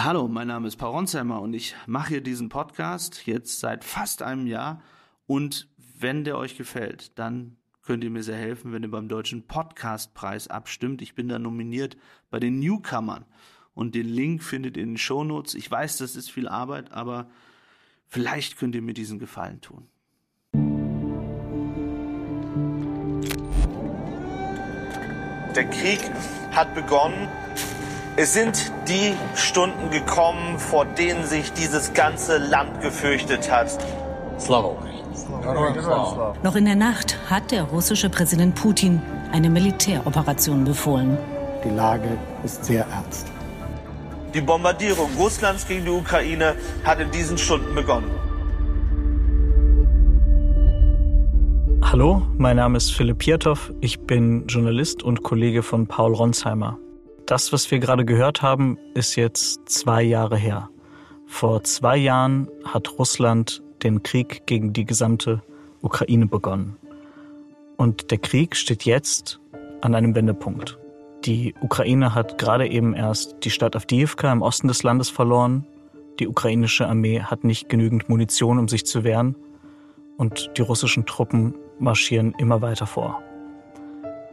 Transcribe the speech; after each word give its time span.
Hallo, 0.00 0.28
mein 0.28 0.46
Name 0.46 0.68
ist 0.68 0.76
Paul 0.76 0.90
Ronsheimer 0.90 1.42
und 1.42 1.54
ich 1.54 1.74
mache 1.88 2.10
hier 2.10 2.20
diesen 2.20 2.48
Podcast 2.50 3.26
jetzt 3.26 3.58
seit 3.58 3.82
fast 3.82 4.22
einem 4.22 4.46
Jahr. 4.46 4.80
Und 5.26 5.66
wenn 5.98 6.22
der 6.22 6.38
euch 6.38 6.56
gefällt, 6.56 7.18
dann 7.18 7.56
könnt 7.82 8.04
ihr 8.04 8.10
mir 8.10 8.22
sehr 8.22 8.36
helfen, 8.36 8.72
wenn 8.72 8.84
ihr 8.84 8.92
beim 8.92 9.08
Deutschen 9.08 9.48
Podcastpreis 9.48 10.46
abstimmt. 10.46 11.02
Ich 11.02 11.16
bin 11.16 11.26
da 11.26 11.40
nominiert 11.40 11.96
bei 12.30 12.38
den 12.38 12.60
Newcomern. 12.60 13.24
Und 13.74 13.96
den 13.96 14.06
Link 14.06 14.44
findet 14.44 14.76
ihr 14.76 14.84
in 14.84 14.90
den 14.90 14.98
Shownotes. 14.98 15.56
Ich 15.56 15.68
weiß, 15.68 15.96
das 15.96 16.14
ist 16.14 16.30
viel 16.30 16.46
Arbeit, 16.46 16.92
aber 16.92 17.28
vielleicht 18.06 18.56
könnt 18.56 18.76
ihr 18.76 18.82
mir 18.82 18.94
diesen 18.94 19.18
Gefallen 19.18 19.60
tun. 19.60 19.88
Der 25.56 25.68
Krieg 25.68 25.98
hat 26.52 26.72
begonnen. 26.76 27.26
Es 28.20 28.32
sind 28.32 28.72
die 28.88 29.14
Stunden 29.36 29.90
gekommen, 29.90 30.58
vor 30.58 30.84
denen 30.84 31.24
sich 31.24 31.52
dieses 31.52 31.92
ganze 31.94 32.38
Land 32.38 32.80
gefürchtet 32.80 33.48
hat. 33.48 33.78
Noch 36.42 36.56
in 36.56 36.64
der 36.64 36.74
Nacht 36.74 37.16
hat 37.30 37.52
der 37.52 37.62
russische 37.62 38.10
Präsident 38.10 38.56
Putin 38.56 39.00
eine 39.30 39.48
Militäroperation 39.48 40.64
befohlen. 40.64 41.16
Die 41.64 41.68
Lage 41.68 42.18
ist 42.42 42.64
sehr 42.64 42.84
ernst. 42.90 43.28
Die 44.34 44.40
Bombardierung 44.40 45.10
Russlands 45.16 45.68
gegen 45.68 45.84
die 45.84 45.92
Ukraine 45.92 46.56
hat 46.82 46.98
in 46.98 47.12
diesen 47.12 47.38
Stunden 47.38 47.72
begonnen. 47.72 48.10
Hallo, 51.84 52.22
mein 52.36 52.56
Name 52.56 52.78
ist 52.78 52.92
Philipp 52.92 53.18
Pietow. 53.18 53.72
Ich 53.80 54.00
bin 54.00 54.48
Journalist 54.48 55.04
und 55.04 55.22
Kollege 55.22 55.62
von 55.62 55.86
Paul 55.86 56.14
Ronsheimer. 56.14 56.80
Das, 57.28 57.52
was 57.52 57.70
wir 57.70 57.78
gerade 57.78 58.06
gehört 58.06 58.40
haben, 58.40 58.78
ist 58.94 59.14
jetzt 59.14 59.68
zwei 59.68 60.02
Jahre 60.02 60.38
her. 60.38 60.70
Vor 61.26 61.62
zwei 61.62 61.98
Jahren 61.98 62.48
hat 62.64 62.98
Russland 62.98 63.62
den 63.82 64.02
Krieg 64.02 64.46
gegen 64.46 64.72
die 64.72 64.86
gesamte 64.86 65.42
Ukraine 65.82 66.24
begonnen. 66.24 66.78
Und 67.76 68.10
der 68.12 68.16
Krieg 68.16 68.56
steht 68.56 68.86
jetzt 68.86 69.40
an 69.82 69.94
einem 69.94 70.14
Wendepunkt. 70.14 70.78
Die 71.26 71.54
Ukraine 71.60 72.14
hat 72.14 72.38
gerade 72.38 72.66
eben 72.66 72.94
erst 72.94 73.36
die 73.44 73.50
Stadt 73.50 73.76
Avdiivka 73.76 74.32
im 74.32 74.40
Osten 74.40 74.68
des 74.68 74.82
Landes 74.82 75.10
verloren. 75.10 75.66
Die 76.20 76.28
ukrainische 76.28 76.88
Armee 76.88 77.20
hat 77.20 77.44
nicht 77.44 77.68
genügend 77.68 78.08
Munition, 78.08 78.58
um 78.58 78.68
sich 78.68 78.86
zu 78.86 79.04
wehren. 79.04 79.36
Und 80.16 80.50
die 80.56 80.62
russischen 80.62 81.04
Truppen 81.04 81.54
marschieren 81.78 82.34
immer 82.38 82.62
weiter 82.62 82.86
vor. 82.86 83.22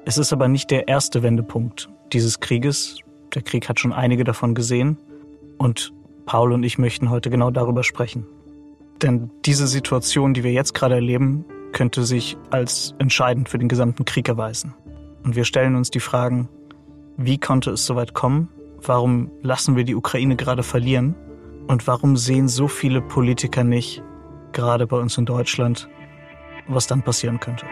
Es 0.08 0.20
ist 0.20 0.32
aber 0.32 0.48
nicht 0.48 0.70
der 0.70 0.88
erste 0.88 1.24
Wendepunkt 1.24 1.90
dieses 2.14 2.40
Krieges. 2.40 3.00
Der 3.34 3.42
Krieg 3.42 3.68
hat 3.68 3.80
schon 3.80 3.92
einige 3.92 4.24
davon 4.24 4.54
gesehen. 4.54 5.00
Und 5.58 5.94
Paul 6.28 6.54
und 6.54 6.62
ich 6.62 6.78
möchten 6.78 7.10
heute 7.10 7.32
genau 7.32 7.50
darüber 7.50 7.84
sprechen. 7.84 8.28
Denn 9.02 9.32
diese 9.46 9.66
Situation, 9.66 10.36
die 10.36 10.44
wir 10.44 10.52
jetzt 10.52 10.76
gerade 10.76 10.94
erleben, 10.94 11.44
könnte 11.74 12.04
sich 12.04 12.38
als 12.52 12.94
entscheidend 13.00 13.50
für 13.50 13.58
den 13.58 13.68
gesamten 13.68 14.06
Krieg 14.06 14.30
erweisen. 14.30 14.76
Und 15.24 15.36
wir 15.36 15.44
stellen 15.44 15.76
uns 15.76 15.90
die 15.90 16.00
Fragen, 16.00 16.50
wie 17.18 17.40
konnte 17.40 17.72
es 17.72 17.88
so 17.88 17.96
weit 17.96 18.14
kommen? 18.14 18.50
Warum 18.84 19.32
lassen 19.42 19.76
wir 19.76 19.86
die 19.86 19.96
Ukraine 19.96 20.36
gerade 20.36 20.62
verlieren? 20.62 21.16
Und 21.68 21.88
warum 21.88 22.16
sehen 22.16 22.48
so 22.48 22.68
viele 22.68 23.02
Politiker 23.02 23.64
nicht, 23.64 24.04
gerade 24.52 24.86
bei 24.86 25.00
uns 25.00 25.18
in 25.18 25.26
Deutschland, 25.26 25.90
was 26.68 26.86
dann 26.86 27.02
passieren 27.02 27.40
könnte? 27.40 27.66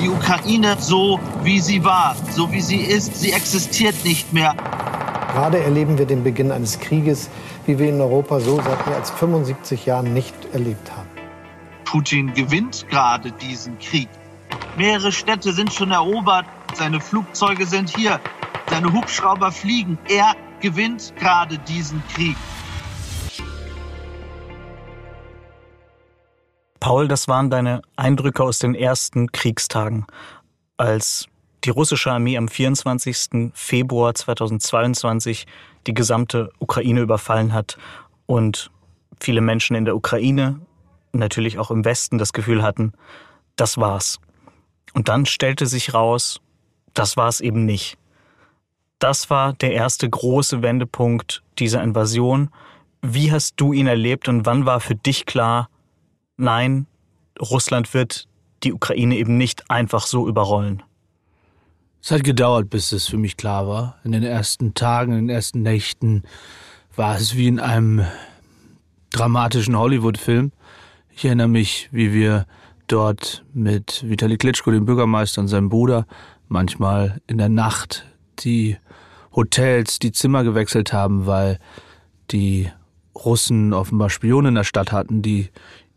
Die 0.00 0.08
Ukraine 0.08 0.76
so, 0.78 1.20
wie 1.42 1.60
sie 1.60 1.84
war, 1.84 2.16
so 2.32 2.50
wie 2.50 2.60
sie 2.60 2.80
ist, 2.80 3.16
sie 3.16 3.32
existiert 3.32 3.94
nicht 4.04 4.32
mehr. 4.32 4.54
Gerade 5.32 5.60
erleben 5.60 5.98
wir 5.98 6.06
den 6.06 6.22
Beginn 6.24 6.52
eines 6.52 6.78
Krieges, 6.80 7.30
wie 7.66 7.78
wir 7.78 7.88
in 7.88 8.00
Europa 8.00 8.40
so 8.40 8.56
seit 8.56 8.86
mehr 8.86 8.96
als 8.96 9.10
75 9.10 9.86
Jahren 9.86 10.12
nicht 10.12 10.34
erlebt 10.52 10.90
haben. 10.90 11.08
Putin 11.84 12.32
gewinnt 12.34 12.86
gerade 12.88 13.30
diesen 13.32 13.78
Krieg. 13.78 14.08
Mehrere 14.76 15.12
Städte 15.12 15.52
sind 15.52 15.72
schon 15.72 15.92
erobert, 15.92 16.46
seine 16.74 17.00
Flugzeuge 17.00 17.66
sind 17.66 17.94
hier, 17.96 18.20
seine 18.68 18.92
Hubschrauber 18.92 19.52
fliegen. 19.52 19.98
Er 20.08 20.34
gewinnt 20.60 21.14
gerade 21.16 21.58
diesen 21.58 22.02
Krieg. 22.12 22.36
Paul, 26.84 27.08
das 27.08 27.28
waren 27.28 27.48
deine 27.48 27.80
Eindrücke 27.96 28.42
aus 28.42 28.58
den 28.58 28.74
ersten 28.74 29.32
Kriegstagen, 29.32 30.04
als 30.76 31.28
die 31.64 31.70
russische 31.70 32.12
Armee 32.12 32.36
am 32.36 32.46
24. 32.46 33.52
Februar 33.54 34.14
2022 34.14 35.46
die 35.86 35.94
gesamte 35.94 36.50
Ukraine 36.58 37.00
überfallen 37.00 37.54
hat 37.54 37.78
und 38.26 38.70
viele 39.18 39.40
Menschen 39.40 39.76
in 39.76 39.86
der 39.86 39.96
Ukraine, 39.96 40.60
natürlich 41.12 41.58
auch 41.58 41.70
im 41.70 41.86
Westen, 41.86 42.18
das 42.18 42.34
Gefühl 42.34 42.62
hatten, 42.62 42.92
das 43.56 43.78
war's. 43.78 44.20
Und 44.92 45.08
dann 45.08 45.24
stellte 45.24 45.64
sich 45.64 45.94
raus, 45.94 46.42
das 46.92 47.16
war's 47.16 47.40
eben 47.40 47.64
nicht. 47.64 47.96
Das 48.98 49.30
war 49.30 49.54
der 49.54 49.72
erste 49.72 50.06
große 50.06 50.60
Wendepunkt 50.60 51.42
dieser 51.58 51.82
Invasion. 51.82 52.50
Wie 53.00 53.32
hast 53.32 53.54
du 53.56 53.72
ihn 53.72 53.86
erlebt 53.86 54.28
und 54.28 54.44
wann 54.44 54.66
war 54.66 54.80
für 54.80 54.96
dich 54.96 55.24
klar, 55.24 55.70
nein, 56.36 56.86
Russland 57.40 57.92
wird 57.94 58.28
die 58.62 58.72
Ukraine 58.72 59.16
eben 59.16 59.36
nicht 59.36 59.70
einfach 59.70 60.06
so 60.06 60.28
überrollen. 60.28 60.82
Es 62.02 62.10
hat 62.10 62.24
gedauert, 62.24 62.68
bis 62.68 62.92
es 62.92 63.08
für 63.08 63.16
mich 63.16 63.36
klar 63.36 63.66
war. 63.66 63.96
In 64.04 64.12
den 64.12 64.22
ersten 64.22 64.74
Tagen, 64.74 65.12
in 65.12 65.26
den 65.26 65.34
ersten 65.34 65.62
Nächten 65.62 66.22
war 66.96 67.16
es 67.16 67.34
wie 67.34 67.48
in 67.48 67.60
einem 67.60 68.04
dramatischen 69.10 69.76
Hollywood-Film. 69.76 70.52
Ich 71.10 71.24
erinnere 71.24 71.48
mich, 71.48 71.88
wie 71.92 72.12
wir 72.12 72.46
dort 72.88 73.44
mit 73.54 74.04
Vitali 74.06 74.36
Klitschko, 74.36 74.70
dem 74.70 74.84
Bürgermeister 74.84 75.40
und 75.40 75.48
seinem 75.48 75.68
Bruder, 75.68 76.06
manchmal 76.48 77.20
in 77.26 77.38
der 77.38 77.48
Nacht 77.48 78.04
die 78.40 78.76
Hotels, 79.34 79.98
die 79.98 80.12
Zimmer 80.12 80.44
gewechselt 80.44 80.92
haben, 80.92 81.26
weil 81.26 81.58
die 82.30 82.70
Russen 83.14 83.72
offenbar 83.72 84.10
Spione 84.10 84.48
in 84.48 84.54
der 84.56 84.64
Stadt 84.64 84.92
hatten, 84.92 85.22
die 85.22 85.48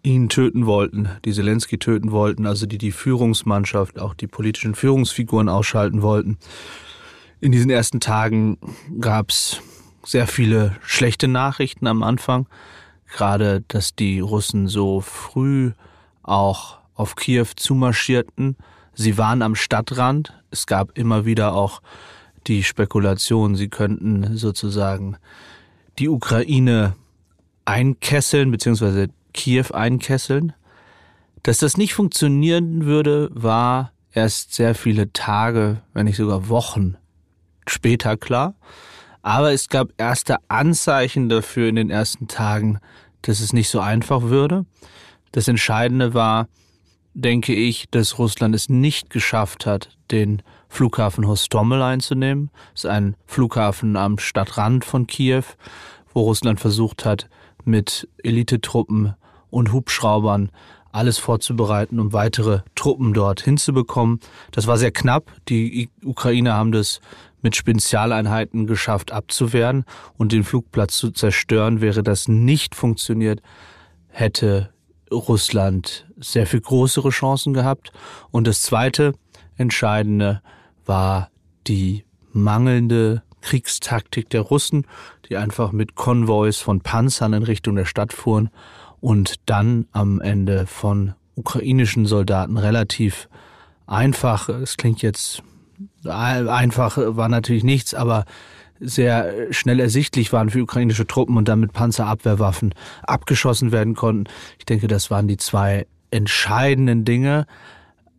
ihn 0.07 0.29
töten 0.29 0.66
wollten, 0.66 1.09
die 1.25 1.34
Zelensky 1.34 1.78
töten 1.78 2.12
wollten, 2.12 2.45
also 2.45 2.66
die 2.66 2.78
die 2.78 2.94
Führungsmannschaft, 2.94 4.00
auch 4.00 4.13
die 4.13 4.28
politischen 4.28 4.73
Führungsfiguren 4.73 5.50
ausschalten 5.50 6.01
wollten. 6.01 6.38
In 7.41 7.51
diesen 7.51 7.69
ersten 7.69 8.00
Tagen 8.00 8.57
gab 9.01 9.29
es 9.29 9.62
sehr 10.06 10.25
viele 10.25 10.78
schlechte 10.81 11.28
Nachrichten 11.28 11.88
am 11.88 12.03
Anfang, 12.03 12.47
gerade 13.13 13.63
dass 13.67 13.96
die 13.96 14.22
Russen 14.22 14.67
so 14.67 15.01
früh 15.01 15.73
auch 16.23 16.78
auf 16.96 17.16
Kiew 17.16 17.47
zumarschierten. 17.57 18.56
Sie 18.94 19.17
waren 19.17 19.41
am 19.41 19.56
Stadtrand. 19.56 20.34
Es 20.51 20.67
gab 20.67 20.97
immer 20.97 21.25
wieder 21.25 21.53
auch 21.53 21.81
die 22.47 22.63
Spekulation, 22.63 23.56
sie 23.56 23.67
könnten 23.67 24.38
sozusagen 24.38 25.17
die 26.00 26.07
Ukraine 26.07 26.96
einkesseln, 27.66 28.51
beziehungsweise 28.51 29.09
Kiew 29.37 29.67
einkesseln. 29.73 30.53
Dass 31.43 31.59
das 31.59 31.77
nicht 31.77 31.93
funktionieren 31.93 32.85
würde, 32.85 33.29
war 33.31 33.93
erst 34.11 34.53
sehr 34.53 34.75
viele 34.75 35.13
Tage, 35.13 35.81
wenn 35.93 36.05
nicht 36.05 36.17
sogar 36.17 36.49
Wochen 36.49 36.97
später 37.67 38.17
klar. 38.17 38.55
Aber 39.21 39.53
es 39.53 39.69
gab 39.69 39.89
erste 39.97 40.37
Anzeichen 40.47 41.29
dafür 41.29 41.69
in 41.69 41.75
den 41.75 41.89
ersten 41.89 42.27
Tagen, 42.27 42.79
dass 43.21 43.39
es 43.39 43.53
nicht 43.53 43.69
so 43.69 43.79
einfach 43.79 44.23
würde. 44.23 44.65
Das 45.31 45.47
Entscheidende 45.47 46.13
war, 46.13 46.47
denke 47.13 47.53
ich, 47.53 47.89
dass 47.91 48.17
Russland 48.19 48.55
es 48.55 48.69
nicht 48.69 49.09
geschafft 49.09 49.65
hat, 49.65 49.97
den 50.11 50.41
Flughafen 50.69 51.27
Hostomel 51.27 51.81
einzunehmen. 51.81 52.49
Das 52.73 52.85
ist 52.85 52.89
ein 52.89 53.15
Flughafen 53.25 53.95
am 53.95 54.17
Stadtrand 54.17 54.85
von 54.85 55.07
Kiew, 55.07 55.43
wo 56.13 56.22
Russland 56.22 56.59
versucht 56.59 57.05
hat, 57.05 57.29
mit 57.66 58.07
Elitetruppen 58.23 59.16
und 59.49 59.72
Hubschraubern 59.72 60.52
alles 60.91 61.17
vorzubereiten, 61.17 61.99
um 61.99 62.14
weitere 62.14 62.61
Truppen 62.76 63.14
dort 63.14 63.41
hinzubekommen. 63.41 64.20
Das 64.52 64.67
war 64.67 64.78
sehr 64.78 64.91
knapp. 64.91 65.32
Die 65.47 65.90
Ukrainer 66.03 66.53
haben 66.53 66.72
das 66.72 67.02
mit 67.41 67.55
Spezialeinheiten 67.55 68.66
geschafft 68.66 69.11
abzuwehren 69.11 69.85
und 70.17 70.32
den 70.32 70.44
Flugplatz 70.44 70.97
zu 70.97 71.11
zerstören. 71.11 71.82
Wäre 71.82 72.03
das 72.03 72.28
nicht 72.28 72.73
funktioniert, 72.73 73.41
hätte 74.08 74.72
Russland 75.11 76.08
sehr 76.17 76.47
viel 76.47 76.61
größere 76.61 77.09
Chancen 77.09 77.53
gehabt. 77.53 77.91
Und 78.32 78.47
das 78.47 78.61
zweite 78.61 79.14
Entscheidende 79.55 80.41
war 80.85 81.29
die 81.67 82.05
mangelnde 82.34 83.23
Kriegstaktik 83.41 84.29
der 84.29 84.41
Russen, 84.41 84.88
die 85.29 85.38
einfach 85.38 85.72
mit 85.72 85.96
Konvois 85.96 86.53
von 86.53 86.82
Panzern 86.82 87.34
in 87.34 87.43
Richtung 87.43 87.76
der 87.76 87.85
Stadt 87.85 88.14
fuhren 88.14 88.50
und 89.02 89.35
dann 89.46 89.88
am 89.91 90.22
Ende 90.22 90.66
von 90.67 91.14
ukrainischen 91.35 92.05
Soldaten 92.05 92.58
relativ 92.58 93.29
einfach, 93.85 94.49
es 94.49 94.78
klingt 94.78 95.02
jetzt 95.02 95.44
einfach, 96.05 96.97
war 96.97 97.29
natürlich 97.29 97.64
nichts, 97.64 97.94
aber 97.94 98.26
sehr 98.79 99.52
schnell 99.52 99.79
ersichtlich 99.79 100.34
waren 100.34 100.49
für 100.49 100.61
ukrainische 100.61 101.08
Truppen 101.08 101.38
und 101.38 101.47
dann 101.47 101.59
mit 101.59 101.73
Panzerabwehrwaffen 101.73 102.73
abgeschossen 103.03 103.72
werden 103.72 103.96
konnten. 103.96 104.26
Ich 104.59 104.66
denke, 104.66 104.88
das 104.88 105.09
waren 105.09 105.28
die 105.28 105.38
zwei 105.38 105.88
entscheidenden 106.11 107.05
Dinge. 107.05 107.46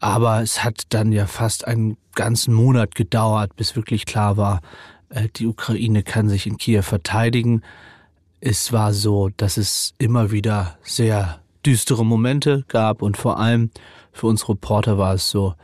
Aber 0.00 0.42
es 0.42 0.62
hat 0.62 0.82
dann 0.90 1.10
ja 1.12 1.26
fast 1.26 1.66
einen 1.66 1.96
ganzen 2.14 2.54
Monat 2.54 2.94
gedauert, 2.94 3.56
bis 3.56 3.74
wirklich 3.74 4.06
klar 4.06 4.36
war, 4.36 4.60
äh, 5.08 5.28
die 5.34 5.46
Ukraine 5.46 6.02
kann 6.02 6.28
sich 6.28 6.46
in 6.46 6.56
Kiew 6.56 6.82
verteidigen. 6.82 7.62
Es 8.40 8.72
war 8.72 8.92
so, 8.92 9.30
dass 9.36 9.56
es 9.56 9.94
immer 9.98 10.30
wieder 10.30 10.78
sehr 10.82 11.40
düstere 11.66 12.04
Momente 12.04 12.64
gab 12.68 13.02
und 13.02 13.16
vor 13.16 13.38
allem 13.38 13.70
für 14.12 14.26
uns 14.26 14.48
Reporter 14.48 14.96
war 14.96 15.14
es 15.14 15.28
so, 15.28 15.54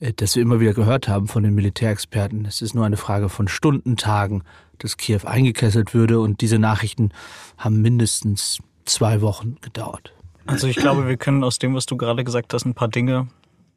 äh, 0.00 0.12
dass 0.12 0.34
wir 0.36 0.42
immer 0.42 0.60
wieder 0.60 0.74
gehört 0.74 1.08
haben 1.08 1.28
von 1.28 1.42
den 1.42 1.54
Militärexperten, 1.54 2.46
es 2.46 2.62
ist 2.62 2.74
nur 2.74 2.86
eine 2.86 2.96
Frage 2.96 3.28
von 3.28 3.48
Stunden, 3.48 3.96
Tagen, 3.96 4.42
dass 4.78 4.96
Kiew 4.96 5.20
eingekesselt 5.24 5.94
würde 5.94 6.20
und 6.20 6.40
diese 6.40 6.58
Nachrichten 6.58 7.10
haben 7.56 7.82
mindestens 7.82 8.58
zwei 8.84 9.20
Wochen 9.20 9.56
gedauert. 9.60 10.12
Also 10.46 10.66
ich 10.66 10.76
glaube, 10.76 11.06
wir 11.06 11.16
können 11.16 11.42
aus 11.44 11.58
dem, 11.58 11.74
was 11.74 11.86
du 11.86 11.96
gerade 11.96 12.24
gesagt 12.24 12.52
hast, 12.52 12.66
ein 12.66 12.74
paar 12.74 12.88
Dinge 12.88 13.28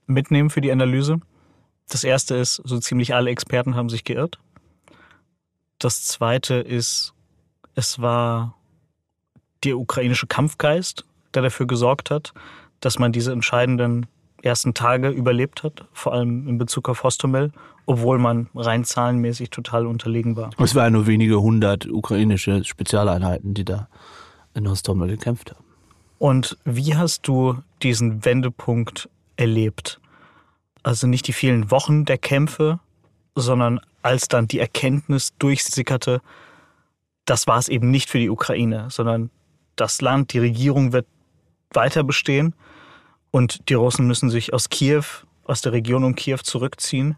mitnehmen 0.06 0.50
für 0.50 0.62
die 0.62 0.72
Analyse. 0.72 1.20
Das 1.90 2.04
erste 2.04 2.36
ist, 2.36 2.62
so 2.66 2.80
ziemlich 2.80 3.16
alle 3.16 3.30
Experten 3.30 3.76
haben 3.76 3.90
sich 3.90 4.04
geirrt. 4.04 4.40
Das 5.80 6.04
zweite 6.04 6.56
ist, 6.56 7.14
es 7.78 8.02
war 8.02 8.56
der 9.64 9.78
ukrainische 9.78 10.26
Kampfgeist, 10.26 11.06
der 11.34 11.44
dafür 11.44 11.68
gesorgt 11.68 12.10
hat, 12.10 12.34
dass 12.82 12.98
man 12.98 13.12
diese 13.12 13.32
entscheidenden 13.32 14.08
ersten 14.42 14.74
Tage 14.74 15.10
überlebt 15.10 15.62
hat, 15.64 15.86
vor 15.94 16.14
allem 16.14 16.48
in 16.48 16.58
Bezug 16.58 16.90
auf 16.90 17.04
Hostomel, 17.04 17.52
obwohl 17.86 18.18
man 18.18 18.50
rein 18.56 18.84
zahlenmäßig 18.84 19.52
total 19.52 19.86
unterlegen 19.86 20.36
war. 20.36 20.50
Es 20.58 20.74
waren 20.74 20.94
nur 20.94 21.06
wenige 21.06 21.40
hundert 21.40 21.86
ukrainische 21.88 22.64
Spezialeinheiten, 22.64 23.54
die 23.54 23.64
da 23.64 23.88
in 24.56 24.68
Hostomel 24.68 25.10
gekämpft 25.10 25.52
haben. 25.52 25.64
Und 26.18 26.58
wie 26.66 26.96
hast 26.96 27.28
du 27.28 27.60
diesen 27.84 28.26
Wendepunkt 28.26 29.08
erlebt? 29.36 30.02
Also 30.82 31.06
nicht 31.06 31.28
die 31.28 31.34
vielen 31.34 31.70
Wochen 31.70 32.06
der 32.06 32.18
Kämpfe, 32.18 32.80
sondern 33.36 33.80
als 34.02 34.28
dann 34.30 34.48
die 34.48 34.60
Erkenntnis 34.60 35.34
durchsickerte, 35.38 36.22
das 37.28 37.46
war 37.46 37.60
es 37.60 37.68
eben 37.68 37.92
nicht 37.92 38.10
für 38.10 38.20
die 38.20 38.30
Ukraine, 38.30 38.88
sondern 38.90 39.30
das 39.76 40.02
Land, 40.02 40.34
die 40.34 40.40
Regierung 40.40 40.94
wird 40.94 41.06
weiter 41.72 42.04
bestehen 42.04 42.56
und 43.32 43.70
die 43.70 43.76
Russen 43.76 44.08
müssen 44.08 44.30
sich 44.30 44.54
aus 44.54 44.70
Kiew, 44.70 45.04
aus 45.44 45.62
der 45.62 45.74
Region 45.74 46.04
um 46.04 46.16
Kiew 46.16 46.38
zurückziehen. 46.38 47.18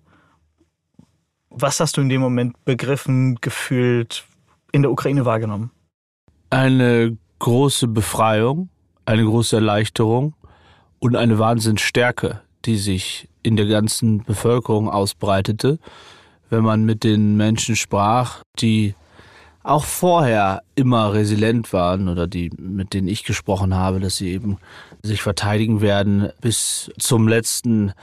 Was 1.52 1.80
hast 1.80 1.96
du 1.96 2.02
in 2.02 2.10
dem 2.10 2.22
Moment 2.22 2.66
begriffen, 2.66 3.36
gefühlt, 3.40 4.26
in 4.72 4.82
der 4.82 4.92
Ukraine 4.92 5.26
wahrgenommen? 5.26 5.72
Eine 6.50 7.16
große 7.38 7.88
Befreiung, 7.88 8.70
eine 9.06 9.24
große 9.24 9.58
Erleichterung 9.58 10.36
und 10.98 11.16
eine 11.16 11.38
Wahnsinnsstärke, 11.38 12.42
die 12.66 12.78
sich 12.78 13.30
in 13.44 13.56
der 13.56 13.68
ganzen 13.68 14.24
Bevölkerung 14.24 14.90
ausbreitete, 14.90 15.78
wenn 16.50 16.64
man 16.64 16.84
mit 16.84 17.04
den 17.04 17.38
Menschen 17.38 17.76
sprach, 17.76 18.42
die 18.60 18.96
auch 19.64 19.84
vorher 19.84 20.64
immer 20.76 21.14
resilient 21.14 21.74
waren 21.74 22.08
oder 22.08 22.28
die, 22.28 22.50
mit 22.58 22.94
denen 22.94 23.08
ich 23.08 23.24
gesprochen 23.24 23.76
habe, 23.76 24.00
dass 24.00 24.18
sie 24.18 24.30
eben 24.30 24.58
sich 25.04 25.22
verteidigen 25.22 25.82
werden 25.82 26.30
bis 26.42 26.92
zum 26.98 27.28
letzten 27.28 27.94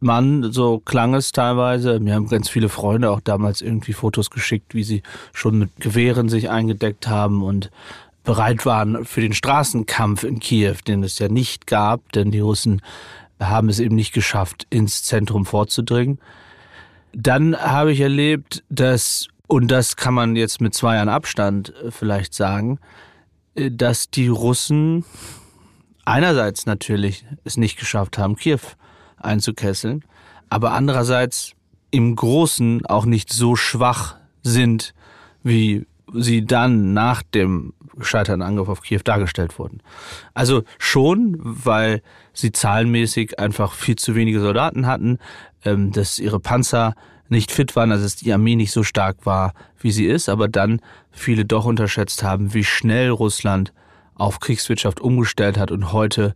Mann, 0.00 0.52
so 0.52 0.78
klang 0.78 1.14
es 1.14 1.32
teilweise. 1.32 1.98
Mir 2.00 2.14
haben 2.14 2.28
ganz 2.28 2.48
viele 2.48 2.68
Freunde 2.68 3.10
auch 3.10 3.20
damals 3.20 3.60
irgendwie 3.60 3.92
Fotos 3.92 4.30
geschickt, 4.30 4.74
wie 4.74 4.84
sie 4.84 5.02
schon 5.32 5.58
mit 5.58 5.80
Gewehren 5.80 6.28
sich 6.28 6.50
eingedeckt 6.50 7.08
haben 7.08 7.42
und 7.42 7.70
bereit 8.24 8.64
waren 8.66 9.04
für 9.04 9.20
den 9.20 9.32
Straßenkampf 9.32 10.22
in 10.22 10.38
Kiew, 10.38 10.76
den 10.86 11.02
es 11.02 11.18
ja 11.18 11.28
nicht 11.28 11.66
gab, 11.66 12.12
denn 12.12 12.30
die 12.30 12.40
Russen 12.40 12.82
haben 13.40 13.68
es 13.68 13.80
eben 13.80 13.94
nicht 13.94 14.12
geschafft, 14.12 14.66
ins 14.70 15.02
Zentrum 15.02 15.46
vorzudringen. 15.46 16.18
Dann 17.12 17.56
habe 17.56 17.92
ich 17.92 18.00
erlebt, 18.00 18.62
dass 18.68 19.28
und 19.48 19.68
das 19.68 19.96
kann 19.96 20.14
man 20.14 20.36
jetzt 20.36 20.60
mit 20.60 20.74
zwei 20.74 20.96
Jahren 20.96 21.08
Abstand 21.08 21.74
äh, 21.74 21.90
vielleicht 21.90 22.34
sagen, 22.34 22.78
äh, 23.56 23.70
dass 23.72 24.10
die 24.10 24.28
Russen 24.28 25.04
einerseits 26.04 26.66
natürlich 26.66 27.24
es 27.44 27.56
nicht 27.56 27.78
geschafft 27.78 28.18
haben, 28.18 28.36
Kiew 28.36 28.60
einzukesseln, 29.16 30.04
aber 30.48 30.72
andererseits 30.72 31.52
im 31.90 32.14
Großen 32.14 32.86
auch 32.86 33.06
nicht 33.06 33.32
so 33.32 33.56
schwach 33.56 34.16
sind, 34.42 34.94
wie 35.42 35.86
sie 36.14 36.44
dann 36.44 36.92
nach 36.92 37.22
dem 37.22 37.72
gescheiterten 37.96 38.42
Angriff 38.42 38.68
auf 38.68 38.82
Kiew 38.82 39.00
dargestellt 39.02 39.58
wurden. 39.58 39.82
Also 40.34 40.62
schon, 40.78 41.36
weil 41.40 42.02
sie 42.32 42.52
zahlenmäßig 42.52 43.38
einfach 43.38 43.72
viel 43.72 43.96
zu 43.96 44.14
wenige 44.14 44.40
Soldaten 44.40 44.86
hatten, 44.86 45.18
ähm, 45.64 45.90
dass 45.90 46.18
ihre 46.18 46.38
Panzer 46.38 46.94
nicht 47.28 47.52
fit 47.52 47.76
waren, 47.76 47.92
also 47.92 48.04
dass 48.04 48.16
die 48.16 48.32
Armee 48.32 48.56
nicht 48.56 48.72
so 48.72 48.82
stark 48.82 49.26
war, 49.26 49.52
wie 49.78 49.90
sie 49.90 50.06
ist, 50.06 50.28
aber 50.28 50.48
dann 50.48 50.80
viele 51.10 51.44
doch 51.44 51.64
unterschätzt 51.64 52.22
haben, 52.22 52.54
wie 52.54 52.64
schnell 52.64 53.10
Russland 53.10 53.72
auf 54.14 54.40
Kriegswirtschaft 54.40 55.00
umgestellt 55.00 55.58
hat 55.58 55.70
und 55.70 55.92
heute 55.92 56.34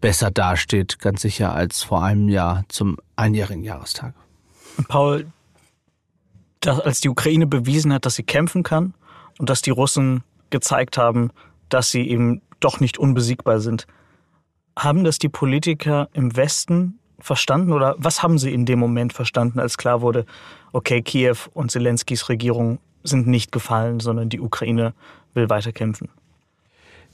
besser 0.00 0.30
dasteht, 0.30 0.98
ganz 0.98 1.22
sicher 1.22 1.54
als 1.54 1.82
vor 1.82 2.02
einem 2.02 2.28
Jahr 2.28 2.64
zum 2.68 2.98
einjährigen 3.16 3.64
Jahrestag. 3.64 4.14
Paul, 4.88 5.26
dass, 6.60 6.80
als 6.80 7.00
die 7.00 7.08
Ukraine 7.08 7.46
bewiesen 7.46 7.92
hat, 7.92 8.04
dass 8.04 8.16
sie 8.16 8.22
kämpfen 8.22 8.62
kann 8.62 8.94
und 9.38 9.48
dass 9.48 9.62
die 9.62 9.70
Russen 9.70 10.22
gezeigt 10.50 10.98
haben, 10.98 11.30
dass 11.68 11.90
sie 11.90 12.08
eben 12.08 12.42
doch 12.60 12.80
nicht 12.80 12.98
unbesiegbar 12.98 13.60
sind, 13.60 13.86
haben 14.78 15.04
das 15.04 15.18
die 15.18 15.28
Politiker 15.28 16.08
im 16.12 16.36
Westen 16.36 16.98
verstanden 17.18 17.72
oder 17.72 17.94
was 17.98 18.22
haben 18.22 18.38
Sie 18.38 18.52
in 18.52 18.66
dem 18.66 18.78
Moment 18.78 19.12
verstanden, 19.12 19.60
als 19.60 19.78
klar 19.78 20.00
wurde, 20.00 20.26
okay, 20.72 21.02
Kiew 21.02 21.36
und 21.52 21.70
Zelenskys 21.70 22.28
Regierung 22.28 22.78
sind 23.02 23.26
nicht 23.26 23.52
gefallen, 23.52 24.00
sondern 24.00 24.28
die 24.28 24.40
Ukraine 24.40 24.94
will 25.34 25.48
weiterkämpfen? 25.48 26.08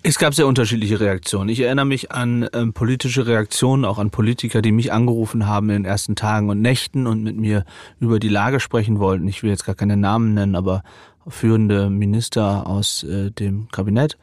Es 0.03 0.19
gab 0.19 0.35
sehr 0.35 0.47
unterschiedliche 0.47 0.99
Reaktionen. 0.99 1.51
Ich 1.51 1.61
erinnere 1.61 1.85
mich 1.85 2.11
an 2.11 2.49
ähm, 2.55 2.73
politische 2.73 3.27
Reaktionen, 3.27 3.85
auch 3.85 3.99
an 3.99 4.11
Politiker, 4.11 4.63
die 4.63 4.73
mich 4.73 4.93
angerufen 4.93 5.47
haben 5.47 5.69
in 5.69 5.83
den 5.83 5.85
ersten 5.85 6.17
Tagen 6.17 6.49
und 6.49 6.63
Nächten 6.63 7.07
und 7.07 7.23
mit 7.23 7.37
mir 7.37 7.67
über 7.99 8.19
die 8.19 8.31
Lage 8.31 8.61
sprechen 8.61 8.99
wollten. 8.99 9.29
Ich 9.29 9.43
will 9.43 9.51
jetzt 9.51 9.67
gar 9.67 9.75
keine 9.75 9.99
Namen 9.99 10.33
nennen, 10.33 10.57
aber 10.57 10.83
führende 11.29 11.91
Minister 11.91 12.67
aus 12.67 13.03
äh, 13.03 13.31
dem 13.31 13.69
Kabinett, 13.69 14.17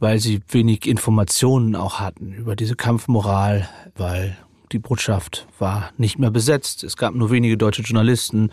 weil 0.00 0.18
sie 0.18 0.40
wenig 0.48 0.86
Informationen 0.86 1.76
auch 1.76 2.00
hatten 2.00 2.32
über 2.32 2.56
diese 2.56 2.74
Kampfmoral, 2.74 3.68
weil 3.96 4.34
die 4.74 4.80
Botschaft 4.80 5.46
war 5.58 5.92
nicht 5.96 6.18
mehr 6.18 6.32
besetzt. 6.32 6.82
Es 6.84 6.96
gab 6.96 7.14
nur 7.14 7.30
wenige 7.30 7.56
deutsche 7.56 7.82
Journalisten. 7.82 8.50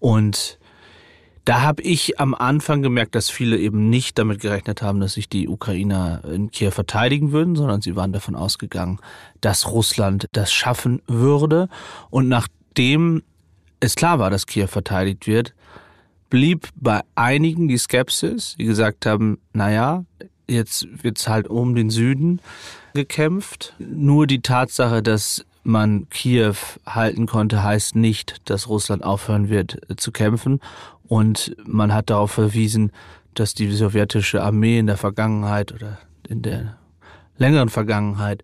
Und 0.00 0.58
da 1.44 1.60
habe 1.60 1.82
ich 1.82 2.18
am 2.18 2.34
Anfang 2.34 2.82
gemerkt, 2.82 3.14
dass 3.14 3.28
viele 3.28 3.58
eben 3.58 3.90
nicht 3.90 4.18
damit 4.18 4.40
gerechnet 4.40 4.80
haben, 4.80 4.98
dass 4.98 5.12
sich 5.12 5.28
die 5.28 5.48
Ukrainer 5.48 6.22
in 6.24 6.50
Kiew 6.50 6.70
verteidigen 6.70 7.32
würden, 7.32 7.54
sondern 7.54 7.82
sie 7.82 7.96
waren 7.96 8.12
davon 8.12 8.34
ausgegangen, 8.34 8.98
dass 9.42 9.70
Russland 9.70 10.26
das 10.32 10.52
schaffen 10.52 11.02
würde. 11.06 11.68
Und 12.08 12.28
nachdem 12.28 13.22
es 13.80 13.94
klar 13.94 14.18
war, 14.18 14.30
dass 14.30 14.46
Kiew 14.46 14.68
verteidigt 14.68 15.26
wird, 15.26 15.52
blieb 16.30 16.68
bei 16.76 17.02
einigen 17.14 17.68
die 17.68 17.76
Skepsis, 17.76 18.54
die 18.58 18.64
gesagt 18.64 19.04
haben, 19.04 19.38
naja, 19.52 20.06
jetzt 20.48 20.86
wird's 21.02 21.28
halt 21.28 21.46
um 21.46 21.74
den 21.74 21.90
Süden 21.90 22.40
gekämpft. 22.94 23.74
Nur 23.78 24.26
die 24.26 24.40
Tatsache, 24.40 25.02
dass 25.02 25.44
man 25.64 26.08
Kiew 26.10 26.56
halten 26.86 27.26
konnte, 27.26 27.62
heißt 27.62 27.96
nicht, 27.96 28.48
dass 28.50 28.68
Russland 28.68 29.04
aufhören 29.04 29.48
wird 29.48 29.78
äh, 29.90 29.96
zu 29.96 30.12
kämpfen. 30.12 30.60
Und 31.06 31.54
man 31.64 31.92
hat 31.92 32.10
darauf 32.10 32.32
verwiesen, 32.32 32.92
dass 33.34 33.54
die 33.54 33.70
sowjetische 33.70 34.42
Armee 34.42 34.78
in 34.78 34.86
der 34.86 34.96
Vergangenheit 34.96 35.72
oder 35.72 35.98
in 36.28 36.42
der 36.42 36.76
längeren 37.36 37.68
Vergangenheit 37.68 38.42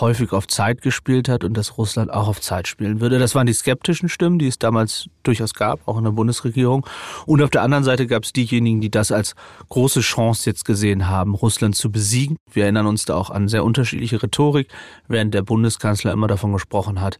häufig 0.00 0.32
auf 0.32 0.46
Zeit 0.46 0.82
gespielt 0.82 1.28
hat 1.28 1.44
und 1.44 1.56
dass 1.56 1.76
Russland 1.78 2.12
auch 2.12 2.28
auf 2.28 2.40
Zeit 2.40 2.68
spielen 2.68 3.00
würde. 3.00 3.18
Das 3.18 3.34
waren 3.34 3.46
die 3.46 3.52
skeptischen 3.52 4.08
Stimmen, 4.08 4.38
die 4.38 4.46
es 4.46 4.58
damals 4.58 5.08
durchaus 5.22 5.54
gab, 5.54 5.86
auch 5.86 5.98
in 5.98 6.04
der 6.04 6.12
Bundesregierung. 6.12 6.86
Und 7.26 7.42
auf 7.42 7.50
der 7.50 7.62
anderen 7.62 7.84
Seite 7.84 8.06
gab 8.06 8.24
es 8.24 8.32
diejenigen, 8.32 8.80
die 8.80 8.90
das 8.90 9.12
als 9.12 9.34
große 9.68 10.00
Chance 10.00 10.48
jetzt 10.48 10.64
gesehen 10.64 11.08
haben, 11.08 11.34
Russland 11.34 11.76
zu 11.76 11.90
besiegen. 11.90 12.36
Wir 12.50 12.64
erinnern 12.64 12.86
uns 12.86 13.04
da 13.04 13.14
auch 13.14 13.30
an 13.30 13.48
sehr 13.48 13.64
unterschiedliche 13.64 14.22
Rhetorik, 14.22 14.68
während 15.08 15.34
der 15.34 15.42
Bundeskanzler 15.42 16.12
immer 16.12 16.26
davon 16.26 16.52
gesprochen 16.52 17.00
hat, 17.00 17.18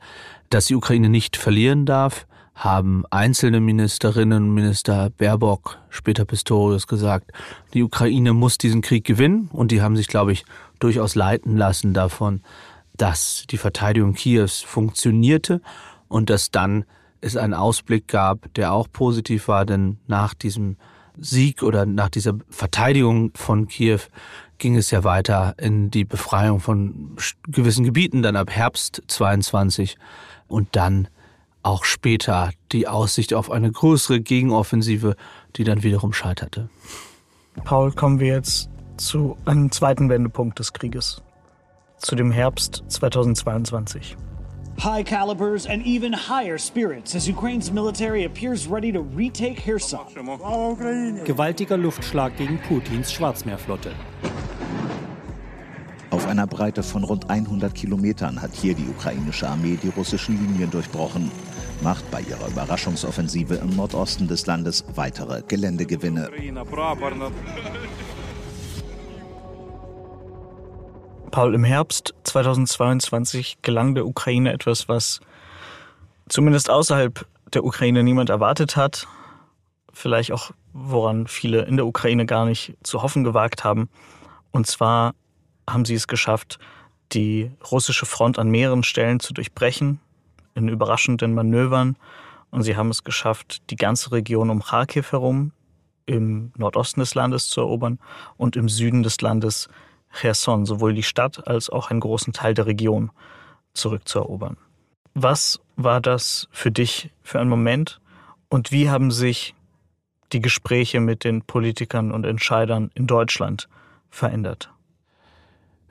dass 0.50 0.66
die 0.66 0.74
Ukraine 0.74 1.08
nicht 1.08 1.36
verlieren 1.36 1.86
darf 1.86 2.26
haben 2.54 3.04
einzelne 3.10 3.60
Ministerinnen 3.60 4.44
und 4.44 4.54
Minister 4.54 5.10
Baerbock, 5.10 5.78
später 5.88 6.24
Pistorius 6.24 6.86
gesagt, 6.86 7.32
die 7.72 7.82
Ukraine 7.82 8.32
muss 8.34 8.58
diesen 8.58 8.82
Krieg 8.82 9.04
gewinnen. 9.04 9.48
Und 9.52 9.72
die 9.72 9.82
haben 9.82 9.96
sich, 9.96 10.06
glaube 10.06 10.32
ich, 10.32 10.44
durchaus 10.78 11.14
leiten 11.14 11.56
lassen 11.56 11.94
davon, 11.94 12.42
dass 12.96 13.44
die 13.50 13.56
Verteidigung 13.56 14.14
Kiews 14.14 14.60
funktionierte 14.60 15.60
und 16.08 16.28
dass 16.28 16.50
dann 16.50 16.84
es 17.20 17.36
einen 17.36 17.54
Ausblick 17.54 18.08
gab, 18.08 18.52
der 18.54 18.72
auch 18.72 18.88
positiv 18.92 19.48
war, 19.48 19.64
denn 19.64 19.98
nach 20.06 20.34
diesem 20.34 20.76
Sieg 21.18 21.62
oder 21.62 21.86
nach 21.86 22.08
dieser 22.08 22.34
Verteidigung 22.50 23.32
von 23.34 23.68
Kiew 23.68 24.00
ging 24.58 24.76
es 24.76 24.90
ja 24.90 25.04
weiter 25.04 25.54
in 25.58 25.90
die 25.90 26.04
Befreiung 26.04 26.60
von 26.60 27.16
gewissen 27.48 27.84
Gebieten, 27.84 28.22
dann 28.22 28.36
ab 28.36 28.50
Herbst 28.50 29.02
22 29.06 29.96
und 30.48 30.68
dann 30.72 31.08
auch 31.62 31.84
später 31.84 32.50
die 32.72 32.88
Aussicht 32.88 33.34
auf 33.34 33.50
eine 33.50 33.70
größere 33.70 34.20
Gegenoffensive, 34.20 35.16
die 35.56 35.64
dann 35.64 35.82
wiederum 35.82 36.12
scheiterte. 36.12 36.68
Paul, 37.64 37.92
kommen 37.92 38.20
wir 38.20 38.34
jetzt 38.34 38.70
zu 38.96 39.36
einem 39.44 39.70
zweiten 39.70 40.08
Wendepunkt 40.08 40.58
des 40.58 40.72
Krieges, 40.72 41.22
zu 41.98 42.14
dem 42.14 42.30
Herbst 42.30 42.82
2022. 42.88 44.16
High 44.80 45.04
calibers 45.04 45.66
and 45.66 45.84
even 45.86 46.12
higher 46.12 46.58
spirits 46.58 47.14
as 47.14 47.28
Ukraine's 47.28 47.70
military 47.70 48.24
appears 48.24 48.66
ready 48.66 48.90
to 48.90 49.00
retake 49.14 49.56
Kherson. 49.56 50.00
Gewaltiger 51.24 51.76
Luftschlag 51.76 52.36
gegen 52.36 52.58
Putins 52.58 53.12
Schwarzmeerflotte. 53.12 53.92
Einer 56.32 56.46
Breite 56.46 56.82
von 56.82 57.04
rund 57.04 57.28
100 57.28 57.74
Kilometern 57.74 58.40
hat 58.40 58.54
hier 58.54 58.74
die 58.74 58.88
ukrainische 58.88 59.46
Armee 59.46 59.76
die 59.76 59.90
russischen 59.90 60.42
Linien 60.42 60.70
durchbrochen, 60.70 61.30
macht 61.82 62.10
bei 62.10 62.22
ihrer 62.22 62.48
Überraschungsoffensive 62.48 63.56
im 63.56 63.76
Nordosten 63.76 64.28
des 64.28 64.46
Landes 64.46 64.82
weitere 64.94 65.42
Geländegewinne. 65.42 66.30
Paul, 71.30 71.54
im 71.54 71.64
Herbst 71.64 72.14
2022 72.24 73.58
gelang 73.60 73.94
der 73.94 74.06
Ukraine 74.06 74.54
etwas, 74.54 74.88
was 74.88 75.20
zumindest 76.30 76.70
außerhalb 76.70 77.26
der 77.52 77.62
Ukraine 77.62 78.02
niemand 78.02 78.30
erwartet 78.30 78.74
hat. 78.74 79.06
Vielleicht 79.92 80.32
auch, 80.32 80.52
woran 80.72 81.26
viele 81.26 81.66
in 81.66 81.76
der 81.76 81.84
Ukraine 81.84 82.24
gar 82.24 82.46
nicht 82.46 82.74
zu 82.82 83.02
hoffen 83.02 83.22
gewagt 83.22 83.64
haben. 83.64 83.90
Und 84.50 84.66
zwar 84.66 85.12
haben 85.68 85.84
sie 85.84 85.94
es 85.94 86.06
geschafft, 86.08 86.58
die 87.12 87.50
russische 87.70 88.06
Front 88.06 88.38
an 88.38 88.50
mehreren 88.50 88.82
Stellen 88.82 89.20
zu 89.20 89.34
durchbrechen, 89.34 90.00
in 90.54 90.68
überraschenden 90.68 91.34
Manövern. 91.34 91.96
Und 92.50 92.62
sie 92.62 92.76
haben 92.76 92.90
es 92.90 93.04
geschafft, 93.04 93.62
die 93.70 93.76
ganze 93.76 94.12
Region 94.12 94.50
um 94.50 94.62
Kharkiv 94.62 95.12
herum 95.12 95.52
im 96.06 96.52
Nordosten 96.56 97.00
des 97.00 97.14
Landes 97.14 97.48
zu 97.48 97.60
erobern 97.60 97.98
und 98.36 98.56
im 98.56 98.68
Süden 98.68 99.02
des 99.02 99.20
Landes 99.20 99.68
Cherson, 100.12 100.66
sowohl 100.66 100.94
die 100.94 101.02
Stadt 101.02 101.46
als 101.46 101.70
auch 101.70 101.90
einen 101.90 102.00
großen 102.00 102.32
Teil 102.32 102.54
der 102.54 102.66
Region 102.66 103.10
zurückzuerobern. 103.72 104.56
Was 105.14 105.60
war 105.76 106.00
das 106.00 106.48
für 106.50 106.70
dich 106.70 107.10
für 107.22 107.40
ein 107.40 107.48
Moment 107.48 108.00
und 108.48 108.72
wie 108.72 108.90
haben 108.90 109.10
sich 109.10 109.54
die 110.32 110.40
Gespräche 110.40 111.00
mit 111.00 111.24
den 111.24 111.42
Politikern 111.42 112.12
und 112.12 112.24
Entscheidern 112.24 112.90
in 112.94 113.06
Deutschland 113.06 113.68
verändert? 114.10 114.71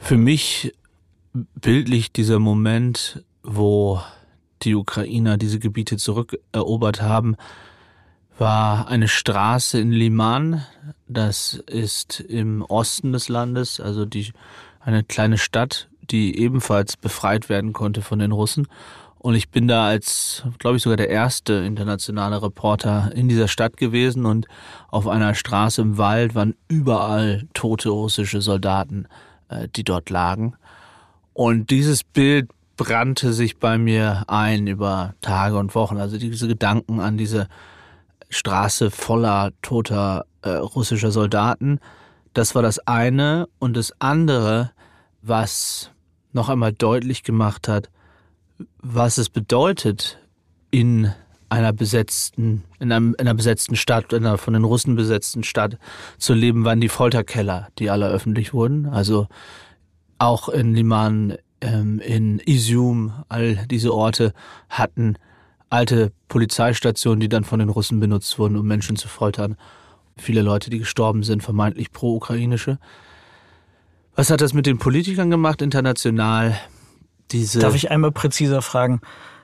Für 0.01 0.17
mich 0.17 0.74
bildlich 1.31 2.12
dieser 2.12 2.39
Moment, 2.39 3.24
wo 3.43 4.01
die 4.63 4.75
Ukrainer 4.75 5.38
diese 5.38 5.60
Gebiete 5.60 5.96
zurückerobert 5.96 7.01
haben, 7.01 7.38
war 8.38 8.89
eine 8.89 9.08
Straße 9.08 9.79
in 9.79 9.91
Liman. 9.91 10.65
Das 11.08 11.53
ist 11.67 12.20
im 12.20 12.63
Osten 12.63 13.13
des 13.13 13.29
Landes, 13.29 13.79
also 13.79 14.05
die, 14.05 14.34
eine 14.81 15.03
kleine 15.03 15.38
Stadt, 15.38 15.88
die 16.10 16.38
ebenfalls 16.38 16.98
befreit 16.98 17.48
werden 17.48 17.72
konnte 17.72 18.01
von 18.01 18.20
den 18.20 18.34
Russen. 18.34 18.67
Und 19.20 19.36
ich 19.36 19.50
bin 19.50 19.67
da 19.67 19.86
als, 19.86 20.43
glaube 20.58 20.77
ich, 20.77 20.84
sogar 20.84 20.98
der 20.98 21.10
erste 21.10 21.53
internationale 21.53 22.41
Reporter 22.41 23.12
in 23.15 23.29
dieser 23.29 23.48
Stadt 23.48 23.77
gewesen 23.77 24.25
und 24.25 24.48
auf 24.89 25.08
einer 25.08 25.36
Straße 25.36 25.79
im 25.79 25.98
Wald 26.00 26.34
waren 26.36 26.55
überall 26.67 27.48
tote 27.53 27.89
russische 27.89 28.41
Soldaten, 28.41 29.08
die 29.75 29.84
dort 29.84 30.10
lagen. 30.10 30.55
Und 31.34 31.70
dieses 31.70 32.03
Bild 32.03 32.50
brannte 32.77 33.34
sich 33.34 33.58
bei 33.58 33.77
mir 33.77 34.24
ein 34.27 34.67
über 34.67 35.13
Tage 35.22 35.58
und 35.58 35.75
Wochen. 35.75 35.98
Also 35.98 36.17
diese 36.17 36.48
Gedanken 36.48 37.00
an 37.00 37.17
diese 37.17 37.48
Straße 38.29 38.91
voller 38.91 39.51
toter 39.62 40.25
äh, 40.41 40.50
russischer 40.50 41.12
Soldaten. 41.12 41.79
Das 42.34 42.55
war 42.55 42.62
das 42.62 42.79
eine. 42.88 43.48
Und 43.60 43.77
das 43.77 43.93
andere, 44.00 44.72
was 45.22 45.91
noch 46.34 46.50
einmal 46.50 46.74
deutlich 46.74 47.24
gemacht 47.24 47.67
hat, 47.67 47.89
was 48.79 49.17
es 49.17 49.29
bedeutet, 49.29 50.20
in 50.72 51.13
einer 51.51 51.74
besetzten, 51.74 52.63
in, 52.79 52.91
einem, 52.91 53.13
in 53.13 53.27
einer 53.27 53.34
besetzten 53.34 53.75
Stadt, 53.75 54.13
in 54.13 54.25
einer 54.25 54.38
von 54.38 54.53
den 54.53 54.63
Russen 54.63 54.96
besetzten 54.96 55.43
Stadt 55.43 55.77
zu 56.17 56.34
leben, 56.34 56.63
waren 56.63 56.79
die 56.79 56.89
Folterkeller, 56.89 57.67
die 57.77 57.89
alle 57.89 58.08
öffentlich 58.08 58.53
wurden. 58.53 58.88
Also 58.88 59.27
auch 60.17 60.48
in 60.48 60.74
Liman, 60.74 61.36
ähm, 61.60 62.00
in 62.00 62.39
Izium, 62.39 63.13
all 63.27 63.67
diese 63.67 63.93
Orte 63.93 64.34
hatten 64.70 65.17
alte 65.70 66.12
Polizeistationen, 66.27 67.20
die 67.20 67.29
dann 67.29 67.43
von 67.43 67.60
den 67.60 67.70
Russen 67.70 68.00
benutzt 68.00 68.38
wurden, 68.39 68.55
um 68.55 68.65
Menschen 68.65 68.96
zu 68.96 69.08
foltern. 69.08 69.58
Viele 70.17 70.41
Leute, 70.41 70.70
die 70.70 70.79
gestorben 70.79 71.24
sind, 71.24 71.43
vermeintlich 71.43 71.91
pro-ukrainische. 71.91 72.79
Was 74.15 74.29
hat 74.29 74.41
das 74.41 74.53
mit 74.53 74.65
den 74.65 74.77
Politikern 74.77 75.29
gemacht 75.29 75.62
international? 75.62 76.58
Diese 77.31 77.60
Darf 77.60 77.75
ich 77.75 77.91
einmal 77.91 78.12
präziser 78.12 78.62
fragen? 78.62 79.01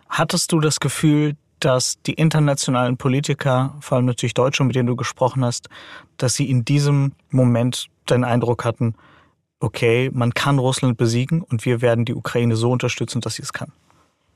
Hattest 0.10 0.52
du 0.52 0.60
das 0.60 0.80
Gefühl, 0.80 1.36
dass 1.60 2.02
die 2.06 2.14
internationalen 2.14 2.98
Politiker, 2.98 3.76
vor 3.80 3.98
allem 3.98 4.06
natürlich 4.06 4.34
Deutsche, 4.34 4.64
mit 4.64 4.76
denen 4.76 4.88
du 4.88 4.96
gesprochen 4.96 5.44
hast, 5.44 5.70
dass 6.18 6.36
sie 6.36 6.50
in 6.50 6.66
diesem 6.66 7.14
Moment 7.30 7.88
den 8.10 8.24
Eindruck 8.24 8.64
hatten, 8.64 8.96
okay, 9.60 10.10
man 10.14 10.34
kann 10.34 10.60
Russland 10.60 10.98
besiegen 10.98 11.42
und 11.42 11.66
wir 11.66 11.82
werden 11.82 12.06
die 12.06 12.14
Ukraine 12.14 12.56
so 12.56 12.72
unterstützen, 12.72 13.22
dass 13.22 13.36
sie 13.36 13.42
es 13.42 13.54
kann? 13.54 13.72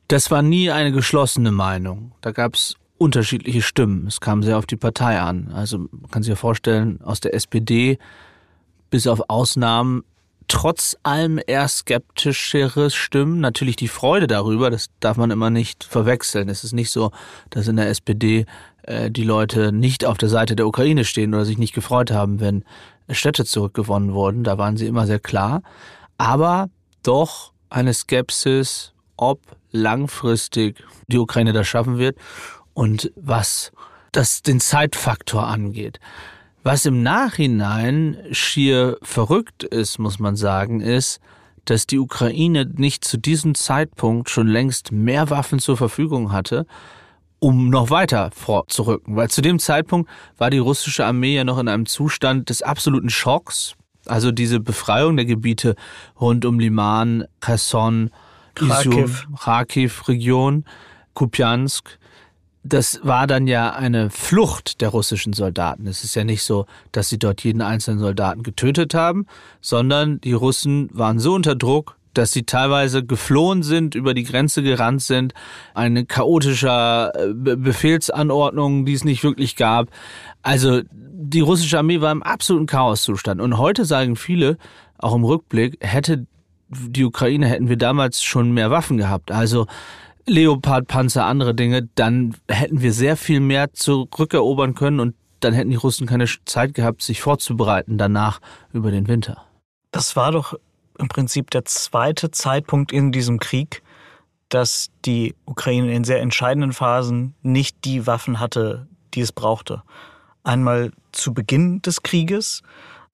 Das 0.08 0.32
war 0.32 0.42
nie 0.42 0.72
eine 0.72 0.92
geschlossene 0.92 1.51
Meinung. 1.51 2.12
Da 2.22 2.32
gab 2.32 2.56
es 2.56 2.75
unterschiedliche 2.98 3.62
Stimmen. 3.62 4.08
Es 4.08 4.20
kam 4.20 4.44
sehr 4.44 4.58
auf 4.58 4.66
die 4.66 4.75
Partei 4.75 5.20
an. 5.20 5.51
Also 5.54 5.78
man 5.78 6.12
kann 6.12 6.24
sich 6.24 6.30
ja 6.30 6.36
vorstellen, 6.36 7.01
aus 7.01 7.20
der 7.20 7.34
SPD 7.34 7.98
bis 8.90 9.08
auf 9.08 9.30
Ausnahmen 9.30 10.04
trotz 10.51 10.98
allem 11.03 11.39
eher 11.48 11.65
skeptischere 11.70 12.91
Stimmen. 12.91 13.39
Natürlich 13.39 13.77
die 13.77 13.88
Freude 13.88 14.27
darüber, 14.27 14.70
das 14.70 14.89
darf 15.00 15.15
man 15.15 15.31
immer 15.31 15.50
nicht 15.50 15.86
verwechseln. 15.86 16.50
Es 16.50 16.65
ist 16.65 16.74
nicht 16.74 16.91
so, 16.91 17.12
dass 17.50 17.70
in 17.70 17.77
der 17.77 17.88
SPD 17.88 18.46
äh, 18.84 19.10
die 19.10 19.24
Leute 19.24 19.72
nicht 19.72 20.03
auf 20.03 20.17
der 20.17 20.27
Seite 20.27 20.58
der 20.58 20.67
Ukraine 20.67 21.05
stehen 21.05 21.34
oder 21.34 21.46
sich 21.46 21.58
nicht 21.58 21.74
gefreut 21.74 22.12
haben, 22.12 22.41
wenn 22.41 22.65
Städte 23.10 23.46
zurückgewonnen 23.46 24.13
wurden. 24.13 24.43
Da 24.43 24.58
waren 24.58 24.75
sie 24.75 24.88
immer 24.88 25.08
sehr 25.08 25.20
klar. 25.20 25.62
Aber 26.17 26.67
doch 27.01 27.53
eine 27.70 27.93
Skepsis, 27.93 28.91
ob 29.15 29.39
langfristig 29.72 30.84
die 31.08 31.20
Ukraine 31.20 31.53
das 31.53 31.65
schaffen 31.65 31.98
wird 31.98 32.17
und 32.74 33.10
was 33.15 33.72
das 34.12 34.41
den 34.41 34.60
Zeitfaktor 34.60 35.48
angeht. 35.48 36.01
Was 36.63 36.86
im 36.86 37.01
Nachhinein 37.01 38.18
schier 38.32 38.98
verrückt 39.01 39.63
ist, 39.63 39.98
muss 39.98 40.20
man 40.20 40.36
sagen, 40.36 40.80
ist, 40.80 41.20
dass 41.65 41.88
die 41.88 41.98
Ukraine 41.98 42.65
nicht 42.65 43.03
zu 43.03 43.18
diesem 43.18 43.56
Zeitpunkt 43.56 44.30
schon 44.30 44.48
längst 44.48 44.91
mehr 44.91 45.32
Waffen 45.32 45.58
zur 45.58 45.75
Verfügung 45.75 46.32
hatte, 46.32 46.68
um 47.39 47.70
noch 47.70 47.89
weiter 47.89 48.30
vorzurücken. 48.36 49.15
Weil 49.15 49.30
zu 49.32 49.41
dem 49.41 49.58
Zeitpunkt 49.58 50.10
war 50.38 50.51
die 50.51 50.60
russische 50.60 51.03
Armee 51.03 51.36
ja 51.36 51.44
noch 51.44 51.58
in 51.58 51.68
einem 51.68 51.88
Zustand 51.88 52.50
des 52.50 52.62
absoluten 52.62 53.10
Schocks. 53.10 53.74
Also 54.06 54.32
diese 54.32 54.60
Befreiung 54.60 55.15
der 55.15 55.25
Gebiete 55.25 55.75
rund 56.20 56.46
um 56.46 56.60
Liman, 56.60 57.25
Kherson, 57.39 58.12
Kharkiv, 58.53 59.27
Kharkiv-Region, 59.39 60.65
Kupiansk. 61.15 61.98
Das 62.63 63.00
war 63.03 63.25
dann 63.25 63.48
ja 63.48 63.72
eine 63.72 64.10
Flucht 64.12 64.82
der 64.82 64.89
russischen 64.89 65.34
Soldaten. 65.34 65.88
Es 65.88 66.03
ist 66.03 66.15
ja 66.15 66.24
nicht 66.24 66.44
so, 66.44 66.68
dass 66.91 67.10
sie 67.10 67.18
dort 67.18 67.44
jeden 67.44 67.62
einzelnen 67.62 68.00
Soldaten 68.00 68.44
getötet 68.44 68.94
haben, 68.94 69.25
sondern 69.62 70.22
die 70.22 70.34
Russen 70.34 70.89
waren 70.94 71.20
so 71.20 71.34
unter 71.34 71.56
Druck, 71.56 71.98
dass 72.13 72.32
sie 72.32 72.44
teilweise 72.44 73.03
geflohen 73.03 73.63
sind, 73.63 73.96
über 73.96 74.13
die 74.13 74.24
Grenze 74.24 74.63
gerannt 74.63 75.01
sind, 75.01 75.34
eine 75.74 76.06
chaotische 76.06 77.12
äh, 77.15 77.34
Befehlsanordnung, 77.34 78.86
die 78.86 78.94
es 78.94 79.06
nicht 79.06 79.24
wirklich 79.24 79.56
gab. 79.56 79.89
Also 80.41 80.82
die 80.94 81.41
russische 81.41 81.80
Armee 81.80 82.01
war 82.01 82.12
im 82.12 82.24
absoluten 82.24 82.65
Chaoszustand. 82.65 83.41
Und 83.41 83.58
heute 83.58 83.86
sagen 83.86 84.15
viele, 84.15 84.58
auch 84.98 85.15
im 85.15 85.24
Rückblick, 85.24 85.77
hätte 85.82 86.25
die 86.74 87.03
Ukraine 87.03 87.48
hätten 87.48 87.70
wir 87.70 87.77
damals 87.77 88.24
schon 88.24 88.53
mehr 88.53 88.72
Waffen 88.72 88.98
gehabt. 88.98 89.32
Also 89.32 89.68
Leopardpanzer, 90.25 91.25
andere 91.25 91.56
Dinge, 91.56 91.88
dann 91.96 92.36
hätten 92.48 92.82
wir 92.82 92.94
sehr 92.94 93.18
viel 93.18 93.40
mehr 93.40 93.74
zurückerobern 93.74 94.75
können 94.75 95.00
und 95.00 95.16
dann 95.40 95.54
hätten 95.54 95.72
die 95.72 95.75
Russen 95.75 96.08
keine 96.08 96.25
Zeit 96.46 96.74
gehabt, 96.74 97.01
sich 97.01 97.22
vorzubereiten 97.22 97.98
danach 97.98 98.40
über 98.74 98.92
den 98.92 99.08
Winter. 99.08 99.44
Das 99.92 100.16
war 100.16 100.32
doch 100.32 100.54
im 100.98 101.08
Prinzip 101.08 101.50
der 101.50 101.66
zweite 101.66 102.32
Zeitpunkt 102.32 102.92
in 102.92 103.12
diesem 103.12 103.40
Krieg, 103.40 103.82
dass 104.50 104.90
die 105.06 105.36
Ukraine 105.46 105.94
in 105.94 106.04
sehr 106.04 106.22
entscheidenden 106.22 106.74
Phasen 106.74 107.34
nicht 107.42 107.84
die 107.86 108.06
Waffen 108.06 108.40
hatte, 108.40 108.88
die 109.13 109.22
es 109.22 109.32
brauchte. 109.32 109.82
Einmal 110.44 110.92
zu 111.12 111.34
Beginn 111.34 111.82
des 111.82 112.04
Krieges 112.04 112.62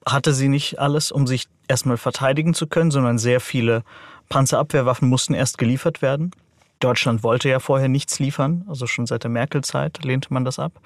hatte 0.05 0.33
sie 0.33 0.49
nicht 0.49 0.79
alles, 0.79 1.11
um 1.11 1.27
sich 1.27 1.47
erstmal 1.67 1.97
verteidigen 1.97 2.53
zu 2.53 2.67
können, 2.67 2.91
sondern 2.91 3.17
sehr 3.17 3.39
viele 3.39 3.83
Panzerabwehrwaffen 4.29 5.07
mussten 5.07 5.33
erst 5.33 5.57
geliefert 5.57 6.01
werden. 6.01 6.31
Deutschland 6.79 7.23
wollte 7.23 7.49
ja 7.49 7.59
vorher 7.59 7.89
nichts 7.89 8.19
liefern, 8.19 8.65
also 8.67 8.87
schon 8.87 9.05
seit 9.05 9.23
der 9.23 9.31
Merkel-Zeit 9.31 10.03
lehnte 10.03 10.33
man 10.33 10.45
das 10.45 10.59
ab. 10.59 10.79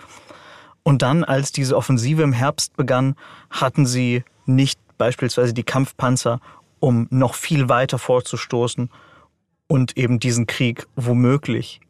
Und 0.83 1.01
dann, 1.01 1.23
als 1.23 1.51
diese 1.51 1.77
Offensive 1.77 2.23
im 2.23 2.33
Herbst 2.33 2.75
begann, 2.75 3.15
hatten 3.49 3.85
sie 3.85 4.23
nicht 4.45 4.79
beispielsweise 4.97 5.53
die 5.53 5.63
Kampfpanzer, 5.63 6.39
um 6.79 7.07
noch 7.11 7.35
viel 7.35 7.69
weiter 7.69 7.99
vorzustoßen 7.99 8.89
und 9.67 9.97
eben 9.97 10.19
diesen 10.19 10.47
Krieg 10.47 10.87
womöglich, 10.95 11.81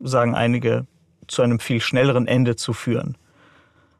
sagen 0.00 0.34
einige, 0.34 0.86
zu 1.26 1.42
einem 1.42 1.60
viel 1.60 1.80
schnelleren 1.80 2.26
Ende 2.26 2.56
zu 2.56 2.72
führen. 2.72 3.16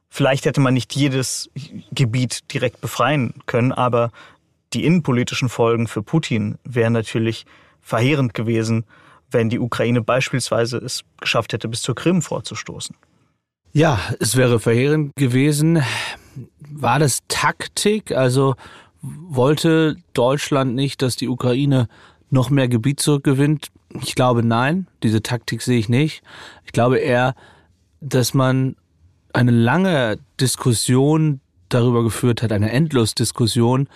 Vielleicht 0.09 0.47
hätte 0.47 0.61
man 0.61 0.75
nicht 0.75 0.95
jedes 0.95 1.51
Gebiet 1.93 2.53
direkt 2.53 2.81
befreien 2.81 3.35
können, 3.47 3.73
aber 3.73 4.11
die 4.73 4.85
innenpolitischen 4.85 5.49
Folgen 5.49 5.87
für 5.87 6.03
Putin 6.03 6.59
wären 6.65 6.95
natürlich 6.95 7.47
verheerend 7.81 8.35
gewesen, 8.35 8.85
wenn 9.31 9.49
die 9.49 9.59
Ukraine 9.59 10.03
beispielsweise 10.03 10.79
es 10.79 11.05
geschafft 11.21 11.53
hätte, 11.53 11.69
bis 11.69 11.83
zur 11.83 11.95
Krim 11.95 12.23
vorzustoßen. 12.23 12.97
Ja, 13.73 14.01
es 14.21 14.37
wäre 14.37 14.61
verheerend 14.61 15.13
gewesen. 15.17 15.83
War 16.71 16.99
das 16.99 17.21
Taktik? 17.29 18.13
Also 18.13 18.55
wollte 19.03 19.97
Deutschland 20.15 20.75
nicht, 20.75 21.03
dass 21.03 21.17
die 21.17 21.29
Ukraine 21.29 21.89
noch 22.31 22.51
mehr 22.51 22.69
Gebiet 22.69 23.01
zurückgewinnt? 23.01 23.69
Ich 24.03 24.15
glaube 24.15 24.43
nein, 24.43 24.87
diese 25.03 25.23
Taktik 25.23 25.63
sehe 25.63 25.79
ich 25.79 25.89
nicht. 25.89 26.23
Ich 26.65 26.73
glaube 26.73 26.99
eher, 26.99 27.35
dass 28.01 28.35
man 28.35 28.77
eine 29.33 29.51
lange 29.51 30.19
Diskussion 30.41 31.41
darüber 31.69 32.03
geführt 32.03 32.43
hat, 32.43 32.53
eine 32.53 32.71
Endlosdiskussion, 32.71 33.89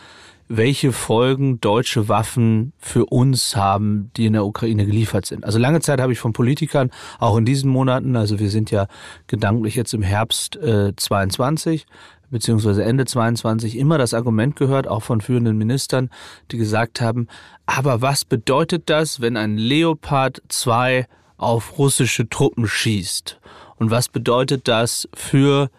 welche 0.49 0.93
Folgen 0.93 1.61
deutsche 1.61 2.09
Waffen 2.09 2.73
für 2.79 3.07
uns 3.07 3.57
haben, 3.57 4.11
die 4.17 4.27
in 4.27 4.35
der 4.35 4.45
Ukraine 4.45 4.87
geliefert 4.87 5.27
sind. 5.27 5.45
Also 5.45 5.59
lange 5.59 5.81
Zeit 5.81 6.01
habe 6.01 6.13
ich 6.13 6.19
von 6.19 6.33
Politikern, 6.33 6.91
auch 7.19 7.37
in 7.37 7.45
diesen 7.45 7.71
Monaten, 7.71 8.17
also 8.17 8.39
wir 8.39 8.51
sind 8.51 8.71
ja 8.71 8.87
gedanklich 9.27 9.75
jetzt 9.75 9.95
im 9.95 10.03
Herbst 10.03 10.57
äh, 10.57 10.95
22, 10.97 11.87
beziehungsweise 12.31 12.85
Ende 12.85 13.05
22 13.05 13.77
immer 13.77 13.99
das 13.99 14.15
Argument 14.15 14.57
gehört, 14.57 14.89
auch 14.89 15.03
von 15.03 15.21
führenden 15.21 15.57
Ministern, 15.57 16.11
die 16.51 16.59
gesagt 16.59 17.01
haben, 17.01 17.29
aber 17.67 18.03
was 18.03 18.25
bedeutet 18.25 18.91
das, 18.91 19.21
wenn 19.21 19.37
ein 19.37 19.57
Leopard 19.57 20.43
2 20.49 21.07
auf 21.37 21.79
russische 21.79 22.29
Truppen 22.29 22.67
schießt? 22.67 23.39
Und 23.77 23.91
was 23.91 24.09
bedeutet 24.09 24.69
das 24.69 25.09
für 25.15 25.71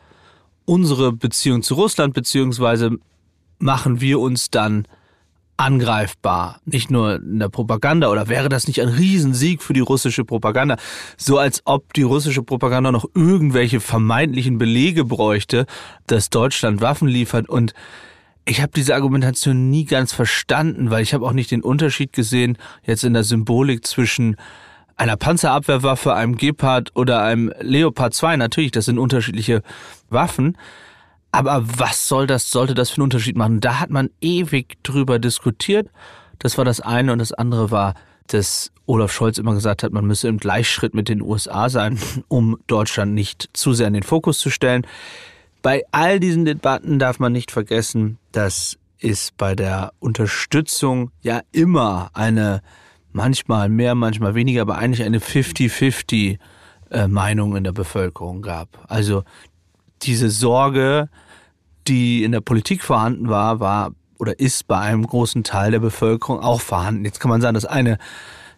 unsere 0.65 1.11
Beziehung 1.11 1.61
zu 1.61 1.75
Russland, 1.75 2.13
beziehungsweise 2.13 2.97
machen 3.63 4.01
wir 4.01 4.19
uns 4.19 4.51
dann 4.51 4.85
angreifbar. 5.55 6.59
Nicht 6.65 6.91
nur 6.91 7.15
in 7.15 7.39
der 7.39 7.49
Propaganda 7.49 8.09
oder 8.09 8.27
wäre 8.27 8.49
das 8.49 8.67
nicht 8.67 8.81
ein 8.81 8.89
Riesensieg 8.89 9.61
für 9.61 9.73
die 9.73 9.79
russische 9.79 10.25
Propaganda? 10.25 10.77
So 11.15 11.37
als 11.37 11.61
ob 11.65 11.93
die 11.93 12.01
russische 12.01 12.43
Propaganda 12.43 12.91
noch 12.91 13.05
irgendwelche 13.15 13.79
vermeintlichen 13.79 14.57
Belege 14.57 15.05
bräuchte, 15.05 15.65
dass 16.07 16.29
Deutschland 16.29 16.81
Waffen 16.81 17.07
liefert 17.07 17.49
und 17.49 17.73
ich 18.45 18.61
habe 18.61 18.73
diese 18.75 18.93
Argumentation 18.93 19.69
nie 19.69 19.85
ganz 19.85 20.11
verstanden, 20.11 20.91
weil 20.91 21.01
ich 21.01 21.13
habe 21.13 21.25
auch 21.25 21.31
nicht 21.31 21.51
den 21.51 21.61
Unterschied 21.61 22.11
gesehen 22.11 22.57
jetzt 22.85 23.05
in 23.05 23.13
der 23.13 23.23
Symbolik 23.23 23.87
zwischen 23.87 24.35
einer 24.97 25.15
Panzerabwehrwaffe, 25.15 26.13
einem 26.13 26.35
Gepard 26.35 26.91
oder 26.95 27.23
einem 27.23 27.53
Leopard 27.61 28.13
2. 28.13 28.35
Natürlich, 28.35 28.71
das 28.71 28.85
sind 28.85 28.99
unterschiedliche 28.99 29.63
Waffen. 30.09 30.57
Aber 31.33 31.63
was 31.79 32.07
soll 32.07 32.27
das, 32.27 32.51
sollte 32.51 32.75
das 32.75 32.91
für 32.91 32.97
einen 32.97 33.05
Unterschied 33.05 33.35
machen? 33.35 33.59
Da 33.59 33.79
hat 33.79 33.89
man 33.89 34.11
ewig 34.21 34.77
drüber 34.83 35.17
diskutiert. 35.17 35.89
Das 36.37 36.59
war 36.59 36.63
das 36.63 36.79
eine 36.79 37.11
und 37.11 37.17
das 37.17 37.33
andere 37.33 37.71
war, 37.71 37.95
dass 38.27 38.71
Olaf 38.85 39.11
Scholz 39.11 39.39
immer 39.39 39.55
gesagt 39.55 39.81
hat, 39.81 39.91
man 39.91 40.05
müsse 40.05 40.27
im 40.27 40.37
Gleichschritt 40.37 40.93
mit 40.93 41.09
den 41.09 41.23
USA 41.23 41.69
sein, 41.69 41.97
um 42.27 42.59
Deutschland 42.67 43.15
nicht 43.15 43.49
zu 43.53 43.73
sehr 43.73 43.87
in 43.87 43.93
den 43.93 44.03
Fokus 44.03 44.37
zu 44.37 44.51
stellen. 44.51 44.85
Bei 45.63 45.81
all 45.89 46.19
diesen 46.19 46.45
Debatten 46.45 46.99
darf 46.99 47.17
man 47.17 47.31
nicht 47.31 47.49
vergessen, 47.49 48.19
dass 48.31 48.77
es 48.99 49.31
bei 49.35 49.55
der 49.55 49.91
Unterstützung 49.99 51.09
ja 51.23 51.41
immer 51.51 52.11
eine 52.13 52.61
manchmal 53.11 53.69
mehr, 53.69 53.95
manchmal 53.95 54.35
weniger, 54.35 54.61
aber 54.61 54.77
eigentlich 54.77 55.03
eine 55.03 55.19
50-50 55.19 56.37
äh, 56.91 57.07
Meinung 57.07 57.55
in 57.55 57.63
der 57.63 57.71
Bevölkerung 57.71 58.43
gab. 58.43 58.85
Also 58.87 59.23
diese 60.05 60.29
Sorge, 60.29 61.09
die 61.87 62.23
in 62.23 62.31
der 62.31 62.41
Politik 62.41 62.83
vorhanden 62.83 63.29
war, 63.29 63.59
war 63.59 63.91
oder 64.17 64.39
ist 64.39 64.67
bei 64.67 64.79
einem 64.79 65.05
großen 65.05 65.43
Teil 65.43 65.71
der 65.71 65.79
Bevölkerung 65.79 66.39
auch 66.39 66.61
vorhanden. 66.61 67.05
Jetzt 67.05 67.19
kann 67.19 67.29
man 67.29 67.41
sagen, 67.41 67.55
das 67.55 67.65
eine 67.65 67.97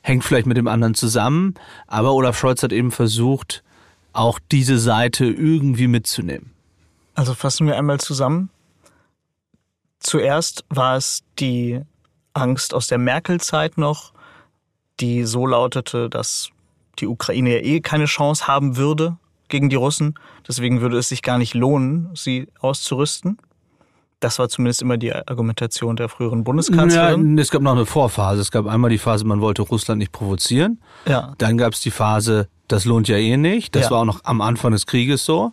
hängt 0.01 0.23
vielleicht 0.23 0.45
mit 0.45 0.57
dem 0.57 0.67
anderen 0.67 0.93
zusammen, 0.93 1.55
aber 1.87 2.13
Olaf 2.13 2.37
Scholz 2.37 2.61
hat 2.61 2.71
eben 2.71 2.91
versucht, 2.91 3.63
auch 4.13 4.39
diese 4.51 4.77
Seite 4.77 5.25
irgendwie 5.25 5.87
mitzunehmen. 5.87 6.51
Also 7.15 7.33
fassen 7.33 7.65
wir 7.65 7.77
einmal 7.77 7.99
zusammen. 7.99 8.49
Zuerst 9.99 10.63
war 10.69 10.95
es 10.95 11.23
die 11.39 11.81
Angst 12.33 12.73
aus 12.73 12.87
der 12.87 12.99
Merkel-Zeit 12.99 13.77
noch, 13.77 14.13
die 14.99 15.23
so 15.23 15.47
lautete, 15.47 16.09
dass 16.09 16.49
die 16.99 17.07
Ukraine 17.07 17.55
ja 17.55 17.63
eh 17.63 17.81
keine 17.81 18.05
Chance 18.05 18.47
haben 18.47 18.77
würde 18.77 19.17
gegen 19.49 19.69
die 19.69 19.75
Russen. 19.75 20.15
Deswegen 20.47 20.81
würde 20.81 20.97
es 20.97 21.09
sich 21.09 21.21
gar 21.21 21.37
nicht 21.37 21.53
lohnen, 21.53 22.09
sie 22.13 22.47
auszurüsten. 22.59 23.37
Das 24.19 24.39
war 24.39 24.49
zumindest 24.49 24.81
immer 24.81 24.97
die 24.97 25.13
Argumentation 25.13 25.95
der 25.95 26.09
früheren 26.09 26.43
Bundeskanzlerin. 26.43 27.37
Ja, 27.37 27.41
es 27.41 27.51
gab 27.51 27.61
noch 27.61 27.73
eine 27.73 27.85
Vorphase. 27.85 28.41
Es 28.41 28.49
gab 28.49 28.65
einmal 28.65 28.89
die 28.89 28.97
Phase, 28.97 29.25
man 29.25 29.41
wollte 29.41 29.61
Russland 29.61 29.99
nicht 29.99 30.11
provozieren. 30.11 30.81
Ja. 31.05 31.33
Dann 31.37 31.57
gab 31.57 31.73
es 31.73 31.81
die 31.81 31.91
Phase, 31.91 32.47
das 32.67 32.85
lohnt 32.85 33.07
ja 33.07 33.17
eh 33.17 33.37
nicht. 33.37 33.75
Das 33.75 33.85
ja. 33.85 33.91
war 33.91 33.99
auch 33.99 34.05
noch 34.05 34.21
am 34.23 34.41
Anfang 34.41 34.71
des 34.71 34.85
Krieges 34.85 35.25
so. 35.25 35.51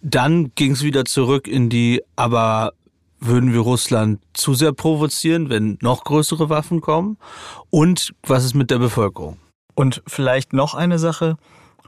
Dann 0.00 0.52
ging 0.54 0.72
es 0.72 0.82
wieder 0.82 1.04
zurück 1.04 1.46
in 1.46 1.68
die, 1.68 2.02
aber 2.16 2.72
würden 3.20 3.52
wir 3.52 3.60
Russland 3.60 4.20
zu 4.32 4.54
sehr 4.54 4.72
provozieren, 4.72 5.50
wenn 5.50 5.78
noch 5.82 6.04
größere 6.04 6.48
Waffen 6.48 6.80
kommen? 6.80 7.18
Und 7.70 8.14
was 8.26 8.44
ist 8.44 8.54
mit 8.54 8.70
der 8.70 8.78
Bevölkerung? 8.78 9.38
Und 9.74 10.02
vielleicht 10.06 10.52
noch 10.52 10.74
eine 10.74 10.98
Sache 10.98 11.36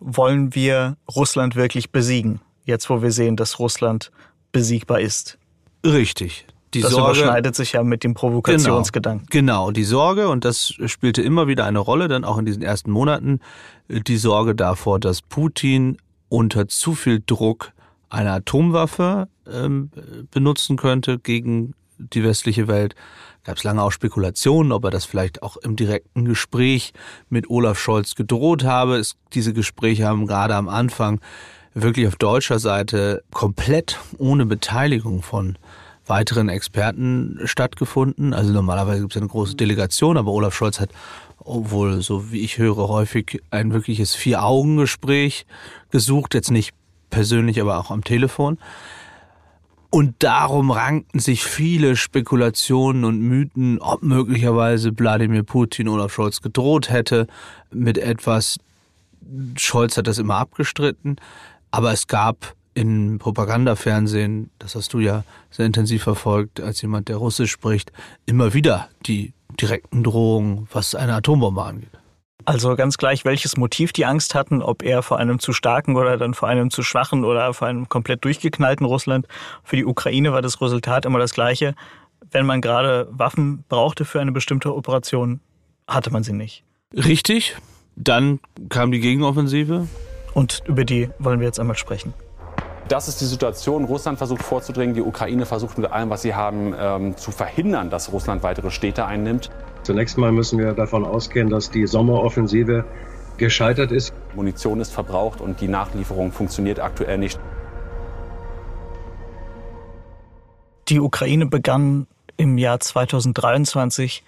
wollen 0.00 0.54
wir 0.54 0.96
Russland 1.14 1.56
wirklich 1.56 1.90
besiegen? 1.90 2.40
Jetzt, 2.64 2.90
wo 2.90 3.02
wir 3.02 3.12
sehen, 3.12 3.36
dass 3.36 3.58
Russland 3.58 4.10
besiegbar 4.52 5.00
ist. 5.00 5.38
Richtig. 5.84 6.46
Die 6.74 6.82
das 6.82 6.92
Sorge, 6.92 7.18
überschneidet 7.20 7.56
sich 7.56 7.72
ja 7.72 7.82
mit 7.82 8.04
dem 8.04 8.14
Provokationsgedanken. 8.14 9.26
Genau, 9.30 9.66
genau, 9.66 9.70
die 9.72 9.84
Sorge, 9.84 10.28
und 10.28 10.44
das 10.44 10.72
spielte 10.86 11.20
immer 11.20 11.48
wieder 11.48 11.64
eine 11.64 11.80
Rolle, 11.80 12.06
dann 12.06 12.24
auch 12.24 12.38
in 12.38 12.44
diesen 12.44 12.62
ersten 12.62 12.92
Monaten, 12.92 13.40
die 13.88 14.16
Sorge 14.16 14.54
davor, 14.54 15.00
dass 15.00 15.20
Putin 15.20 15.96
unter 16.28 16.68
zu 16.68 16.94
viel 16.94 17.22
Druck 17.24 17.72
eine 18.08 18.30
Atomwaffe 18.30 19.28
ähm, 19.50 19.90
benutzen 20.30 20.76
könnte 20.76 21.18
gegen 21.18 21.74
die 21.98 22.22
westliche 22.22 22.68
Welt 22.68 22.94
gab 23.44 23.56
es 23.56 23.64
lange 23.64 23.82
auch 23.82 23.92
Spekulationen, 23.92 24.72
ob 24.72 24.84
er 24.84 24.90
das 24.90 25.04
vielleicht 25.04 25.42
auch 25.42 25.56
im 25.56 25.76
direkten 25.76 26.24
Gespräch 26.24 26.92
mit 27.28 27.48
Olaf 27.50 27.78
Scholz 27.78 28.14
gedroht 28.14 28.64
habe. 28.64 28.96
Es, 28.96 29.16
diese 29.32 29.52
Gespräche 29.52 30.06
haben 30.06 30.26
gerade 30.26 30.54
am 30.54 30.68
Anfang 30.68 31.20
wirklich 31.74 32.06
auf 32.06 32.16
deutscher 32.16 32.58
Seite 32.58 33.22
komplett 33.32 33.98
ohne 34.18 34.46
Beteiligung 34.46 35.22
von 35.22 35.56
weiteren 36.06 36.48
Experten 36.48 37.38
stattgefunden. 37.44 38.34
Also 38.34 38.52
normalerweise 38.52 39.00
gibt 39.00 39.14
es 39.14 39.22
eine 39.22 39.28
große 39.28 39.54
Delegation, 39.54 40.16
aber 40.16 40.32
Olaf 40.32 40.54
Scholz 40.54 40.80
hat 40.80 40.90
obwohl, 41.42 42.02
so 42.02 42.32
wie 42.32 42.40
ich 42.40 42.58
höre, 42.58 42.88
häufig 42.88 43.42
ein 43.50 43.72
wirkliches 43.72 44.14
Vier-Augen-Gespräch 44.14 45.46
gesucht, 45.90 46.34
jetzt 46.34 46.50
nicht 46.50 46.74
persönlich, 47.08 47.60
aber 47.60 47.78
auch 47.78 47.90
am 47.90 48.04
Telefon. 48.04 48.58
Und 49.90 50.14
darum 50.20 50.70
rankten 50.70 51.18
sich 51.18 51.42
viele 51.42 51.96
Spekulationen 51.96 53.04
und 53.04 53.20
Mythen, 53.20 53.80
ob 53.80 54.04
möglicherweise 54.04 54.96
Wladimir 54.96 55.42
Putin 55.42 55.88
Olaf 55.88 56.12
Scholz 56.12 56.40
gedroht 56.40 56.90
hätte 56.90 57.26
mit 57.72 57.98
etwas. 57.98 58.58
Scholz 59.56 59.96
hat 59.96 60.06
das 60.06 60.18
immer 60.18 60.36
abgestritten, 60.36 61.16
aber 61.72 61.92
es 61.92 62.06
gab 62.06 62.54
im 62.74 63.18
Propagandafernsehen, 63.18 64.50
das 64.60 64.76
hast 64.76 64.92
du 64.94 65.00
ja 65.00 65.24
sehr 65.50 65.66
intensiv 65.66 66.04
verfolgt, 66.04 66.60
als 66.60 66.80
jemand, 66.82 67.08
der 67.08 67.16
Russisch 67.16 67.50
spricht, 67.50 67.92
immer 68.26 68.54
wieder 68.54 68.88
die 69.06 69.32
direkten 69.60 70.04
Drohungen, 70.04 70.68
was 70.72 70.94
eine 70.94 71.14
Atombombe 71.14 71.62
angeht. 71.64 71.99
Also 72.44 72.74
ganz 72.76 72.96
gleich, 72.96 73.24
welches 73.24 73.56
Motiv 73.56 73.92
die 73.92 74.06
Angst 74.06 74.34
hatten, 74.34 74.62
ob 74.62 74.82
er 74.82 75.02
vor 75.02 75.18
einem 75.18 75.38
zu 75.38 75.52
starken 75.52 75.96
oder 75.96 76.16
dann 76.16 76.34
vor 76.34 76.48
einem 76.48 76.70
zu 76.70 76.82
schwachen 76.82 77.24
oder 77.24 77.52
vor 77.54 77.68
einem 77.68 77.88
komplett 77.88 78.24
durchgeknallten 78.24 78.86
Russland. 78.86 79.26
Für 79.62 79.76
die 79.76 79.84
Ukraine 79.84 80.32
war 80.32 80.42
das 80.42 80.60
Resultat 80.60 81.04
immer 81.04 81.18
das 81.18 81.32
gleiche. 81.32 81.74
Wenn 82.30 82.46
man 82.46 82.60
gerade 82.60 83.08
Waffen 83.10 83.64
brauchte 83.68 84.04
für 84.04 84.20
eine 84.20 84.32
bestimmte 84.32 84.74
Operation, 84.74 85.40
hatte 85.86 86.10
man 86.10 86.22
sie 86.22 86.32
nicht. 86.32 86.64
Richtig. 86.94 87.56
Dann 87.96 88.40
kam 88.68 88.92
die 88.92 89.00
Gegenoffensive. 89.00 89.86
Und 90.32 90.62
über 90.66 90.84
die 90.84 91.10
wollen 91.18 91.40
wir 91.40 91.46
jetzt 91.46 91.60
einmal 91.60 91.76
sprechen. 91.76 92.14
Das 92.88 93.06
ist 93.06 93.20
die 93.20 93.26
Situation. 93.26 93.84
Russland 93.84 94.18
versucht 94.18 94.42
vorzudringen. 94.42 94.94
Die 94.94 95.02
Ukraine 95.02 95.46
versucht 95.46 95.78
mit 95.78 95.90
allem, 95.90 96.10
was 96.10 96.22
sie 96.22 96.34
haben, 96.34 96.74
ähm, 96.76 97.16
zu 97.16 97.30
verhindern, 97.30 97.90
dass 97.90 98.12
Russland 98.12 98.42
weitere 98.42 98.70
Städte 98.70 99.04
einnimmt. 99.06 99.50
Zunächst 99.82 100.18
mal 100.18 100.32
müssen 100.32 100.58
wir 100.58 100.72
davon 100.72 101.04
ausgehen, 101.04 101.48
dass 101.48 101.70
die 101.70 101.86
Sommeroffensive 101.86 102.84
gescheitert 103.38 103.90
ist. 103.90 104.12
Munition 104.34 104.80
ist 104.80 104.92
verbraucht 104.92 105.40
und 105.40 105.60
die 105.60 105.68
Nachlieferung 105.68 106.32
funktioniert 106.32 106.78
aktuell 106.78 107.18
nicht. 107.18 107.40
Die 110.88 111.00
Ukraine 111.00 111.46
begann 111.46 112.06
im 112.36 112.58
Jahr 112.58 112.80
2023 112.80 114.24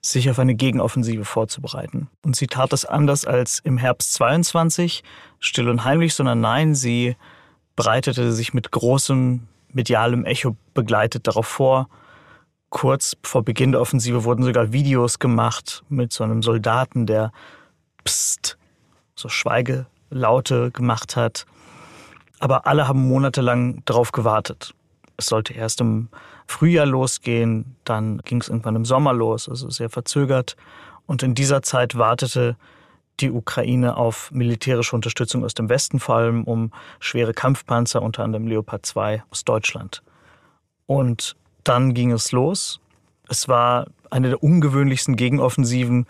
sich 0.00 0.30
auf 0.30 0.38
eine 0.38 0.54
Gegenoffensive 0.54 1.24
vorzubereiten. 1.24 2.08
Und 2.22 2.36
sie 2.36 2.46
tat 2.46 2.72
es 2.72 2.84
anders 2.84 3.24
als 3.24 3.58
im 3.58 3.76
Herbst 3.76 4.12
22, 4.14 5.02
still 5.40 5.68
und 5.68 5.84
heimlich, 5.84 6.14
sondern 6.14 6.40
nein, 6.40 6.74
sie 6.74 7.16
bereitete 7.74 8.32
sich 8.32 8.54
mit 8.54 8.70
großem 8.70 9.42
medialem 9.72 10.24
Echo 10.24 10.56
begleitet 10.74 11.26
darauf 11.26 11.46
vor. 11.46 11.88
Kurz 12.70 13.16
vor 13.22 13.42
Beginn 13.42 13.72
der 13.72 13.80
Offensive 13.80 14.24
wurden 14.24 14.42
sogar 14.42 14.72
Videos 14.72 15.18
gemacht 15.18 15.84
mit 15.88 16.12
so 16.12 16.24
einem 16.24 16.42
Soldaten, 16.42 17.06
der 17.06 17.32
Psst, 18.04 18.58
so 19.14 19.28
Schweigelaute 19.28 20.70
gemacht 20.72 21.16
hat. 21.16 21.46
Aber 22.38 22.66
alle 22.66 22.88
haben 22.88 23.06
monatelang 23.08 23.82
darauf 23.84 24.12
gewartet. 24.12 24.74
Es 25.16 25.26
sollte 25.26 25.54
erst 25.54 25.80
im 25.80 26.08
Frühjahr 26.46 26.86
losgehen, 26.86 27.76
dann 27.84 28.18
ging 28.18 28.40
es 28.40 28.48
irgendwann 28.48 28.76
im 28.76 28.84
Sommer 28.84 29.12
los, 29.12 29.48
also 29.48 29.70
sehr 29.70 29.88
verzögert. 29.88 30.56
Und 31.06 31.22
in 31.22 31.34
dieser 31.34 31.62
Zeit 31.62 31.96
wartete 31.96 32.56
die 33.20 33.30
Ukraine 33.30 33.96
auf 33.96 34.30
militärische 34.32 34.94
Unterstützung 34.94 35.44
aus 35.44 35.54
dem 35.54 35.68
Westen, 35.68 36.00
vor 36.00 36.16
allem 36.16 36.44
um 36.44 36.72
schwere 37.00 37.32
Kampfpanzer, 37.32 38.02
unter 38.02 38.24
anderem 38.24 38.46
Leopard 38.46 38.84
2 38.84 39.22
aus 39.30 39.44
Deutschland. 39.44 40.02
Und 40.84 41.36
dann 41.68 41.94
ging 41.94 42.12
es 42.12 42.32
los. 42.32 42.80
Es 43.28 43.48
war 43.48 43.86
eine 44.10 44.28
der 44.28 44.42
ungewöhnlichsten 44.42 45.16
Gegenoffensiven, 45.16 46.06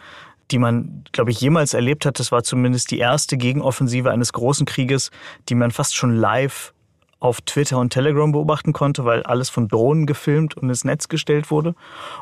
die 0.51 0.59
man, 0.59 1.05
glaube 1.12 1.31
ich, 1.31 1.40
jemals 1.40 1.75
erlebt 1.75 2.07
hat. 2.07 2.19
Das 2.19 2.31
war 2.31 2.42
zumindest 2.42 2.90
die 2.90 2.99
erste 2.99 3.37
Gegenoffensive 3.37 4.11
eines 4.11 4.33
großen 4.33 4.66
Krieges, 4.66 5.11
die 5.49 5.55
man 5.55 5.71
fast 5.71 5.97
schon 5.97 6.14
live 6.14 6.73
auf 7.19 7.40
Twitter 7.40 7.79
und 7.79 7.90
Telegram 7.90 8.31
beobachten 8.31 8.73
konnte, 8.73 9.05
weil 9.05 9.23
alles 9.23 9.49
von 9.49 9.69
Drohnen 9.69 10.07
gefilmt 10.07 10.57
und 10.57 10.69
ins 10.69 10.85
Netz 10.85 11.09
gestellt 11.09 11.51
wurde. 11.51 11.75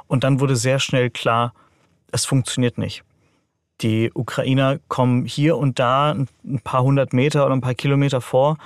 Und 0.07 0.25
dann 0.25 0.40
wurde 0.40 0.57
sehr 0.57 0.79
schnell 0.79 1.11
klar, 1.11 1.53
es 2.12 2.25
funktioniert 2.25 2.79
nicht. 2.79 3.03
Die 3.81 4.12
Ukrainer 4.14 4.79
kommen 4.87 5.25
hier 5.25 5.57
und 5.59 5.81
da 5.81 6.12
ein 6.12 6.61
paar 6.62 6.83
hundert 6.85 7.12
Meter 7.12 7.44
oder 7.44 7.55
ein 7.55 7.61
paar 7.61 7.75
Kilometer 7.75 8.20
vor. 8.20 8.57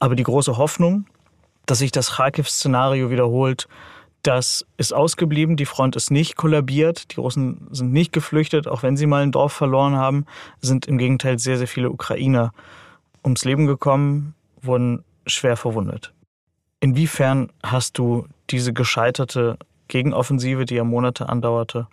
Aber 0.00 0.16
die 0.16 0.24
große 0.24 0.56
Hoffnung, 0.56 1.06
dass 1.66 1.78
sich 1.78 1.92
das 1.92 2.16
Kharkiv-Szenario 2.16 3.10
wiederholt, 3.10 3.68
das 4.26 4.66
ist 4.76 4.92
ausgeblieben. 4.92 5.56
Die 5.56 5.66
Front 5.66 5.94
ist 5.94 6.10
nicht 6.10 6.36
kollabiert. 6.36 7.14
Die 7.14 7.20
Russen 7.20 7.68
sind 7.70 7.92
nicht 7.92 8.12
geflüchtet, 8.12 8.66
auch 8.66 8.82
wenn 8.82 8.96
sie 8.96 9.06
mal 9.06 9.22
ein 9.22 9.32
Dorf 9.32 9.52
verloren 9.52 9.96
haben, 9.96 10.26
sind 10.60 10.86
im 10.86 10.98
Gegenteil 10.98 11.38
sehr, 11.38 11.58
sehr 11.58 11.68
viele 11.68 11.90
Ukrainer 11.90 12.52
ums 13.24 13.44
Leben 13.44 13.66
gekommen, 13.66 14.34
wurden 14.60 15.04
schwer 15.26 15.56
verwundet. 15.56 16.12
Inwiefern 16.80 17.52
hast 17.62 17.98
du 17.98 18.26
diese 18.50 18.72
gescheiterte 18.72 19.58
Gegenoffensive, 19.88 20.64
die 20.64 20.74
ja 20.74 20.84
Monate 20.84 21.28
andauerte, 21.28 21.86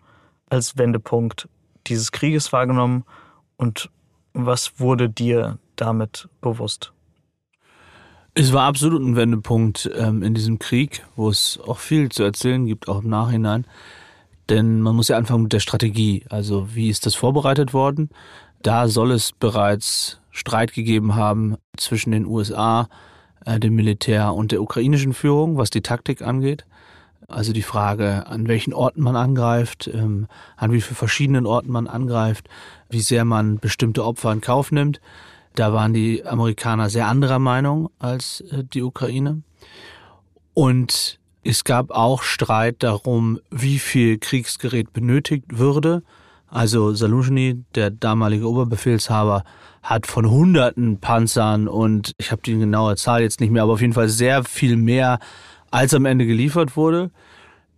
als 0.50 0.78
Wendepunkt 0.78 1.48
dieses 1.88 2.12
Krieges 2.12 2.52
wahrgenommen 2.52 3.04
und 3.58 3.89
was 4.34 4.80
wurde 4.80 5.10
dir 5.10 5.58
damit 5.76 6.28
bewusst? 6.41 6.93
Es 8.36 8.52
war 8.52 8.63
absolut 8.63 9.04
ein 9.04 9.15
Wendepunkt 9.15 9.91
ähm, 9.96 10.24
in 10.24 10.34
diesem 10.34 10.58
Krieg, 10.58 11.06
wo 11.15 11.30
es 11.30 11.60
auch 11.67 11.78
viel 11.78 12.10
zu 12.10 12.24
erzählen 12.24 12.65
gibt, 12.65 12.88
auch 12.89 13.04
im 13.04 13.10
Nachhinein. 13.10 13.67
Denn 14.50 14.82
man 14.82 14.96
muss 14.96 15.08
ja 15.08 15.17
anfangen 15.17 15.43
mit 15.43 15.54
der 15.54 15.60
Strategie. 15.60 16.26
Also 16.30 16.74
wie 16.74 16.89
ist 16.89 17.06
das 17.06 17.13
vorbereitet 17.13 17.74
worden? 17.74 18.10
Da 18.63 18.88
soll 18.88 19.12
es 19.12 19.34
bereits 19.34 20.19
Streit 20.32 20.74
gegeben 20.74 21.13
haben 21.13 21.58
zwischen 21.78 22.10
den 22.12 22.26
USA, 22.26 22.89
äh, 23.46 23.60
dem 23.60 23.76
Militär 23.76 24.34
und 24.34 24.52
der 24.52 24.63
ukrainischen 24.63 25.13
Führung, 25.13 25.58
was 25.58 25.69
die 25.69 25.82
Taktik 25.82 26.24
angeht. 26.24 26.65
Also 27.28 27.54
die 27.54 27.62
Frage, 27.62 28.26
an 28.26 28.48
welchen 28.48 28.74
Orten 28.74 29.02
man 29.02 29.15
angreift, 29.15 29.88
ähm, 29.93 30.28
an 30.58 30.72
wie 30.72 30.82
vielen 30.82 30.96
verschiedenen 30.96 31.46
Orten 31.46 31.72
man 31.72 31.88
angreift, 31.88 32.50
wie 32.89 33.02
sehr 33.02 33.26
man 33.26 33.60
bestimmte 33.60 34.04
Opfer 34.04 34.32
in 34.32 34.41
Kauf 34.41 34.72
nimmt. 34.72 35.02
Da 35.56 35.74
waren 35.74 35.94
die 35.94 36.26
Amerikaner 36.26 36.89
sehr 36.89 37.08
anderer 37.08 37.39
Meinung 37.39 37.89
als 38.00 38.42
äh, 38.42 38.63
die 38.63 38.82
Ukraine. 38.82 39.42
Und 40.54 41.20
es 41.44 41.63
gab 41.63 41.92
auch 41.92 42.24
Streit 42.24 42.84
darum, 42.84 43.39
wie 43.52 43.80
viel 43.80 44.18
Kriegsgerät 44.18 44.94
benötigt 44.94 45.58
würde. 45.58 46.04
Also 46.48 46.94
Saluzhny, 46.94 47.63
der 47.76 47.89
damalige 47.89 48.48
Oberbefehlshaber, 48.48 49.44
hat 49.82 50.08
von 50.08 50.30
hunderten 50.30 51.00
Panzern 51.00 51.68
und 51.68 52.13
ich 52.18 52.32
habe 52.32 52.42
die 52.44 52.58
genaue 52.58 52.96
Zahl 52.96 53.22
jetzt 53.22 53.42
nicht 53.42 53.52
mehr, 53.52 53.63
aber 53.63 53.74
auf 53.74 53.82
jeden 53.82 53.94
Fall 53.94 54.08
sehr 54.08 54.44
viel 54.44 54.78
mehr 54.78 55.20
als 55.72 55.94
am 55.94 56.06
Ende 56.06 56.26
geliefert 56.26 56.78
wurde. 56.78 57.12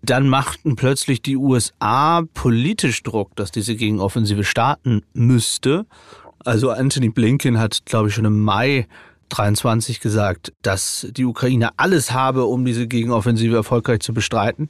Dann 0.03 0.29
machten 0.29 0.75
plötzlich 0.75 1.23
die 1.23 1.37
USA 1.37 2.23
politisch 2.33 3.01
Druck, 3.01 3.35
dass 3.35 3.51
diese 3.51 3.75
Gegenoffensive 3.75 4.43
starten 4.43 5.01
müsste. 5.13 5.87
Also 6.45 6.69
Anthony 6.69 7.09
Blinken 7.09 7.59
hat, 7.59 7.85
glaube 7.85 8.09
ich, 8.09 8.15
schon 8.15 8.25
im 8.25 8.41
Mai 8.41 8.87
23 9.29 9.99
gesagt, 9.99 10.53
dass 10.61 11.07
die 11.09 11.25
Ukraine 11.25 11.71
alles 11.77 12.11
habe, 12.11 12.45
um 12.45 12.63
diese 12.63 12.87
Gegenoffensive 12.87 13.55
erfolgreich 13.55 14.01
zu 14.01 14.13
bestreiten. 14.13 14.67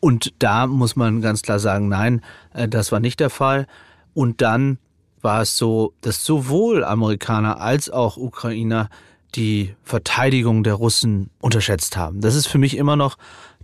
Und 0.00 0.32
da 0.38 0.66
muss 0.66 0.96
man 0.96 1.20
ganz 1.20 1.42
klar 1.42 1.58
sagen, 1.58 1.88
nein, 1.88 2.22
äh, 2.52 2.68
das 2.68 2.92
war 2.92 3.00
nicht 3.00 3.20
der 3.20 3.30
Fall. 3.30 3.66
Und 4.14 4.40
dann 4.42 4.78
war 5.20 5.42
es 5.42 5.56
so, 5.56 5.94
dass 6.00 6.24
sowohl 6.24 6.84
Amerikaner 6.84 7.60
als 7.60 7.90
auch 7.90 8.16
Ukrainer 8.16 8.88
die 9.34 9.74
Verteidigung 9.82 10.62
der 10.62 10.74
Russen 10.74 11.30
unterschätzt 11.40 11.96
haben. 11.96 12.20
Das 12.20 12.34
ist 12.34 12.46
für 12.46 12.58
mich 12.58 12.76
immer 12.76 12.96
noch 12.96 13.16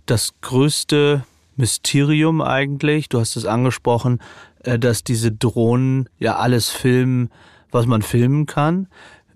das 0.05 0.33
größte 0.41 1.23
Mysterium 1.55 2.41
eigentlich. 2.41 3.09
Du 3.09 3.19
hast 3.19 3.35
es 3.35 3.45
angesprochen, 3.45 4.19
dass 4.63 5.03
diese 5.03 5.31
Drohnen 5.31 6.09
ja 6.19 6.37
alles 6.37 6.69
filmen, 6.69 7.29
was 7.71 7.85
man 7.85 8.01
filmen 8.01 8.45
kann. 8.45 8.87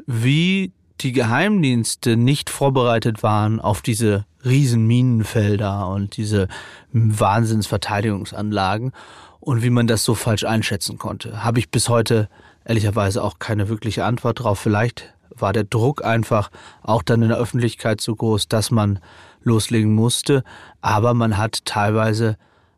Wie 0.05 0.71
die 1.01 1.11
Geheimdienste 1.11 2.15
nicht 2.15 2.49
vorbereitet 2.49 3.23
waren 3.23 3.59
auf 3.59 3.81
diese 3.81 4.25
riesen 4.43 4.85
Minenfelder 4.85 5.89
und 5.89 6.17
diese 6.17 6.47
Wahnsinnsverteidigungsanlagen 6.93 8.91
und 9.39 9.61
wie 9.63 9.69
man 9.69 9.87
das 9.87 10.03
so 10.03 10.15
falsch 10.15 10.43
einschätzen 10.43 10.97
konnte, 10.97 11.43
habe 11.43 11.59
ich 11.59 11.69
bis 11.69 11.89
heute 11.89 12.29
ehrlicherweise 12.63 13.23
auch 13.23 13.39
keine 13.39 13.69
wirkliche 13.69 14.05
Antwort 14.05 14.39
drauf. 14.39 14.59
Vielleicht 14.59 15.13
war 15.29 15.53
der 15.53 15.65
Druck 15.65 16.03
einfach 16.03 16.49
auch 16.81 17.03
dann 17.03 17.21
in 17.21 17.29
der 17.29 17.37
Öffentlichkeit 17.37 18.01
so 18.01 18.15
groß, 18.15 18.47
dass 18.47 18.71
man 18.71 18.99
loslegen 19.43 19.93
musste. 19.93 20.43
Aber 20.81 21.13
man 21.13 21.37
hat 21.37 21.65
teilweise 21.65 22.37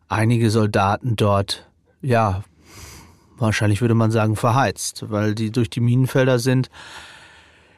einige 0.09 0.49
Soldaten 0.49 1.15
dort, 1.15 1.66
ja, 2.01 2.43
wahrscheinlich 3.37 3.81
würde 3.81 3.95
man 3.95 4.11
sagen, 4.11 4.35
verheizt, 4.35 5.05
weil 5.09 5.35
die 5.35 5.51
durch 5.51 5.69
die 5.69 5.79
Minenfelder 5.79 6.39
sind. 6.39 6.69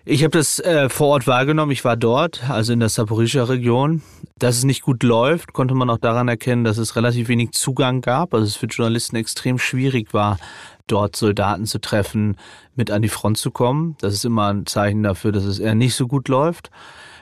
Ich 0.05 0.23
habe 0.23 0.31
das 0.31 0.59
äh, 0.59 0.89
vor 0.89 1.09
Ort 1.09 1.27
wahrgenommen. 1.27 1.71
Ich 1.71 1.85
war 1.85 1.95
dort, 1.95 2.49
also 2.49 2.73
in 2.73 2.79
der 2.79 2.89
Saporischer 2.89 3.47
Region. 3.49 4.01
Dass 4.39 4.57
es 4.57 4.63
nicht 4.63 4.81
gut 4.81 5.03
läuft, 5.03 5.53
konnte 5.53 5.75
man 5.75 5.89
auch 5.89 5.97
daran 5.97 6.27
erkennen, 6.27 6.63
dass 6.63 6.77
es 6.77 6.95
relativ 6.95 7.27
wenig 7.27 7.51
Zugang 7.51 8.01
gab. 8.01 8.33
Also 8.33 8.45
es 8.45 8.55
für 8.55 8.67
Journalisten 8.67 9.17
extrem 9.17 9.59
schwierig 9.59 10.13
war, 10.13 10.39
dort 10.87 11.15
Soldaten 11.15 11.65
zu 11.65 11.79
treffen, 11.79 12.37
mit 12.75 12.89
an 12.89 13.01
die 13.01 13.09
Front 13.09 13.37
zu 13.37 13.51
kommen. 13.51 13.97
Das 13.99 14.13
ist 14.13 14.25
immer 14.25 14.47
ein 14.51 14.65
Zeichen 14.65 15.03
dafür, 15.03 15.31
dass 15.31 15.43
es 15.43 15.59
eher 15.59 15.75
nicht 15.75 15.93
so 15.93 16.07
gut 16.07 16.27
läuft. 16.27 16.71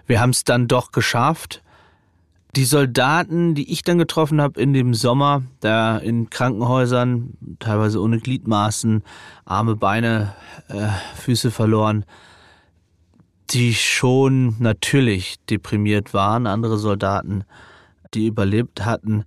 Wir 0.05 0.21
haben 0.21 0.29
es 0.29 0.43
dann 0.43 0.67
doch 0.67 0.91
geschafft. 0.91 1.63
Die 2.55 2.65
Soldaten, 2.65 3.53
die 3.55 3.71
ich 3.71 3.83
dann 3.83 3.97
getroffen 3.97 4.41
habe 4.41 4.59
in 4.59 4.73
dem 4.73 4.93
Sommer, 4.93 5.43
da 5.59 5.97
in 5.97 6.29
Krankenhäusern, 6.29 7.33
teilweise 7.59 8.01
ohne 8.01 8.19
Gliedmaßen, 8.19 9.03
Arme, 9.45 9.75
Beine, 9.75 10.33
äh, 10.69 10.87
Füße 11.15 11.51
verloren, 11.51 12.05
die 13.51 13.73
schon 13.73 14.55
natürlich 14.59 15.37
deprimiert 15.49 16.13
waren, 16.13 16.47
andere 16.47 16.77
Soldaten, 16.77 17.43
die 18.13 18.27
überlebt 18.27 18.85
hatten, 18.85 19.25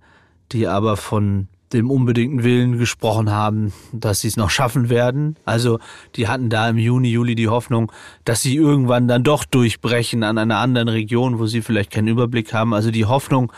die 0.51 0.67
aber 0.67 0.97
von 0.97 1.47
dem 1.73 1.89
unbedingten 1.89 2.43
Willen 2.43 2.77
gesprochen 2.77 3.29
haben, 3.31 3.73
dass 3.91 4.21
sie 4.21 4.27
es 4.27 4.37
noch 4.37 4.49
schaffen 4.49 4.89
werden. 4.89 5.35
Also 5.45 5.79
die 6.15 6.27
hatten 6.27 6.49
da 6.49 6.69
im 6.69 6.77
Juni, 6.77 7.09
Juli 7.09 7.35
die 7.35 7.47
Hoffnung, 7.47 7.91
dass 8.25 8.41
sie 8.41 8.55
irgendwann 8.55 9.07
dann 9.07 9.23
doch 9.23 9.45
durchbrechen 9.45 10.23
an 10.23 10.37
einer 10.37 10.57
anderen 10.57 10.87
Region, 10.87 11.39
wo 11.39 11.45
sie 11.45 11.61
vielleicht 11.61 11.91
keinen 11.91 12.07
Überblick 12.07 12.53
haben. 12.53 12.73
Also 12.73 12.91
die 12.91 13.05
Hoffnung 13.05 13.51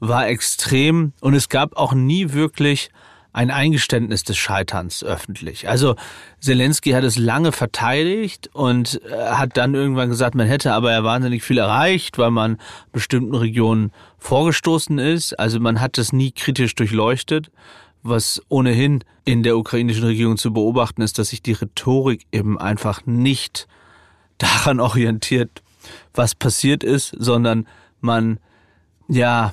war 0.00 0.28
extrem 0.28 1.12
und 1.20 1.34
es 1.34 1.48
gab 1.48 1.76
auch 1.76 1.94
nie 1.94 2.32
wirklich 2.32 2.90
ein 3.34 3.50
Eingeständnis 3.50 4.22
des 4.22 4.38
Scheiterns 4.38 5.02
öffentlich. 5.02 5.68
Also 5.68 5.96
Zelensky 6.40 6.92
hat 6.92 7.02
es 7.02 7.18
lange 7.18 7.50
verteidigt 7.50 8.48
und 8.52 9.02
äh, 9.10 9.16
hat 9.16 9.56
dann 9.56 9.74
irgendwann 9.74 10.08
gesagt, 10.08 10.36
man 10.36 10.46
hätte 10.46 10.72
aber 10.72 10.92
ja 10.92 11.02
wahnsinnig 11.02 11.42
viel 11.42 11.58
erreicht, 11.58 12.16
weil 12.16 12.30
man 12.30 12.58
bestimmten 12.92 13.34
Regionen 13.34 13.90
vorgestoßen 14.18 15.00
ist. 15.00 15.36
Also 15.38 15.58
man 15.58 15.80
hat 15.80 15.98
das 15.98 16.12
nie 16.12 16.30
kritisch 16.30 16.76
durchleuchtet. 16.76 17.50
Was 18.04 18.40
ohnehin 18.48 19.02
in 19.24 19.42
der 19.42 19.56
ukrainischen 19.58 20.04
Regierung 20.04 20.36
zu 20.36 20.52
beobachten 20.52 21.02
ist, 21.02 21.18
dass 21.18 21.30
sich 21.30 21.42
die 21.42 21.52
Rhetorik 21.52 22.26
eben 22.30 22.56
einfach 22.56 23.04
nicht 23.04 23.66
daran 24.38 24.78
orientiert, 24.78 25.62
was 26.12 26.36
passiert 26.36 26.84
ist, 26.84 27.16
sondern 27.18 27.66
man 28.00 28.38
ja 29.08 29.52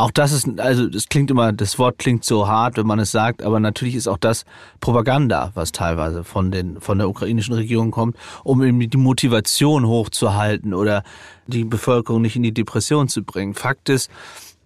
auch 0.00 0.10
das 0.10 0.32
ist, 0.32 0.58
also 0.58 0.88
das 0.88 1.08
klingt 1.10 1.30
immer, 1.30 1.52
das 1.52 1.78
Wort 1.78 1.98
klingt 1.98 2.24
so 2.24 2.48
hart, 2.48 2.78
wenn 2.78 2.86
man 2.86 2.98
es 2.98 3.10
sagt, 3.10 3.42
aber 3.42 3.60
natürlich 3.60 3.94
ist 3.94 4.08
auch 4.08 4.16
das 4.16 4.46
Propaganda, 4.80 5.50
was 5.54 5.72
teilweise 5.72 6.24
von 6.24 6.50
den, 6.50 6.80
von 6.80 6.96
der 6.96 7.08
ukrainischen 7.08 7.54
Regierung 7.54 7.90
kommt, 7.90 8.16
um 8.42 8.62
eben 8.62 8.80
die 8.80 8.96
Motivation 8.96 9.86
hochzuhalten 9.86 10.72
oder 10.72 11.02
die 11.46 11.64
Bevölkerung 11.64 12.22
nicht 12.22 12.34
in 12.34 12.42
die 12.42 12.54
Depression 12.54 13.08
zu 13.08 13.22
bringen. 13.22 13.52
Fakt 13.52 13.90
ist, 13.90 14.10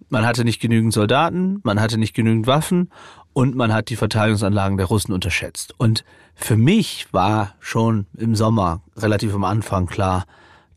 man 0.07 0.25
hatte 0.25 0.45
nicht 0.45 0.61
genügend 0.61 0.93
Soldaten, 0.93 1.59
man 1.63 1.81
hatte 1.81 1.97
nicht 1.97 2.13
genügend 2.13 2.47
Waffen 2.47 2.89
und 3.33 3.55
man 3.55 3.73
hat 3.73 3.89
die 3.89 3.97
Verteidigungsanlagen 3.97 4.77
der 4.77 4.87
Russen 4.87 5.11
unterschätzt. 5.11 5.73
Und 5.77 6.05
für 6.33 6.55
mich 6.55 7.07
war 7.11 7.55
schon 7.59 8.05
im 8.17 8.35
Sommer 8.35 8.81
relativ 8.95 9.35
am 9.35 9.43
Anfang 9.43 9.85
klar, 9.87 10.25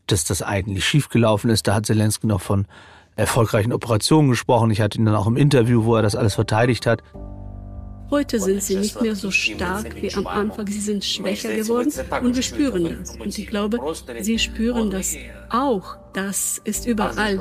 dass 0.07 0.25
das 0.25 0.41
eigentlich 0.41 0.85
schiefgelaufen 0.85 1.49
ist. 1.49 1.65
Da 1.65 1.75
hat 1.75 1.85
Zelensky 1.85 2.27
noch 2.27 2.41
von 2.41 2.67
erfolgreichen 3.19 3.73
Operationen 3.73 4.29
gesprochen. 4.29 4.71
Ich 4.71 4.81
hatte 4.81 4.97
ihn 4.97 5.05
dann 5.05 5.15
auch 5.15 5.27
im 5.27 5.37
Interview, 5.37 5.83
wo 5.83 5.95
er 5.95 6.01
das 6.01 6.15
alles 6.15 6.35
verteidigt 6.35 6.85
hat. 6.85 7.03
Heute 8.11 8.39
sind 8.39 8.63
sie 8.63 8.77
nicht 8.77 8.99
mehr 9.03 9.15
so 9.15 9.29
stark 9.29 10.01
wie 10.01 10.11
am 10.15 10.25
Anfang. 10.25 10.65
Sie 10.65 10.79
sind 10.79 11.05
schwächer 11.05 11.55
geworden 11.55 11.91
und 12.23 12.35
wir 12.35 12.41
spüren 12.41 12.97
das. 12.99 13.15
Und 13.17 13.37
ich 13.37 13.45
glaube, 13.45 13.77
sie 14.21 14.39
spüren 14.39 14.89
das 14.89 15.15
auch. 15.49 15.97
Das 16.13 16.59
ist 16.63 16.87
überall. 16.87 17.39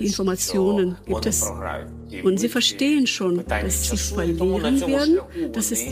Die 0.00 0.06
Informationen 0.06 0.96
gibt 1.06 1.26
es. 1.26 1.48
Und 2.24 2.40
sie 2.40 2.48
verstehen 2.48 3.06
schon, 3.06 3.44
dass 3.46 3.90
sie 3.90 3.96
verlieren 3.96 4.80
werden, 4.80 5.18
dass 5.52 5.70
es 5.70 5.84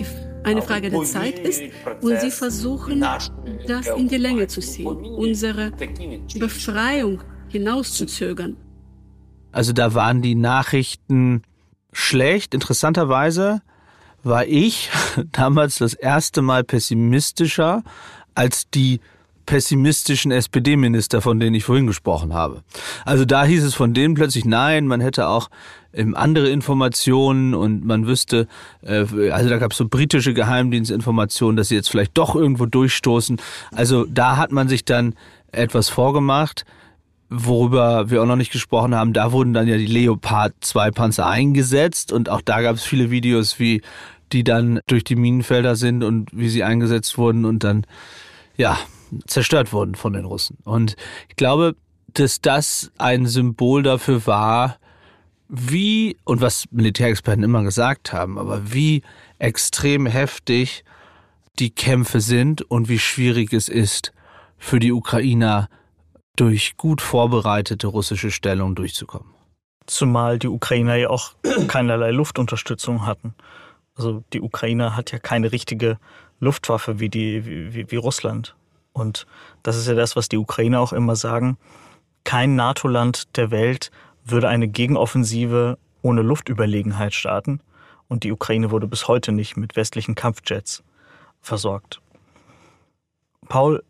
eine 0.42 0.62
Frage 0.62 0.90
der 0.90 1.04
Zeit 1.04 1.38
ist. 1.38 1.62
Und 2.00 2.20
sie 2.20 2.32
versuchen, 2.32 3.04
das 3.68 3.86
in 3.96 4.08
die 4.08 4.16
Länge 4.16 4.48
zu 4.48 4.60
ziehen, 4.60 4.88
unsere 4.88 5.70
Befreiung 6.36 7.22
hinauszuzögern. 7.48 8.56
Also 9.52 9.72
da 9.72 9.94
waren 9.94 10.22
die 10.22 10.34
Nachrichten 10.34 11.42
schlecht. 11.92 12.54
Interessanterweise 12.54 13.62
war 14.22 14.46
ich 14.46 14.90
damals 15.32 15.78
das 15.78 15.94
erste 15.94 16.42
Mal 16.42 16.64
pessimistischer 16.64 17.82
als 18.34 18.70
die 18.70 19.00
pessimistischen 19.46 20.30
SPD-Minister, 20.30 21.20
von 21.20 21.40
denen 21.40 21.56
ich 21.56 21.64
vorhin 21.64 21.88
gesprochen 21.88 22.34
habe. 22.34 22.62
Also 23.04 23.24
da 23.24 23.44
hieß 23.44 23.64
es 23.64 23.74
von 23.74 23.94
denen 23.94 24.14
plötzlich, 24.14 24.44
nein, 24.44 24.86
man 24.86 25.00
hätte 25.00 25.26
auch 25.26 25.50
ähm, 25.92 26.14
andere 26.14 26.50
Informationen 26.50 27.54
und 27.54 27.84
man 27.84 28.06
wüsste, 28.06 28.46
äh, 28.82 29.30
also 29.30 29.48
da 29.48 29.58
gab 29.58 29.72
es 29.72 29.78
so 29.78 29.88
britische 29.88 30.34
Geheimdienstinformationen, 30.34 31.56
dass 31.56 31.68
sie 31.68 31.74
jetzt 31.74 31.90
vielleicht 31.90 32.16
doch 32.16 32.36
irgendwo 32.36 32.66
durchstoßen. 32.66 33.40
Also 33.72 34.04
da 34.04 34.36
hat 34.36 34.52
man 34.52 34.68
sich 34.68 34.84
dann 34.84 35.14
etwas 35.50 35.88
vorgemacht 35.88 36.64
worüber 37.30 38.10
wir 38.10 38.22
auch 38.22 38.26
noch 38.26 38.36
nicht 38.36 38.52
gesprochen 38.52 38.94
haben, 38.94 39.12
da 39.12 39.30
wurden 39.30 39.54
dann 39.54 39.68
ja 39.68 39.76
die 39.76 39.86
Leopard 39.86 40.52
2 40.60 40.90
Panzer 40.90 41.26
eingesetzt 41.26 42.12
und 42.12 42.28
auch 42.28 42.40
da 42.40 42.60
gab 42.60 42.74
es 42.74 42.84
viele 42.84 43.10
Videos, 43.10 43.58
wie 43.60 43.82
die 44.32 44.44
dann 44.44 44.80
durch 44.88 45.04
die 45.04 45.16
Minenfelder 45.16 45.76
sind 45.76 46.02
und 46.02 46.28
wie 46.32 46.48
sie 46.48 46.64
eingesetzt 46.64 47.16
wurden 47.18 47.44
und 47.44 47.64
dann 47.64 47.86
ja 48.56 48.76
zerstört 49.26 49.72
wurden 49.72 49.94
von 49.94 50.12
den 50.12 50.24
Russen. 50.24 50.58
Und 50.64 50.96
ich 51.28 51.36
glaube, 51.36 51.76
dass 52.14 52.40
das 52.40 52.90
ein 52.98 53.26
Symbol 53.26 53.82
dafür 53.82 54.26
war, 54.26 54.76
wie 55.48 56.16
und 56.24 56.40
was 56.40 56.64
Militärexperten 56.70 57.42
immer 57.42 57.62
gesagt 57.62 58.12
haben, 58.12 58.38
aber 58.38 58.72
wie 58.72 59.02
extrem 59.38 60.06
heftig 60.06 60.84
die 61.58 61.70
Kämpfe 61.70 62.20
sind 62.20 62.62
und 62.62 62.88
wie 62.88 62.98
schwierig 62.98 63.52
es 63.52 63.68
ist 63.68 64.12
für 64.58 64.78
die 64.78 64.92
Ukrainer 64.92 65.68
durch 66.36 66.76
gut 66.76 67.00
vorbereitete 67.00 67.86
russische 67.86 68.30
Stellung 68.30 68.74
durchzukommen. 68.74 69.34
Zumal 69.86 70.38
die 70.38 70.48
Ukrainer 70.48 70.94
ja 70.96 71.10
auch 71.10 71.32
keinerlei 71.68 72.10
Luftunterstützung 72.10 73.06
hatten. 73.06 73.34
Also 73.94 74.24
die 74.32 74.40
Ukraine 74.40 74.96
hat 74.96 75.12
ja 75.12 75.18
keine 75.18 75.52
richtige 75.52 75.98
Luftwaffe 76.38 77.00
wie, 77.00 77.08
die, 77.08 77.44
wie, 77.74 77.90
wie 77.90 77.96
Russland. 77.96 78.54
Und 78.92 79.26
das 79.62 79.76
ist 79.76 79.86
ja 79.86 79.94
das, 79.94 80.16
was 80.16 80.28
die 80.28 80.38
Ukrainer 80.38 80.80
auch 80.80 80.92
immer 80.92 81.16
sagen. 81.16 81.58
Kein 82.24 82.56
NATO-Land 82.56 83.36
der 83.36 83.50
Welt 83.50 83.90
würde 84.24 84.48
eine 84.48 84.68
Gegenoffensive 84.68 85.78
ohne 86.02 86.22
Luftüberlegenheit 86.22 87.14
starten. 87.14 87.60
Und 88.08 88.24
die 88.24 88.32
Ukraine 88.32 88.70
wurde 88.70 88.86
bis 88.86 89.06
heute 89.06 89.32
nicht 89.32 89.56
mit 89.56 89.76
westlichen 89.76 90.14
Kampfjets 90.14 90.82
versorgt. 91.40 92.00
Paul, 93.48 93.82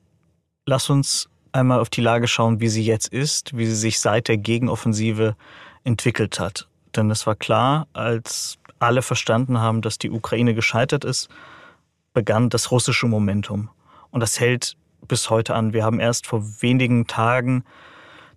lass 0.67 0.91
uns 0.91 1.30
einmal 1.53 1.81
auf 1.81 1.91
die 1.91 2.01
Lage 2.01 2.29
schauen, 2.29 2.61
wie 2.61 2.69
sie 2.69 2.85
jetzt 2.85 3.09
ist, 3.13 3.57
wie 3.57 3.67
sie 3.67 3.75
sich 3.75 4.01
seit 4.01 4.29
der 4.29 4.37
Gegenoffensive 4.37 5.37
entwickelt 5.85 6.41
hat. 6.41 6.69
Denn 6.97 7.11
es 7.11 7.27
war 7.27 7.35
klar, 7.35 7.87
als 7.93 8.59
alle 8.79 9.03
verstanden 9.03 9.61
haben, 9.61 9.83
dass 9.83 9.99
die 9.99 10.11
Ukraine 10.11 10.55
gescheitert 10.55 11.05
ist, 11.05 11.29
begann 12.13 12.49
das 12.51 12.71
russische 12.71 13.07
Momentum. 13.07 13.69
Und 14.11 14.21
das 14.21 14.41
hält 14.41 14.77
bis 15.07 15.31
heute 15.31 15.55
an. 15.55 15.73
Wir 15.73 15.85
haben 15.85 16.01
erst 16.01 16.27
vor 16.27 16.45
wenigen 16.61 17.07
Tagen 17.07 17.65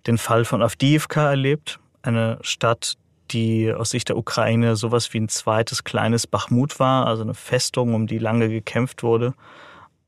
den 0.06 0.18
Fall 0.18 0.44
von 0.44 0.62
Avdiivka 0.62 1.30
erlebt, 1.30 1.80
eine 2.02 2.38
Stadt, 2.42 2.94
die 3.30 3.72
aus 3.72 3.90
Sicht 3.90 4.10
der 4.10 4.18
Ukraine 4.18 4.76
sowas 4.76 5.12
wie 5.12 5.20
ein 5.20 5.28
zweites 5.28 5.84
kleines 5.84 6.26
Bachmut 6.26 6.78
war, 6.78 7.06
also 7.06 7.22
eine 7.22 7.34
Festung, 7.34 7.94
um 7.94 8.06
die 8.06 8.18
lange 8.18 8.48
gekämpft 8.48 9.02
wurde. 9.02 9.34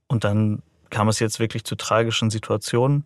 Und 0.06 0.24
dann 0.24 0.62
kam 0.90 1.08
es 1.08 1.18
jetzt 1.18 1.40
wirklich 1.40 1.64
zu 1.64 1.76
tragischen 1.76 2.30
Situationen. 2.30 3.04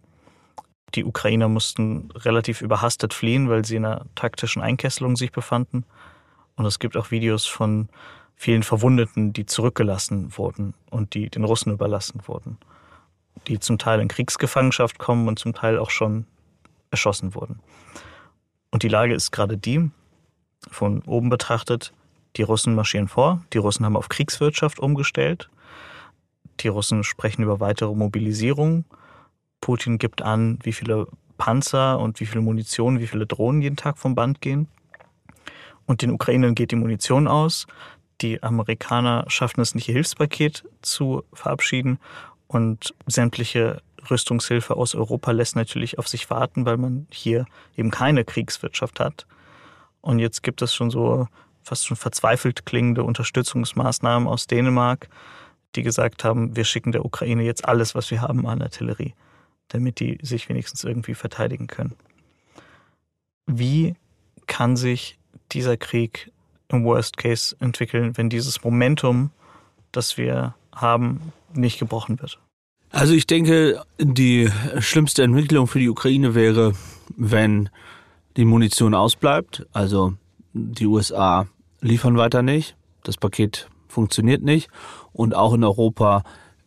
Die 0.95 1.05
Ukrainer 1.05 1.49
mussten 1.49 2.11
relativ 2.13 2.63
überhastet 2.63 3.15
fliehen, 3.15 3.49
weil 3.49 3.65
sie 3.65 3.77
in 3.77 3.85
einer 3.85 4.07
taktischen 4.15 4.63
Einkesselung 4.63 5.17
sich 5.17 5.33
befanden. 5.33 5.85
Und 6.57 6.67
es 6.67 6.79
gibt 6.79 6.97
auch 6.97 7.11
Videos 7.11 7.47
von 7.47 7.89
vielen 8.35 8.63
Verwundeten, 8.63 9.33
die 9.33 9.47
zurückgelassen 9.47 10.37
wurden 10.37 10.75
und 10.91 11.15
die 11.15 11.29
den 11.29 11.45
Russen 11.45 11.73
überlassen 11.73 12.23
wurden, 12.27 12.59
die 13.47 13.61
zum 13.61 13.79
Teil 13.79 14.01
in 14.01 14.09
Kriegsgefangenschaft 14.09 14.99
kommen 14.99 15.29
und 15.29 15.39
zum 15.39 15.53
Teil 15.53 15.79
auch 15.79 15.91
schon 15.91 16.27
erschossen 16.91 17.35
wurden. 17.35 17.61
Und 18.71 18.83
die 18.83 18.89
Lage 18.89 19.15
ist 19.15 19.31
gerade 19.31 19.59
die, 19.59 19.91
von 20.71 21.03
oben 21.03 21.29
betrachtet, 21.29 21.93
die 22.37 22.43
Russen 22.43 22.75
marschieren 22.75 23.09
vor, 23.09 23.45
die 23.53 23.59
Russen 23.59 23.85
haben 23.85 23.97
auf 23.97 24.09
Kriegswirtschaft 24.09 24.81
umgestellt, 24.81 25.51
die 26.61 26.69
Russen 26.69 27.05
sprechen 27.05 27.43
über 27.43 27.61
weitere 27.61 27.95
Mobilisierung. 27.95 28.85
Putin 29.61 29.99
gibt 29.99 30.23
an, 30.23 30.59
wie 30.63 30.73
viele 30.73 31.07
Panzer 31.39 31.99
und 31.99 32.21
wie 32.21 32.27
viel 32.27 32.41
Munition, 32.41 33.01
wie 33.01 33.07
viele 33.07 33.27
Drohnen 33.27 33.63
jeden 33.63 33.77
Tag 33.77 33.99
vom 33.99 34.15
Band 34.15 34.41
gehen. 34.41 34.69
Und 35.87 36.03
den 36.03 36.11
Ukrainern 36.13 36.55
geht 36.55 36.71
die 36.71 36.77
Munition 36.77 37.27
aus. 37.27 37.67
Die 38.21 38.43
Amerikaner 38.43 39.25
schaffen 39.29 39.61
es 39.61 39.75
nicht, 39.75 39.89
ihr 39.89 39.95
Hilfspaket 39.95 40.65
zu 40.83 41.25
verabschieden. 41.33 41.99
Und 42.47 42.95
sämtliche 43.07 43.83
Rüstungshilfe 44.11 44.77
aus 44.77 44.95
Europa 44.95 45.31
lässt 45.31 45.57
natürlich 45.57 45.99
auf 45.99 46.09
sich 46.09 46.31
warten, 46.31 46.67
weil 46.67 46.77
man 46.77 47.07
hier 47.11 47.47
eben 47.77 47.91
keine 47.91 48.25
Kriegswirtschaft 48.25 49.01
hat. 49.01 49.27
Und 50.01 50.19
jetzt 50.19 50.43
gibt 50.43 50.63
es 50.63 50.75
schon 50.75 50.91
so 50.91 51.27
fast 51.63 51.87
schon 51.87 51.97
verzweifelt 51.97 52.67
klingende 52.67 53.05
Unterstützungsmaßnahmen 53.05 54.29
aus 54.29 54.47
Dänemark, 54.47 55.09
die 55.75 55.83
gesagt 55.83 56.25
haben, 56.25 56.57
wir 56.57 56.65
schicken 56.65 56.93
der 56.93 57.05
Ukraine 57.05 57.43
jetzt 57.43 57.65
alles, 57.65 57.95
was 57.95 58.11
wir 58.11 58.23
haben 58.23 58.47
an 58.47 58.63
Artillerie, 58.63 59.15
damit 59.69 60.01
die 60.01 60.19
sich 60.23 60.49
wenigstens 60.49 60.85
irgendwie 60.85 61.15
verteidigen 61.15 61.67
können. 61.67 61.95
Wie 63.47 63.95
kann 64.47 64.77
sich 64.77 65.19
dieser 65.53 65.77
Krieg 65.77 66.33
im 66.69 66.85
Worst 66.85 67.17
Case 67.17 67.57
entwickeln, 67.61 68.17
wenn 68.17 68.31
dieses 68.31 68.63
Momentum, 68.63 69.31
das 69.93 70.17
wir 70.17 70.55
haben, 70.73 71.33
nicht 71.55 71.79
gebrochen 71.79 72.21
wird? 72.21 72.39
Also 72.91 73.15
ich 73.15 73.27
denke, 73.27 73.83
die 73.99 74.51
schlimmste 74.81 75.23
Entwicklung 75.23 75.69
für 75.69 75.79
die 75.79 75.89
Ukraine 75.89 76.35
wäre, 76.35 76.75
wenn 77.17 77.71
die 78.37 78.45
Munition 78.45 78.95
ausbleibt. 78.95 79.67
Also 79.73 80.15
die 80.53 80.87
USA 80.87 81.47
liefern 81.81 82.17
weiter 82.17 82.43
nicht. 82.43 82.77
Das 83.05 83.17
Paket 83.17 83.69
funktioniert 83.89 84.43
nicht. 84.43 84.69
Und 85.13 85.35
auch 85.35 85.55
in 85.55 85.65
Europa 85.65 86.25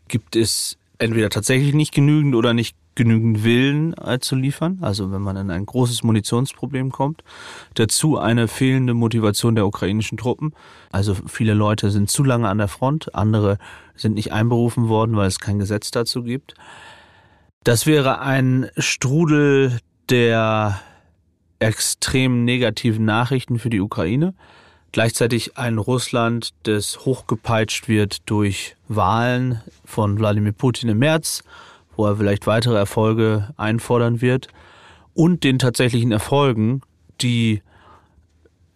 gibt 0.07 0.35
es 0.35 0.77
entweder 0.97 1.29
tatsächlich 1.29 1.73
nicht 1.73 1.93
genügend 1.93 2.35
oder 2.35 2.53
nicht 2.53 2.75
genügend 2.95 3.43
Willen 3.43 3.93
äh, 3.97 4.19
zu 4.19 4.35
liefern, 4.35 4.77
also 4.81 5.11
wenn 5.11 5.21
man 5.21 5.35
in 5.35 5.49
ein 5.49 5.65
großes 5.65 6.03
Munitionsproblem 6.03 6.91
kommt. 6.91 7.23
Dazu 7.73 8.17
eine 8.17 8.47
fehlende 8.47 8.93
Motivation 8.93 9.55
der 9.55 9.65
ukrainischen 9.65 10.17
Truppen. 10.17 10.53
Also 10.91 11.15
viele 11.15 11.53
Leute 11.53 11.89
sind 11.89 12.09
zu 12.09 12.23
lange 12.23 12.47
an 12.47 12.59
der 12.59 12.67
Front, 12.67 13.15
andere 13.15 13.57
sind 13.95 14.13
nicht 14.13 14.31
einberufen 14.31 14.89
worden, 14.89 15.15
weil 15.15 15.27
es 15.27 15.39
kein 15.39 15.59
Gesetz 15.59 15.91
dazu 15.91 16.23
gibt. 16.23 16.53
Das 17.63 17.85
wäre 17.85 18.19
ein 18.19 18.69
Strudel 18.77 19.79
der 20.09 20.79
extrem 21.59 22.43
negativen 22.43 23.05
Nachrichten 23.05 23.57
für 23.57 23.69
die 23.69 23.79
Ukraine. 23.79 24.33
Gleichzeitig 24.93 25.57
ein 25.57 25.77
Russland, 25.77 26.53
das 26.63 27.03
hochgepeitscht 27.03 27.89
wird 27.89 28.29
durch 28.29 28.77
Wahlen 28.87 29.61
von 29.83 30.17
Wladimir 30.17 30.53
Putin 30.53 30.87
im 30.87 30.99
März 30.99 31.43
wo 31.95 32.05
er 32.05 32.17
vielleicht 32.17 32.47
weitere 32.47 32.75
Erfolge 32.75 33.53
einfordern 33.57 34.21
wird 34.21 34.47
und 35.13 35.43
den 35.43 35.59
tatsächlichen 35.59 36.11
Erfolgen, 36.11 36.81
die 37.21 37.61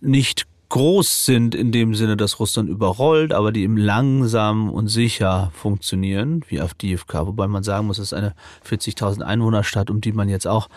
nicht 0.02 0.46
groß 0.70 1.26
sind 1.26 1.56
in 1.56 1.72
dem 1.72 1.96
Sinne, 1.96 2.18
dass 2.18 2.40
Russland 2.40 2.70
überrollt, 2.70 3.34
aber 3.34 3.52
die 3.52 3.64
eben 3.64 3.78
langsam 3.78 4.70
und 4.70 4.90
sicher 4.90 5.52
funktionieren, 5.54 6.42
wie 6.50 6.62
auf 6.62 6.74
DFK. 6.74 7.26
Wobei 7.26 7.48
man 7.48 7.64
sagen 7.64 7.88
muss, 7.88 8.00
es 8.00 8.12
ist 8.12 8.14
eine 8.14 8.36
40.000 8.68 9.22
Einwohnerstadt, 9.22 9.90
um 9.90 10.02
die 10.02 10.12
man 10.12 10.28
jetzt 10.28 10.46
auch 10.46 10.68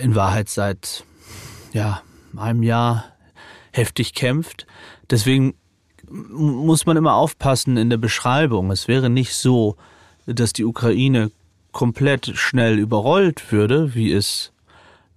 in 0.00 0.14
Wahrheit 0.14 0.48
seit 0.48 1.04
ja, 1.72 2.00
einem 2.36 2.62
Jahr 2.62 3.04
heftig 3.78 4.12
kämpft. 4.12 4.66
Deswegen 5.10 5.54
muss 6.10 6.86
man 6.86 6.96
immer 6.96 7.14
aufpassen 7.14 7.76
in 7.76 7.90
der 7.90 7.96
Beschreibung. 7.96 8.70
Es 8.70 8.88
wäre 8.88 9.10
nicht 9.10 9.34
so, 9.34 9.76
dass 10.26 10.52
die 10.52 10.64
Ukraine 10.64 11.30
komplett 11.72 12.32
schnell 12.34 12.78
überrollt 12.78 13.52
würde, 13.52 13.94
wie 13.94 14.12
es 14.12 14.52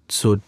zur 0.07 0.39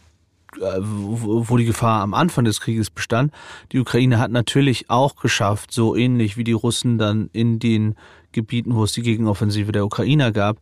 äh, 0.61 0.79
wo 0.81 1.57
die 1.57 1.65
Gefahr 1.65 2.01
am 2.01 2.13
Anfang 2.13 2.45
des 2.45 2.61
Krieges 2.61 2.89
bestand. 2.89 3.31
Die 3.71 3.79
Ukraine 3.79 4.19
hat 4.19 4.31
natürlich 4.31 4.89
auch 4.89 5.15
geschafft, 5.15 5.71
so 5.71 5.95
ähnlich 5.95 6.37
wie 6.37 6.43
die 6.43 6.51
Russen 6.51 6.97
dann 6.97 7.29
in 7.33 7.59
den 7.59 7.95
Gebieten, 8.31 8.75
wo 8.75 8.83
es 8.83 8.91
die 8.91 9.01
Gegenoffensive 9.01 9.71
der 9.71 9.85
Ukrainer 9.85 10.31
gab, 10.31 10.57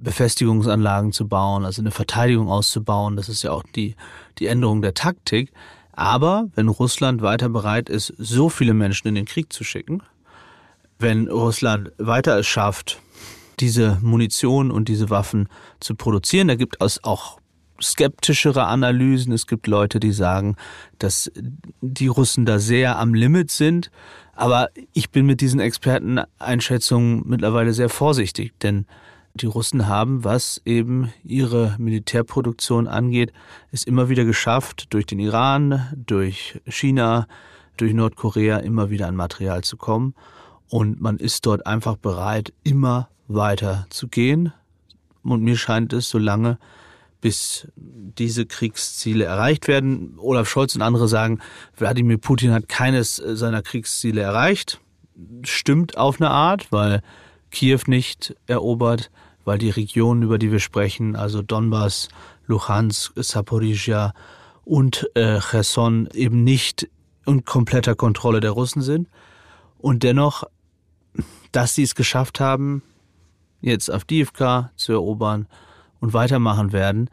Befestigungsanlagen 0.00 1.12
zu 1.12 1.28
bauen, 1.28 1.64
also 1.64 1.82
eine 1.82 1.90
Verteidigung 1.90 2.48
auszubauen. 2.48 3.16
Das 3.16 3.28
ist 3.28 3.42
ja 3.42 3.52
auch 3.52 3.64
die, 3.74 3.96
die 4.38 4.46
Änderung 4.46 4.82
der 4.82 4.94
Taktik. 4.94 5.52
Aber 5.96 6.48
wenn 6.54 6.68
Russland 6.68 7.22
weiter 7.22 7.48
bereit 7.48 7.88
ist, 7.88 8.12
so 8.18 8.48
viele 8.48 8.74
Menschen 8.74 9.08
in 9.08 9.14
den 9.14 9.26
Krieg 9.26 9.52
zu 9.52 9.64
schicken, 9.64 10.02
wenn 10.98 11.28
Russland 11.28 11.92
weiter 11.98 12.38
es 12.38 12.46
schafft, 12.46 13.00
diese 13.60 13.98
Munition 14.02 14.70
und 14.70 14.88
diese 14.88 15.10
Waffen 15.10 15.48
zu 15.80 15.94
produzieren. 15.94 16.48
Da 16.48 16.56
gibt 16.56 16.82
es 16.82 17.02
auch 17.04 17.38
skeptischere 17.80 18.64
Analysen. 18.64 19.32
Es 19.32 19.46
gibt 19.46 19.66
Leute, 19.66 20.00
die 20.00 20.12
sagen, 20.12 20.56
dass 20.98 21.30
die 21.80 22.06
Russen 22.06 22.46
da 22.46 22.58
sehr 22.58 22.98
am 22.98 23.14
Limit 23.14 23.50
sind. 23.50 23.90
Aber 24.34 24.70
ich 24.92 25.10
bin 25.10 25.26
mit 25.26 25.40
diesen 25.40 25.60
Experteneinschätzungen 25.60 27.22
mittlerweile 27.26 27.72
sehr 27.72 27.88
vorsichtig, 27.88 28.52
denn 28.60 28.86
die 29.34 29.46
Russen 29.46 29.88
haben, 29.88 30.22
was 30.22 30.62
eben 30.64 31.12
ihre 31.24 31.74
Militärproduktion 31.78 32.86
angeht, 32.86 33.32
es 33.72 33.84
immer 33.84 34.08
wieder 34.08 34.24
geschafft, 34.24 34.92
durch 34.94 35.06
den 35.06 35.18
Iran, 35.18 35.92
durch 35.96 36.60
China, 36.68 37.26
durch 37.76 37.92
Nordkorea 37.92 38.58
immer 38.58 38.90
wieder 38.90 39.08
an 39.08 39.16
Material 39.16 39.64
zu 39.64 39.76
kommen. 39.76 40.14
Und 40.68 41.00
man 41.00 41.18
ist 41.18 41.46
dort 41.46 41.66
einfach 41.66 41.96
bereit, 41.96 42.52
immer 42.62 43.08
weiter 43.26 43.86
zu 43.90 44.06
gehen. 44.06 44.52
Und 45.24 45.42
mir 45.42 45.56
scheint 45.56 45.92
es, 45.92 46.08
solange 46.10 46.58
bis 47.20 47.66
diese 47.76 48.46
Kriegsziele 48.46 49.24
erreicht 49.24 49.66
werden. 49.66 50.14
Olaf 50.18 50.48
Scholz 50.48 50.76
und 50.76 50.82
andere 50.82 51.08
sagen, 51.08 51.40
Wladimir 51.76 52.18
Putin 52.18 52.52
hat 52.52 52.68
keines 52.68 53.16
seiner 53.16 53.62
Kriegsziele 53.62 54.20
erreicht. 54.20 54.80
Stimmt 55.42 55.96
auf 55.96 56.20
eine 56.20 56.30
Art, 56.30 56.70
weil 56.70 57.02
Kiew 57.54 57.80
nicht 57.86 58.34
erobert, 58.46 59.10
weil 59.44 59.58
die 59.58 59.70
Regionen, 59.70 60.22
über 60.22 60.38
die 60.38 60.50
wir 60.50 60.60
sprechen, 60.60 61.16
also 61.16 61.40
Donbass, 61.40 62.08
Luhansk, 62.46 63.12
Saporizhia 63.16 64.12
und 64.64 65.08
äh, 65.14 65.40
Cherson 65.40 66.08
eben 66.12 66.42
nicht 66.44 66.88
in 67.26 67.44
kompletter 67.44 67.94
Kontrolle 67.94 68.40
der 68.40 68.50
Russen 68.50 68.82
sind. 68.82 69.08
Und 69.78 70.02
dennoch, 70.02 70.44
dass 71.52 71.74
sie 71.74 71.84
es 71.84 71.94
geschafft 71.94 72.40
haben, 72.40 72.82
jetzt 73.60 73.90
auf 73.90 74.04
DFK 74.04 74.70
zu 74.76 74.92
erobern 74.92 75.46
und 76.00 76.12
weitermachen 76.12 76.72
werden, 76.72 77.08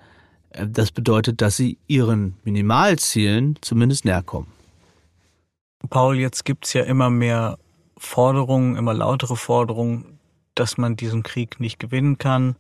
äh, 0.49 0.67
das 0.67 0.91
bedeutet, 0.91 1.41
dass 1.41 1.57
sie 1.57 1.77
ihren 1.87 2.35
Minimalzielen 2.43 3.57
zumindest 3.61 4.05
näher 4.05 4.23
kommen. 4.23 4.47
Paul, 5.89 6.17
jetzt 6.17 6.45
gibt 6.45 6.65
es 6.65 6.73
ja 6.73 6.83
immer 6.83 7.09
mehr 7.09 7.57
Forderungen, 7.97 8.75
immer 8.75 8.93
lautere 8.93 9.35
Forderungen, 9.35 10.19
dass 10.55 10.77
man 10.77 10.95
diesen 10.95 11.23
Krieg 11.23 11.59
nicht 11.59 11.79
gewinnen 11.79 12.17
kann, 12.17 12.55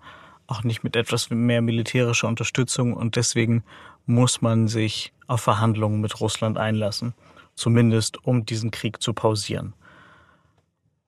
auch 0.47 0.63
nicht 0.63 0.83
mit 0.83 0.95
etwas 0.95 1.29
mehr 1.29 1.61
militärischer 1.61 2.27
Unterstützung 2.27 2.93
und 2.93 3.15
deswegen 3.15 3.63
muss 4.05 4.41
man 4.41 4.67
sich 4.67 5.13
auf 5.27 5.41
Verhandlungen 5.41 6.01
mit 6.01 6.19
Russland 6.19 6.57
einlassen, 6.57 7.13
zumindest 7.55 8.23
um 8.25 8.45
diesen 8.45 8.71
Krieg 8.71 9.01
zu 9.01 9.13
pausieren. 9.13 9.73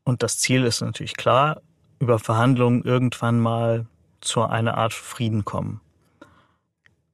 Und 0.03 0.23
das 0.23 0.37
Ziel 0.37 0.63
ist 0.63 0.81
natürlich 0.81 1.15
klar, 1.15 1.61
über 1.99 2.19
Verhandlungen 2.19 2.83
irgendwann 2.83 3.39
mal 3.39 3.85
zu 4.21 4.43
einer 4.43 4.77
Art 4.77 4.93
Frieden 4.93 5.45
kommen. 5.45 5.81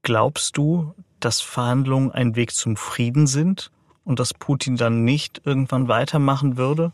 Glaubst 0.01 0.57
du, 0.57 0.93
dass 1.19 1.41
Verhandlungen 1.41 2.11
ein 2.11 2.35
Weg 2.35 2.51
zum 2.51 2.77
Frieden 2.77 3.27
sind 3.27 3.71
und 4.05 4.19
dass 4.19 4.33
Putin 4.33 4.77
dann 4.77 5.03
nicht 5.03 5.41
irgendwann 5.45 5.87
weitermachen 5.87 6.57
würde? 6.57 6.91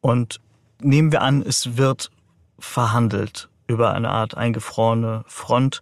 Und 0.00 0.40
nehmen 0.82 1.12
wir 1.12 1.22
an, 1.22 1.42
es 1.42 1.76
wird 1.76 2.10
verhandelt 2.58 3.48
über 3.66 3.92
eine 3.92 4.10
Art 4.10 4.36
eingefrorene 4.36 5.24
Front. 5.26 5.80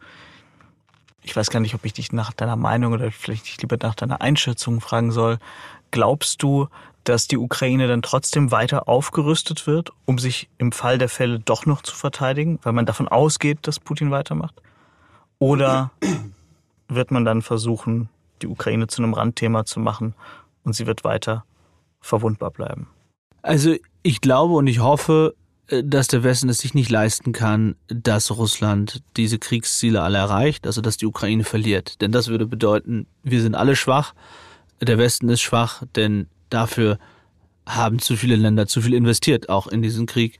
Ich 1.22 1.34
weiß 1.34 1.50
gar 1.50 1.60
nicht, 1.60 1.74
ob 1.74 1.84
ich 1.84 1.92
dich 1.92 2.12
nach 2.12 2.32
deiner 2.32 2.56
Meinung 2.56 2.92
oder 2.92 3.10
vielleicht 3.10 3.46
dich 3.46 3.60
lieber 3.60 3.76
nach 3.80 3.94
deiner 3.94 4.20
Einschätzung 4.20 4.80
fragen 4.80 5.10
soll. 5.10 5.38
Glaubst 5.90 6.42
du, 6.42 6.68
dass 7.04 7.26
die 7.26 7.38
Ukraine 7.38 7.88
dann 7.88 8.02
trotzdem 8.02 8.50
weiter 8.50 8.88
aufgerüstet 8.88 9.66
wird, 9.66 9.90
um 10.04 10.18
sich 10.18 10.50
im 10.58 10.72
Fall 10.72 10.98
der 10.98 11.08
Fälle 11.08 11.40
doch 11.40 11.64
noch 11.64 11.80
zu 11.82 11.94
verteidigen, 11.94 12.58
weil 12.62 12.74
man 12.74 12.86
davon 12.86 13.08
ausgeht, 13.08 13.60
dass 13.62 13.80
Putin 13.80 14.10
weitermacht? 14.10 14.60
Oder 15.38 15.90
wird 16.88 17.10
man 17.10 17.24
dann 17.24 17.40
versuchen, 17.40 18.10
die 18.42 18.46
Ukraine 18.46 18.86
zu 18.86 19.02
einem 19.02 19.14
Randthema 19.14 19.64
zu 19.64 19.80
machen 19.80 20.14
und 20.64 20.74
sie 20.74 20.86
wird 20.86 21.04
weiter 21.04 21.44
verwundbar 22.00 22.50
bleiben? 22.50 22.88
Also 23.42 23.74
ich 24.02 24.20
glaube 24.20 24.54
und 24.54 24.66
ich 24.66 24.80
hoffe, 24.80 25.34
äh, 25.68 25.82
dass 25.84 26.08
der 26.08 26.22
Westen 26.22 26.48
es 26.48 26.58
sich 26.58 26.74
nicht 26.74 26.90
leisten 26.90 27.32
kann, 27.32 27.76
dass 27.88 28.30
Russland 28.36 29.02
diese 29.16 29.38
Kriegsziele 29.38 30.02
alle 30.02 30.18
erreicht, 30.18 30.66
also 30.66 30.80
dass 30.80 30.96
die 30.96 31.06
Ukraine 31.06 31.44
verliert. 31.44 32.00
Denn 32.00 32.12
das 32.12 32.28
würde 32.28 32.46
bedeuten, 32.46 33.06
wir 33.22 33.42
sind 33.42 33.54
alle 33.54 33.76
schwach, 33.76 34.14
der 34.80 34.98
Westen 34.98 35.28
ist 35.28 35.40
schwach, 35.40 35.82
denn 35.96 36.28
Dafür 36.50 36.98
haben 37.66 37.98
zu 37.98 38.16
viele 38.16 38.36
Länder 38.36 38.66
zu 38.66 38.80
viel 38.80 38.94
investiert, 38.94 39.48
auch 39.48 39.66
in 39.66 39.82
diesen 39.82 40.06
Krieg, 40.06 40.38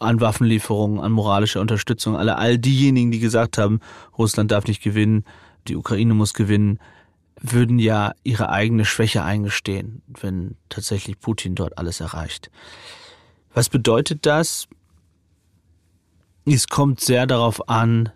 an 0.00 0.20
Waffenlieferungen, 0.20 0.98
an 0.98 1.12
moralischer 1.12 1.60
Unterstützung. 1.60 2.16
Alle, 2.16 2.36
all 2.36 2.58
diejenigen, 2.58 3.12
die 3.12 3.20
gesagt 3.20 3.56
haben, 3.56 3.80
Russland 4.18 4.50
darf 4.50 4.66
nicht 4.66 4.82
gewinnen, 4.82 5.24
die 5.68 5.76
Ukraine 5.76 6.14
muss 6.14 6.34
gewinnen, 6.34 6.80
würden 7.40 7.78
ja 7.78 8.12
ihre 8.24 8.48
eigene 8.48 8.84
Schwäche 8.84 9.22
eingestehen, 9.22 10.02
wenn 10.08 10.56
tatsächlich 10.68 11.20
Putin 11.20 11.54
dort 11.54 11.78
alles 11.78 12.00
erreicht. 12.00 12.50
Was 13.52 13.68
bedeutet 13.68 14.26
das? 14.26 14.68
Es 16.44 16.68
kommt 16.68 17.00
sehr 17.00 17.26
darauf 17.26 17.68
an, 17.68 18.10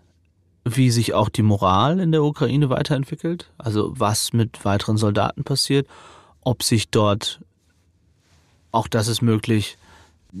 wie 0.63 0.91
sich 0.91 1.13
auch 1.13 1.29
die 1.29 1.41
Moral 1.41 1.99
in 1.99 2.11
der 2.11 2.23
Ukraine 2.23 2.69
weiterentwickelt, 2.69 3.51
also 3.57 3.93
was 3.97 4.33
mit 4.33 4.63
weiteren 4.63 4.97
Soldaten 4.97 5.43
passiert 5.43 5.87
ob 6.41 6.63
sich 6.63 6.89
dort, 6.89 7.39
auch 8.71 8.87
das 8.87 9.07
ist 9.07 9.21
möglich, 9.21 9.77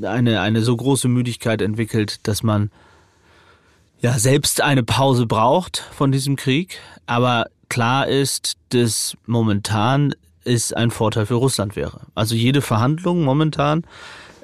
eine, 0.01 0.41
eine 0.41 0.61
so 0.61 0.75
große 0.75 1.07
Müdigkeit 1.07 1.61
entwickelt, 1.61 2.19
dass 2.27 2.43
man 2.43 2.71
ja 4.01 4.17
selbst 4.17 4.61
eine 4.61 4.83
Pause 4.83 5.25
braucht 5.27 5.77
von 5.77 6.11
diesem 6.11 6.35
Krieg. 6.35 6.79
Aber 7.05 7.47
klar 7.71 8.05
ist, 8.05 8.57
dass 8.69 9.15
momentan 9.25 10.13
ist 10.43 10.75
ein 10.75 10.91
Vorteil 10.91 11.25
für 11.25 11.35
Russland 11.35 11.77
wäre. 11.77 12.01
Also 12.15 12.35
jede 12.35 12.61
Verhandlung 12.61 13.23
momentan 13.23 13.85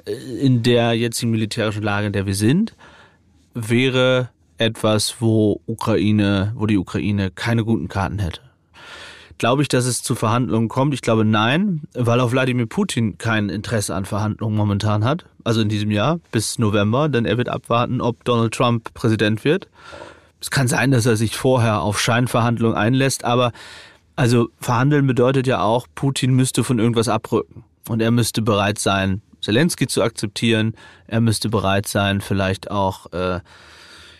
äh, 0.06 0.12
in 0.12 0.62
der 0.62 0.94
jetzigen 0.94 1.30
militärischen 1.30 1.82
Lage, 1.82 2.06
in 2.06 2.14
der 2.14 2.24
wir 2.24 2.34
sind, 2.34 2.74
wäre 3.52 4.30
etwas, 4.56 5.16
wo 5.20 5.60
Ukraine, 5.66 6.52
wo 6.56 6.64
die 6.64 6.78
Ukraine 6.78 7.30
keine 7.30 7.64
guten 7.64 7.88
Karten 7.88 8.18
hätte. 8.18 8.40
Glaube 9.36 9.60
ich, 9.60 9.68
dass 9.68 9.84
es 9.84 10.02
zu 10.02 10.14
Verhandlungen 10.14 10.68
kommt? 10.68 10.94
Ich 10.94 11.02
glaube 11.02 11.26
nein, 11.26 11.82
weil 11.92 12.20
auch 12.20 12.32
Wladimir 12.32 12.66
Putin 12.66 13.18
kein 13.18 13.50
Interesse 13.50 13.94
an 13.94 14.06
Verhandlungen 14.06 14.56
momentan 14.56 15.04
hat. 15.04 15.26
Also 15.44 15.60
in 15.60 15.68
diesem 15.68 15.90
Jahr 15.90 16.18
bis 16.32 16.58
November, 16.58 17.10
denn 17.10 17.26
er 17.26 17.36
wird 17.36 17.50
abwarten, 17.50 18.00
ob 18.00 18.24
Donald 18.24 18.54
Trump 18.54 18.94
Präsident 18.94 19.44
wird. 19.44 19.68
Es 20.40 20.50
kann 20.50 20.68
sein, 20.68 20.90
dass 20.90 21.06
er 21.06 21.16
sich 21.16 21.36
vorher 21.36 21.80
auf 21.80 22.00
Scheinverhandlungen 22.00 22.76
einlässt, 22.76 23.24
aber 23.24 23.52
also 24.16 24.48
verhandeln 24.60 25.06
bedeutet 25.06 25.46
ja 25.46 25.62
auch, 25.62 25.86
Putin 25.94 26.34
müsste 26.34 26.64
von 26.64 26.78
irgendwas 26.78 27.08
abrücken. 27.08 27.64
Und 27.88 28.00
er 28.00 28.10
müsste 28.10 28.42
bereit 28.42 28.78
sein, 28.78 29.22
Zelensky 29.40 29.86
zu 29.86 30.02
akzeptieren. 30.02 30.74
Er 31.06 31.20
müsste 31.20 31.48
bereit 31.48 31.86
sein, 31.86 32.20
vielleicht 32.20 32.70
auch 32.70 33.12
äh, 33.12 33.40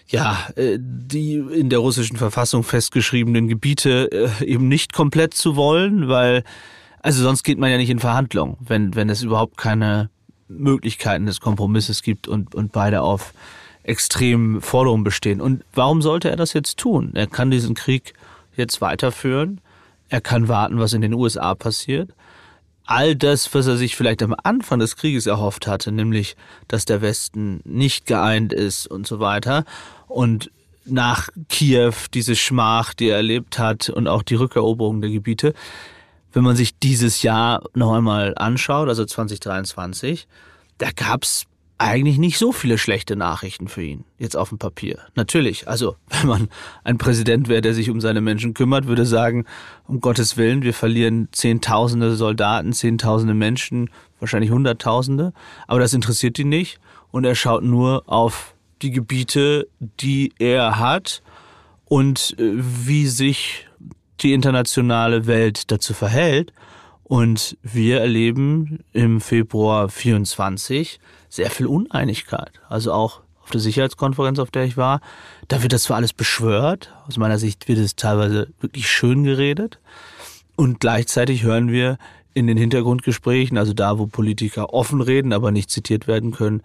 ja 0.06 0.38
äh, 0.56 0.78
die 0.80 1.34
in 1.36 1.68
der 1.68 1.80
russischen 1.80 2.16
Verfassung 2.16 2.62
festgeschriebenen 2.62 3.48
Gebiete 3.48 4.10
äh, 4.40 4.44
eben 4.44 4.68
nicht 4.68 4.92
komplett 4.92 5.34
zu 5.34 5.56
wollen, 5.56 6.08
weil 6.08 6.44
also 7.00 7.22
sonst 7.22 7.42
geht 7.42 7.58
man 7.58 7.70
ja 7.70 7.76
nicht 7.76 7.90
in 7.90 7.98
Verhandlungen, 7.98 8.56
wenn 8.60 8.94
wenn 8.94 9.10
es 9.10 9.22
überhaupt 9.22 9.56
keine 9.56 10.10
Möglichkeiten 10.48 11.26
des 11.26 11.40
Kompromisses 11.40 12.02
gibt 12.02 12.28
und 12.28 12.54
und 12.54 12.72
beide 12.72 13.02
auf 13.02 13.34
extremen 13.88 14.60
Forderungen 14.60 15.04
bestehen. 15.04 15.40
Und 15.40 15.64
warum 15.72 16.02
sollte 16.02 16.30
er 16.30 16.36
das 16.36 16.52
jetzt 16.52 16.78
tun? 16.78 17.12
Er 17.14 17.26
kann 17.26 17.50
diesen 17.50 17.74
Krieg 17.74 18.14
jetzt 18.56 18.80
weiterführen. 18.80 19.60
Er 20.08 20.20
kann 20.20 20.48
warten, 20.48 20.78
was 20.78 20.92
in 20.92 21.02
den 21.02 21.14
USA 21.14 21.54
passiert 21.54 22.10
all 22.88 23.14
das, 23.14 23.52
was 23.54 23.66
er 23.66 23.76
sich 23.76 23.96
vielleicht 23.96 24.22
am 24.22 24.34
Anfang 24.42 24.78
des 24.78 24.96
Krieges 24.96 25.26
erhofft 25.26 25.66
hatte, 25.66 25.92
nämlich, 25.92 26.36
dass 26.68 26.86
der 26.86 27.02
Westen 27.02 27.60
nicht 27.64 28.06
geeint 28.06 28.54
ist 28.54 28.86
und 28.86 29.06
so 29.06 29.20
weiter. 29.20 29.64
Und 30.06 30.50
nach 30.86 31.28
Kiew 31.50 31.92
diese 32.14 32.34
Schmach, 32.34 32.94
die 32.94 33.10
er 33.10 33.16
erlebt 33.16 33.58
hat 33.58 33.90
und 33.90 34.08
auch 34.08 34.22
die 34.22 34.36
Rückeroberung 34.36 35.02
der 35.02 35.10
Gebiete, 35.10 35.52
wenn 36.32 36.42
man 36.42 36.56
sich 36.56 36.78
dieses 36.78 37.20
Jahr 37.22 37.62
noch 37.74 37.92
einmal 37.92 38.32
anschaut, 38.36 38.88
also 38.88 39.04
2023, 39.04 40.26
da 40.78 40.88
gab's 40.90 41.44
eigentlich 41.78 42.18
nicht 42.18 42.38
so 42.38 42.50
viele 42.52 42.76
schlechte 42.76 43.14
Nachrichten 43.14 43.68
für 43.68 43.82
ihn, 43.82 44.04
jetzt 44.18 44.36
auf 44.36 44.48
dem 44.48 44.58
Papier. 44.58 44.98
Natürlich, 45.14 45.68
also 45.68 45.96
wenn 46.08 46.26
man 46.26 46.48
ein 46.84 46.98
Präsident 46.98 47.48
wäre, 47.48 47.60
der 47.60 47.74
sich 47.74 47.88
um 47.88 48.00
seine 48.00 48.20
Menschen 48.20 48.52
kümmert, 48.52 48.86
würde 48.86 49.06
sagen, 49.06 49.44
um 49.86 50.00
Gottes 50.00 50.36
Willen, 50.36 50.62
wir 50.62 50.74
verlieren 50.74 51.28
Zehntausende 51.32 52.16
Soldaten, 52.16 52.72
Zehntausende 52.72 53.34
Menschen, 53.34 53.90
wahrscheinlich 54.18 54.50
Hunderttausende, 54.50 55.32
aber 55.66 55.78
das 55.80 55.94
interessiert 55.94 56.38
ihn 56.38 56.48
nicht 56.48 56.80
und 57.12 57.24
er 57.24 57.36
schaut 57.36 57.62
nur 57.62 58.02
auf 58.06 58.54
die 58.82 58.90
Gebiete, 58.90 59.68
die 59.78 60.32
er 60.38 60.78
hat 60.78 61.22
und 61.84 62.34
äh, 62.38 62.52
wie 62.56 63.06
sich 63.06 63.66
die 64.20 64.32
internationale 64.32 65.26
Welt 65.26 65.70
dazu 65.70 65.94
verhält. 65.94 66.52
Und 67.04 67.56
wir 67.62 68.00
erleben 68.00 68.80
im 68.92 69.20
Februar 69.20 69.88
24 69.88 71.00
sehr 71.28 71.50
viel 71.50 71.66
Uneinigkeit. 71.66 72.52
Also 72.68 72.92
auch 72.92 73.20
auf 73.42 73.50
der 73.50 73.60
Sicherheitskonferenz, 73.60 74.38
auf 74.38 74.50
der 74.50 74.64
ich 74.64 74.76
war, 74.76 75.00
da 75.48 75.62
wird 75.62 75.72
das 75.72 75.84
zwar 75.84 75.96
alles 75.96 76.12
beschwört, 76.12 76.94
aus 77.06 77.16
meiner 77.16 77.38
Sicht 77.38 77.66
wird 77.68 77.78
es 77.78 77.96
teilweise 77.96 78.48
wirklich 78.60 78.90
schön 78.90 79.24
geredet 79.24 79.78
und 80.56 80.80
gleichzeitig 80.80 81.44
hören 81.44 81.70
wir 81.70 81.98
in 82.34 82.46
den 82.46 82.58
Hintergrundgesprächen, 82.58 83.56
also 83.56 83.72
da, 83.72 83.98
wo 83.98 84.06
Politiker 84.06 84.74
offen 84.74 85.00
reden, 85.00 85.32
aber 85.32 85.50
nicht 85.50 85.70
zitiert 85.70 86.06
werden 86.06 86.30
können, 86.32 86.62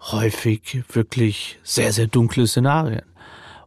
häufig 0.00 0.84
wirklich 0.92 1.58
sehr, 1.62 1.92
sehr 1.92 2.06
dunkle 2.06 2.46
Szenarien. 2.46 3.02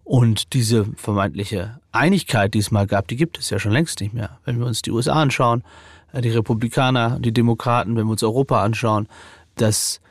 Und 0.04 0.54
diese 0.54 0.86
vermeintliche 0.96 1.80
Einigkeit, 1.92 2.54
die 2.54 2.60
es 2.60 2.72
mal 2.72 2.88
gab, 2.88 3.08
die 3.08 3.16
gibt 3.16 3.38
es 3.38 3.50
ja 3.50 3.60
schon 3.60 3.72
längst 3.72 4.00
nicht 4.00 4.14
mehr. 4.14 4.40
Wenn 4.46 4.60
wir 4.60 4.66
uns 4.66 4.82
die 4.82 4.92
USA 4.92 5.14
anschauen, 5.14 5.64
äh, 6.14 6.22
die 6.22 6.30
Republikaner, 6.30 7.20
die 7.20 7.32
Demokraten, 7.32 7.96
wenn 7.96 8.06
wir 8.06 8.12
uns 8.12 8.24
Europa 8.24 8.64
anschauen, 8.64 9.08
dass 9.56 10.02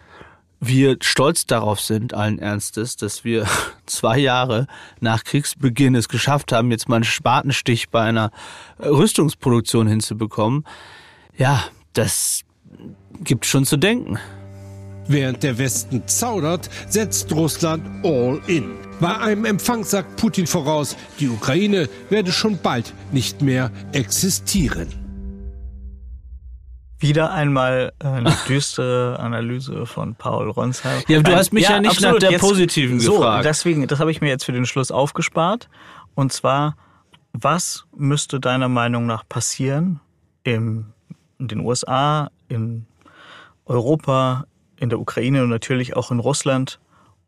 wir 0.61 0.97
stolz 1.03 1.47
darauf 1.47 1.81
sind, 1.81 2.15
allen 2.15 2.39
Ernstes, 2.39 2.97
dass 2.97 3.25
wir 3.25 3.47
zwei 3.87 4.19
Jahre 4.19 4.67
nach 5.01 5.25
Kriegsbeginn 5.25 5.95
es 5.95 6.09
geschafft 6.09 6.53
haben, 6.53 6.71
jetzt 6.71 6.89
mal 6.89 6.97
einen 6.97 7.05
Spatenstich 7.05 7.91
bei 7.91 8.03
einer 8.03 8.31
Rüstungsproduktion 8.81 9.87
hinzubekommen. 9.87 10.65
Ja, 11.37 11.65
das 11.93 12.43
gibt 13.23 13.47
schon 13.47 13.65
zu 13.65 13.77
denken. 13.77 14.19
Während 15.07 15.43
der 15.43 15.57
Westen 15.57 16.07
zaudert, 16.07 16.69
setzt 16.89 17.33
Russland 17.33 18.05
all 18.05 18.41
in. 18.47 18.75
Bei 19.01 19.17
einem 19.19 19.45
Empfang 19.47 19.85
sagt 19.85 20.17
Putin 20.17 20.47
voraus, 20.47 20.97
die 21.19 21.29
Ukraine 21.29 21.89
werde 22.11 22.31
schon 22.31 22.59
bald 22.59 22.93
nicht 23.11 23.41
mehr 23.41 23.71
existieren. 23.93 25.08
Wieder 27.01 27.33
einmal 27.33 27.93
äh, 28.01 28.07
eine 28.09 28.37
düstere 28.49 29.19
Analyse 29.21 29.87
von 29.87 30.15
Paul 30.15 30.51
Ronsheim. 30.51 31.03
Ja, 31.07 31.23
du 31.23 31.35
hast 31.35 31.53
mich 31.53 31.65
ja, 31.65 31.73
ja 31.73 31.81
nicht 31.81 31.91
absolut, 31.93 32.15
nach 32.15 32.21
der 32.21 32.31
jetzt, 32.33 32.41
positiven 32.41 32.99
gefragt. 32.99 33.45
So, 33.45 33.49
deswegen, 33.49 33.87
das 33.87 34.01
habe 34.01 34.11
ich 34.11 34.21
mir 34.21 34.29
jetzt 34.29 34.45
für 34.45 34.53
den 34.53 34.67
Schluss 34.67 34.91
aufgespart. 34.91 35.69
Und 36.15 36.33
zwar, 36.33 36.77
was 37.33 37.85
müsste 37.97 38.41
deiner 38.41 38.69
Meinung 38.69 39.07
nach 39.07 39.29
passieren 39.29 40.01
im, 40.43 40.87
in 41.39 41.49
den 41.49 41.61
USA, 41.61 42.31
in 42.49 42.87
Europa, 43.65 44.47
in 44.81 44.89
der 44.89 44.99
Ukraine 44.99 45.45
und 45.45 45.51
natürlich 45.51 45.97
auch 45.97 46.11
in 46.11 46.19
Russland, 46.19 46.81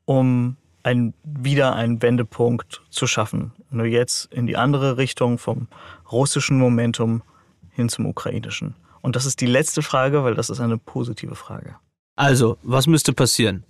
um 0.05 0.57
ein, 0.83 1.14
wieder 1.23 1.77
einen 1.77 2.03
Wendepunkt 2.03 2.83
zu 2.91 3.07
schaffen? 3.07 3.53
Nur 3.71 3.87
jetzt 3.87 4.33
in 4.33 4.49
die 4.49 4.57
andere 4.57 4.97
Richtung 4.97 5.39
vom 5.39 5.68
russischen 6.11 6.59
Momentum 6.59 7.23
hin 7.71 7.89
zum 7.89 8.07
ukrainischen. 8.07 8.75
Und 9.03 9.17
das 9.17 9.27
ist 9.27 9.41
die 9.41 9.47
letzte 9.47 9.83
Frage, 9.83 10.25
weil 10.25 10.35
das 10.35 10.51
ist 10.51 10.61
eine 10.61 10.79
positive 10.79 11.35
Frage. 11.35 11.77
Also, 12.17 12.59
was 12.63 12.87
müsste 12.87 13.13
passieren? 13.13 13.65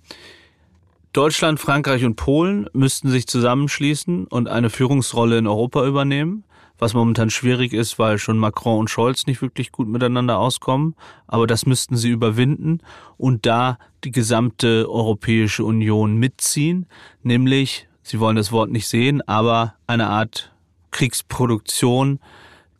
Deutschland, 1.13 1.59
Frankreich 1.59 2.05
und 2.05 2.15
Polen 2.15 2.69
müssten 2.73 3.09
sich 3.09 3.27
zusammenschließen 3.27 4.27
und 4.27 4.47
eine 4.47 4.69
Führungsrolle 4.69 5.37
in 5.37 5.47
Europa 5.47 5.85
übernehmen, 5.85 6.45
was 6.77 6.93
momentan 6.93 7.29
schwierig 7.29 7.73
ist, 7.73 7.99
weil 7.99 8.17
schon 8.17 8.37
Macron 8.37 8.79
und 8.79 8.89
Scholz 8.89 9.27
nicht 9.27 9.41
wirklich 9.41 9.71
gut 9.71 9.87
miteinander 9.87 10.39
auskommen. 10.39 10.95
Aber 11.27 11.47
das 11.47 11.65
müssten 11.65 11.97
sie 11.97 12.09
überwinden 12.09 12.79
und 13.17 13.45
da 13.45 13.77
die 14.05 14.11
gesamte 14.11 14.89
Europäische 14.89 15.65
Union 15.65 16.15
mitziehen, 16.15 16.87
nämlich, 17.23 17.87
sie 18.03 18.19
wollen 18.19 18.37
das 18.37 18.51
Wort 18.51 18.71
nicht 18.71 18.87
sehen, 18.87 19.21
aber 19.27 19.75
eine 19.87 20.07
Art 20.07 20.53
Kriegsproduktion, 20.91 22.19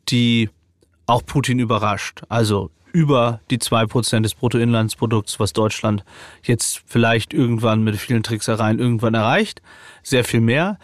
die 0.08 0.48
auch 1.06 1.24
Putin 1.24 1.58
überrascht. 1.58 2.22
Also 2.28 2.70
über 2.92 3.40
die 3.50 3.58
zwei 3.58 3.86
Prozent 3.86 4.24
des 4.24 4.34
Bruttoinlandsprodukts, 4.34 5.40
was 5.40 5.52
Deutschland 5.52 6.04
jetzt 6.42 6.82
vielleicht 6.86 7.32
irgendwann 7.32 7.82
mit 7.82 7.96
vielen 7.96 8.22
Tricksereien 8.22 8.78
irgendwann 8.78 9.14
erreicht. 9.14 9.62
Sehr 10.02 10.24
viel 10.24 10.40
mehr. 10.40 10.78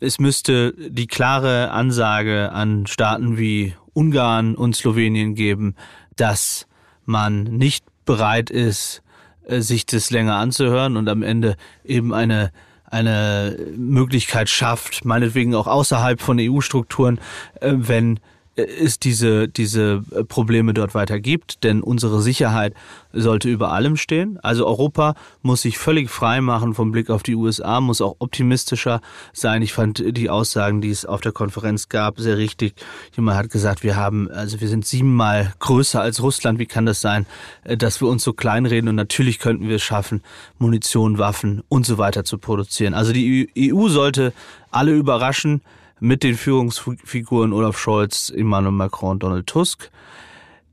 Es 0.00 0.20
müsste 0.20 0.72
die 0.78 1.08
klare 1.08 1.70
Ansage 1.72 2.52
an 2.52 2.86
Staaten 2.86 3.36
wie 3.36 3.74
Ungarn 3.92 4.54
und 4.54 4.76
Slowenien 4.76 5.34
geben, 5.34 5.74
dass 6.14 6.68
man 7.04 7.42
nicht 7.42 7.84
bereit 8.04 8.50
ist, 8.50 9.02
äh, 9.46 9.60
sich 9.60 9.86
das 9.86 10.10
länger 10.10 10.36
anzuhören 10.36 10.96
und 10.96 11.08
am 11.08 11.22
Ende 11.22 11.56
eben 11.84 12.14
eine 12.14 12.52
eine 12.90 13.54
Möglichkeit 13.76 14.48
schafft, 14.48 15.04
meinetwegen 15.04 15.54
auch 15.54 15.66
außerhalb 15.66 16.22
von 16.22 16.38
EU-Strukturen, 16.40 17.20
äh, 17.60 17.74
wenn 17.74 18.18
es 18.58 18.98
diese, 18.98 19.48
diese 19.48 20.02
Probleme 20.28 20.74
dort 20.74 20.94
weiter 20.94 21.20
gibt, 21.20 21.64
denn 21.64 21.80
unsere 21.80 22.20
Sicherheit 22.20 22.74
sollte 23.12 23.48
über 23.48 23.72
allem 23.72 23.96
stehen. 23.96 24.38
Also 24.42 24.66
Europa 24.66 25.14
muss 25.42 25.62
sich 25.62 25.78
völlig 25.78 26.10
frei 26.10 26.40
machen 26.40 26.74
vom 26.74 26.92
Blick 26.92 27.10
auf 27.10 27.22
die 27.22 27.34
USA, 27.34 27.80
muss 27.80 28.00
auch 28.00 28.16
optimistischer 28.18 29.00
sein. 29.32 29.62
Ich 29.62 29.72
fand 29.72 30.02
die 30.16 30.28
Aussagen, 30.28 30.80
die 30.80 30.90
es 30.90 31.06
auf 31.06 31.20
der 31.20 31.32
Konferenz 31.32 31.88
gab, 31.88 32.18
sehr 32.18 32.36
richtig. 32.36 32.74
Jemand 33.16 33.38
hat 33.38 33.50
gesagt, 33.50 33.82
wir 33.82 33.96
haben, 33.96 34.30
also 34.30 34.60
wir 34.60 34.68
sind 34.68 34.84
siebenmal 34.84 35.54
größer 35.58 36.00
als 36.00 36.22
Russland. 36.22 36.58
Wie 36.58 36.66
kann 36.66 36.86
das 36.86 37.00
sein, 37.00 37.26
dass 37.64 38.00
wir 38.00 38.08
uns 38.08 38.22
so 38.22 38.32
kleinreden? 38.32 38.88
Und 38.88 38.96
natürlich 38.96 39.38
könnten 39.38 39.68
wir 39.68 39.76
es 39.76 39.82
schaffen, 39.82 40.22
Munition, 40.58 41.18
Waffen 41.18 41.62
und 41.68 41.86
so 41.86 41.98
weiter 41.98 42.24
zu 42.24 42.38
produzieren. 42.38 42.94
Also 42.94 43.12
die 43.12 43.48
EU 43.56 43.88
sollte 43.88 44.32
alle 44.70 44.92
überraschen 44.92 45.62
mit 46.00 46.22
den 46.22 46.36
Führungsfiguren 46.36 47.52
Olaf 47.52 47.78
Scholz, 47.78 48.30
Emmanuel 48.30 48.72
Macron 48.72 49.18
Donald 49.18 49.46
Tusk. 49.46 49.90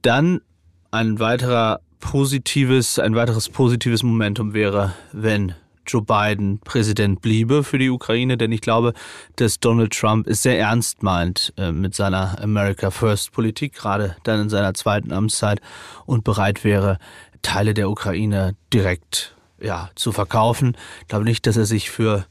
Dann 0.02 0.42
ein 0.92 1.20
weiterer 1.20 1.82
positives, 2.00 3.00
ein 3.00 3.16
weiteres 3.16 3.50
positives 3.50 4.04
Momentum 4.04 4.54
wäre, 4.54 4.94
wenn 5.12 5.56
Joe 5.88 6.02
Biden 6.02 6.60
Präsident 6.60 7.22
bliebe 7.22 7.64
für 7.64 7.78
die 7.78 7.90
Ukraine, 7.90 8.38
denn 8.38 8.52
ich 8.52 8.62
glaube, 8.62 8.94
dass 9.36 9.60
Donald 9.60 9.94
Trump 9.94 10.28
es 10.28 10.42
sehr 10.42 10.60
ernst 10.60 11.04
meint 11.04 11.54
äh, 11.58 11.72
mit 11.72 11.96
seiner 11.96 12.42
America 12.42 12.92
First 12.92 13.32
Politik, 13.32 13.74
gerade 13.74 14.16
dann 14.24 14.42
in 14.42 14.50
seiner 14.50 14.74
zweiten 14.74 15.12
Amtszeit 15.12 15.62
und 16.06 16.24
bereit 16.24 16.64
wäre, 16.64 16.98
Teile 17.42 17.74
der 17.74 17.90
Ukraine 17.90 18.56
direkt 18.74 19.36
ja, 19.62 19.90
zu 19.96 20.12
verkaufen. 20.12 20.76
Ich 21.02 21.08
glaube 21.08 21.26
nicht, 21.26 21.46
dass 21.46 21.58
er 21.58 21.66
sich 21.66 21.92
für 21.92 22.26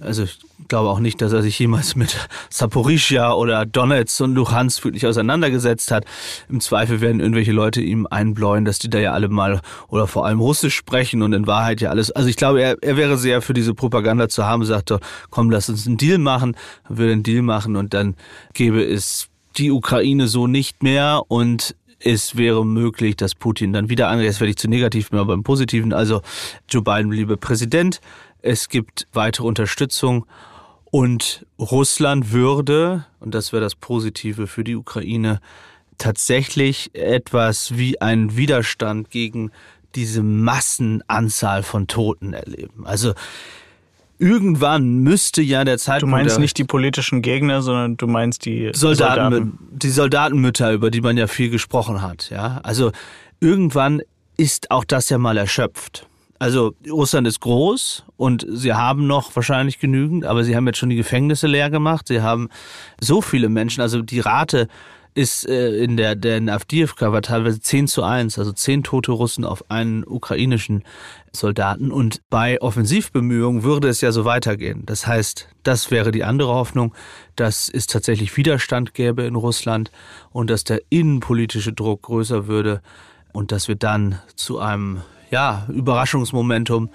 Also 0.00 0.24
ich 0.24 0.38
glaube 0.68 0.90
auch 0.90 0.98
nicht, 0.98 1.22
dass 1.22 1.32
er 1.32 1.42
sich 1.42 1.58
jemals 1.58 1.96
mit 1.96 2.28
Saporischia 2.50 3.32
oder 3.32 3.64
Donetsk 3.64 4.20
und 4.20 4.34
Luhansk 4.34 4.84
wirklich 4.84 5.06
auseinandergesetzt 5.06 5.90
hat. 5.90 6.04
Im 6.48 6.60
Zweifel 6.60 7.00
werden 7.00 7.20
irgendwelche 7.20 7.52
Leute 7.52 7.80
ihm 7.80 8.06
einbläuen, 8.06 8.64
dass 8.64 8.78
die 8.78 8.90
da 8.90 8.98
ja 8.98 9.12
alle 9.12 9.28
mal 9.28 9.60
oder 9.88 10.06
vor 10.06 10.26
allem 10.26 10.40
Russisch 10.40 10.74
sprechen 10.74 11.22
und 11.22 11.32
in 11.32 11.46
Wahrheit 11.46 11.80
ja 11.80 11.90
alles. 11.90 12.10
Also 12.10 12.28
ich 12.28 12.36
glaube, 12.36 12.60
er, 12.60 12.76
er 12.82 12.96
wäre 12.96 13.16
sehr 13.16 13.40
für 13.42 13.54
diese 13.54 13.74
Propaganda 13.74 14.28
zu 14.28 14.44
haben, 14.44 14.64
sagte, 14.64 15.00
komm, 15.30 15.50
lass 15.50 15.68
uns 15.68 15.86
einen 15.86 15.96
Deal 15.96 16.18
machen, 16.18 16.56
würde 16.88 17.12
einen 17.12 17.22
Deal 17.22 17.42
machen 17.42 17.76
und 17.76 17.94
dann 17.94 18.16
gäbe 18.52 18.84
es 18.84 19.28
die 19.56 19.70
Ukraine 19.70 20.28
so 20.28 20.46
nicht 20.46 20.82
mehr 20.82 21.22
und 21.28 21.74
es 21.98 22.36
wäre 22.36 22.64
möglich, 22.64 23.16
dass 23.16 23.34
Putin 23.34 23.72
dann 23.72 23.88
wieder 23.88 24.08
angeht. 24.08 24.26
Jetzt 24.26 24.40
werde 24.40 24.50
ich 24.50 24.56
zu 24.56 24.68
negativ, 24.68 25.12
mehr 25.12 25.24
beim 25.24 25.42
Positiven. 25.42 25.92
Also 25.92 26.22
Joe 26.68 26.82
Biden 26.82 27.08
bliebe 27.08 27.36
Präsident 27.36 28.00
es 28.46 28.68
gibt 28.68 29.06
weitere 29.12 29.46
Unterstützung 29.46 30.26
und 30.84 31.44
Russland 31.58 32.32
würde, 32.32 33.06
und 33.20 33.34
das 33.34 33.52
wäre 33.52 33.62
das 33.62 33.74
Positive 33.74 34.46
für 34.46 34.64
die 34.64 34.76
Ukraine, 34.76 35.40
tatsächlich 35.98 36.94
etwas 36.94 37.76
wie 37.76 38.00
einen 38.00 38.36
Widerstand 38.36 39.10
gegen 39.10 39.50
diese 39.94 40.22
Massenanzahl 40.22 41.62
von 41.62 41.86
Toten 41.86 42.34
erleben. 42.34 42.86
Also 42.86 43.14
irgendwann 44.18 44.98
müsste 44.98 45.42
ja 45.42 45.64
der 45.64 45.78
Zeitpunkt. 45.78 46.12
Du 46.12 46.18
meinst 46.18 46.38
nicht 46.38 46.58
die 46.58 46.64
politischen 46.64 47.22
Gegner, 47.22 47.62
sondern 47.62 47.96
du 47.96 48.06
meinst 48.06 48.44
die 48.44 48.70
Soldaten, 48.74 49.32
Soldaten. 49.32 49.58
die 49.72 49.90
Soldatenmütter, 49.90 50.72
über 50.72 50.90
die 50.90 51.00
man 51.00 51.16
ja 51.16 51.26
viel 51.26 51.50
gesprochen 51.50 52.02
hat. 52.02 52.30
Ja, 52.30 52.60
also 52.62 52.92
irgendwann 53.40 54.02
ist 54.36 54.70
auch 54.70 54.84
das 54.84 55.08
ja 55.08 55.18
mal 55.18 55.36
erschöpft. 55.36 56.06
Also 56.38 56.74
Russland 56.90 57.26
ist 57.26 57.40
groß 57.40 58.04
und 58.16 58.46
sie 58.48 58.74
haben 58.74 59.06
noch 59.06 59.34
wahrscheinlich 59.34 59.78
genügend, 59.78 60.24
aber 60.24 60.44
sie 60.44 60.56
haben 60.56 60.66
jetzt 60.66 60.78
schon 60.78 60.90
die 60.90 60.96
Gefängnisse 60.96 61.46
leer 61.46 61.70
gemacht. 61.70 62.08
Sie 62.08 62.20
haben 62.20 62.48
so 63.00 63.22
viele 63.22 63.48
Menschen, 63.48 63.80
also 63.80 64.02
die 64.02 64.20
Rate 64.20 64.68
ist 65.16 65.48
äh, 65.48 65.82
in 65.82 65.96
der, 65.96 66.14
der 66.14 66.36
in 66.36 66.50
Avdiivka 66.50 67.10
war 67.10 67.22
teilweise 67.22 67.58
10 67.58 67.88
zu 67.88 68.02
1, 68.02 68.38
also 68.38 68.52
10 68.52 68.82
tote 68.82 69.12
Russen 69.12 69.46
auf 69.46 69.70
einen 69.70 70.04
ukrainischen 70.06 70.84
Soldaten. 71.32 71.90
Und 71.90 72.20
bei 72.28 72.60
Offensivbemühungen 72.60 73.62
würde 73.62 73.88
es 73.88 74.02
ja 74.02 74.12
so 74.12 74.26
weitergehen. 74.26 74.82
Das 74.84 75.06
heißt, 75.06 75.48
das 75.62 75.90
wäre 75.90 76.10
die 76.10 76.22
andere 76.22 76.52
Hoffnung, 76.52 76.94
dass 77.34 77.70
es 77.70 77.86
tatsächlich 77.86 78.36
Widerstand 78.36 78.92
gäbe 78.92 79.22
in 79.22 79.36
Russland 79.36 79.90
und 80.32 80.50
dass 80.50 80.64
der 80.64 80.82
innenpolitische 80.90 81.72
Druck 81.72 82.02
größer 82.02 82.46
würde 82.46 82.82
und 83.36 83.52
dass 83.52 83.68
wir 83.68 83.76
dann 83.76 84.18
zu 84.34 84.60
einem 84.60 85.02
ja, 85.30 85.66
Überraschungsmomentum 85.68 86.88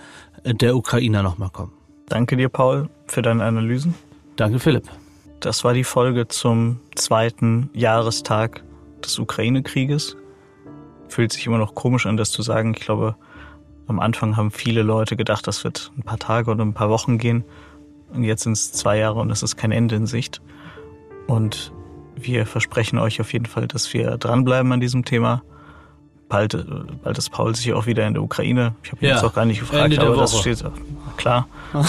der 0.44 0.76
Ukrainer 0.76 1.22
nochmal 1.22 1.52
kommen. 1.52 1.72
Danke 2.08 2.36
dir, 2.36 2.50
Paul, 2.50 2.90
für 3.06 3.22
deine 3.22 3.44
Analysen. 3.44 3.94
Danke, 4.38 4.58
Philipp. 4.58 4.86
Das 5.40 5.64
war 5.64 5.76
die 5.76 5.84
Folge 5.84 6.28
zum 6.28 6.80
zweiten 6.96 7.70
Jahrestag 7.74 8.64
des 9.06 9.20
Ukraine-Krieges. 9.20 10.18
Fühlt 11.10 11.32
sich 11.32 11.46
immer 11.46 11.60
noch 11.60 11.76
komisch 11.76 12.08
an, 12.08 12.18
das 12.18 12.32
zu 12.32 12.42
sagen. 12.42 12.74
Ich 12.76 12.82
glaube, 12.82 13.16
am 13.86 14.00
Anfang 14.00 14.36
haben 14.36 14.50
viele 14.50 14.82
Leute 14.82 15.16
gedacht, 15.16 15.46
das 15.46 15.64
wird 15.64 15.92
ein 15.96 16.04
paar 16.04 16.18
Tage 16.18 16.50
oder 16.50 16.66
ein 16.66 16.74
paar 16.74 16.90
Wochen 16.90 17.20
gehen. 17.20 17.44
Und 18.14 18.24
jetzt 18.24 18.44
sind 18.44 18.54
es 18.54 18.72
zwei 18.72 18.98
Jahre 18.98 19.20
und 19.20 19.30
es 19.30 19.44
ist 19.44 19.58
kein 19.58 19.72
Ende 19.72 19.96
in 19.96 20.08
Sicht. 20.08 20.42
Und 21.28 21.72
wir 22.16 22.48
versprechen 22.48 22.98
euch 22.98 23.22
auf 23.22 23.32
jeden 23.32 23.46
Fall, 23.46 23.68
dass 23.68 23.94
wir 23.94 24.18
dranbleiben 24.18 24.72
an 24.72 24.82
diesem 24.82 25.06
Thema 25.06 25.44
bald, 26.32 26.54
äh, 26.56 26.64
bald 27.04 27.18
ist 27.18 27.30
Paul 27.30 27.56
sicher 27.56 27.76
auch 27.76 27.86
wieder 27.86 28.08
in 28.08 28.14
der 28.14 28.24
Ukraine. 28.24 28.74
Ich 28.84 28.92
habe 28.92 29.02
ihn 29.02 29.10
ja, 29.10 29.16
jetzt 29.16 29.24
auch 29.24 29.34
gar 29.34 29.46
nicht 29.46 29.60
gefragt, 29.60 30.00
aber 30.00 30.16
das 30.16 30.40
steht 30.40 30.64
klar. 31.18 31.48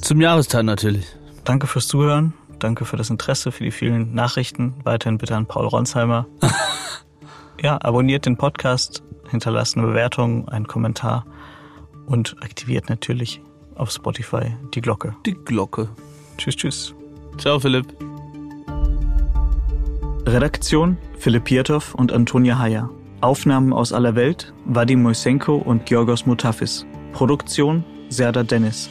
Zum 0.00 0.20
Jahrestag 0.20 0.62
natürlich. 0.64 1.06
Danke 1.44 1.66
fürs 1.66 1.88
Zuhören. 1.88 2.34
Danke 2.58 2.84
für 2.84 2.96
das 2.96 3.08
Interesse, 3.10 3.50
für 3.50 3.64
die 3.64 3.70
vielen 3.70 4.14
Nachrichten. 4.14 4.74
Weiterhin 4.84 5.18
bitte 5.18 5.34
an 5.34 5.46
Paul 5.46 5.66
Ronsheimer. 5.66 6.26
ja, 7.62 7.78
abonniert 7.80 8.26
den 8.26 8.36
Podcast, 8.36 9.02
hinterlasst 9.30 9.76
eine 9.76 9.86
Bewertung, 9.86 10.48
einen 10.48 10.66
Kommentar 10.66 11.24
und 12.06 12.36
aktiviert 12.42 12.88
natürlich 12.88 13.40
auf 13.74 13.90
Spotify 13.90 14.54
die 14.74 14.80
Glocke. 14.80 15.16
Die 15.24 15.34
Glocke. 15.34 15.88
Tschüss, 16.36 16.56
tschüss. 16.56 16.94
Ciao, 17.38 17.58
Philipp. 17.58 17.86
Redaktion 20.26 20.98
Philipp 21.18 21.44
Pietow 21.44 21.94
und 21.94 22.12
Antonia 22.12 22.58
Heyer. 22.58 22.90
Aufnahmen 23.20 23.72
aus 23.72 23.92
aller 23.92 24.14
Welt 24.14 24.52
Vadim 24.64 25.02
Moisenko 25.02 25.56
und 25.56 25.86
Georgos 25.86 26.26
Mutafis. 26.26 26.86
Produktion 27.12 27.84
Serda 28.10 28.44
Dennis. 28.44 28.88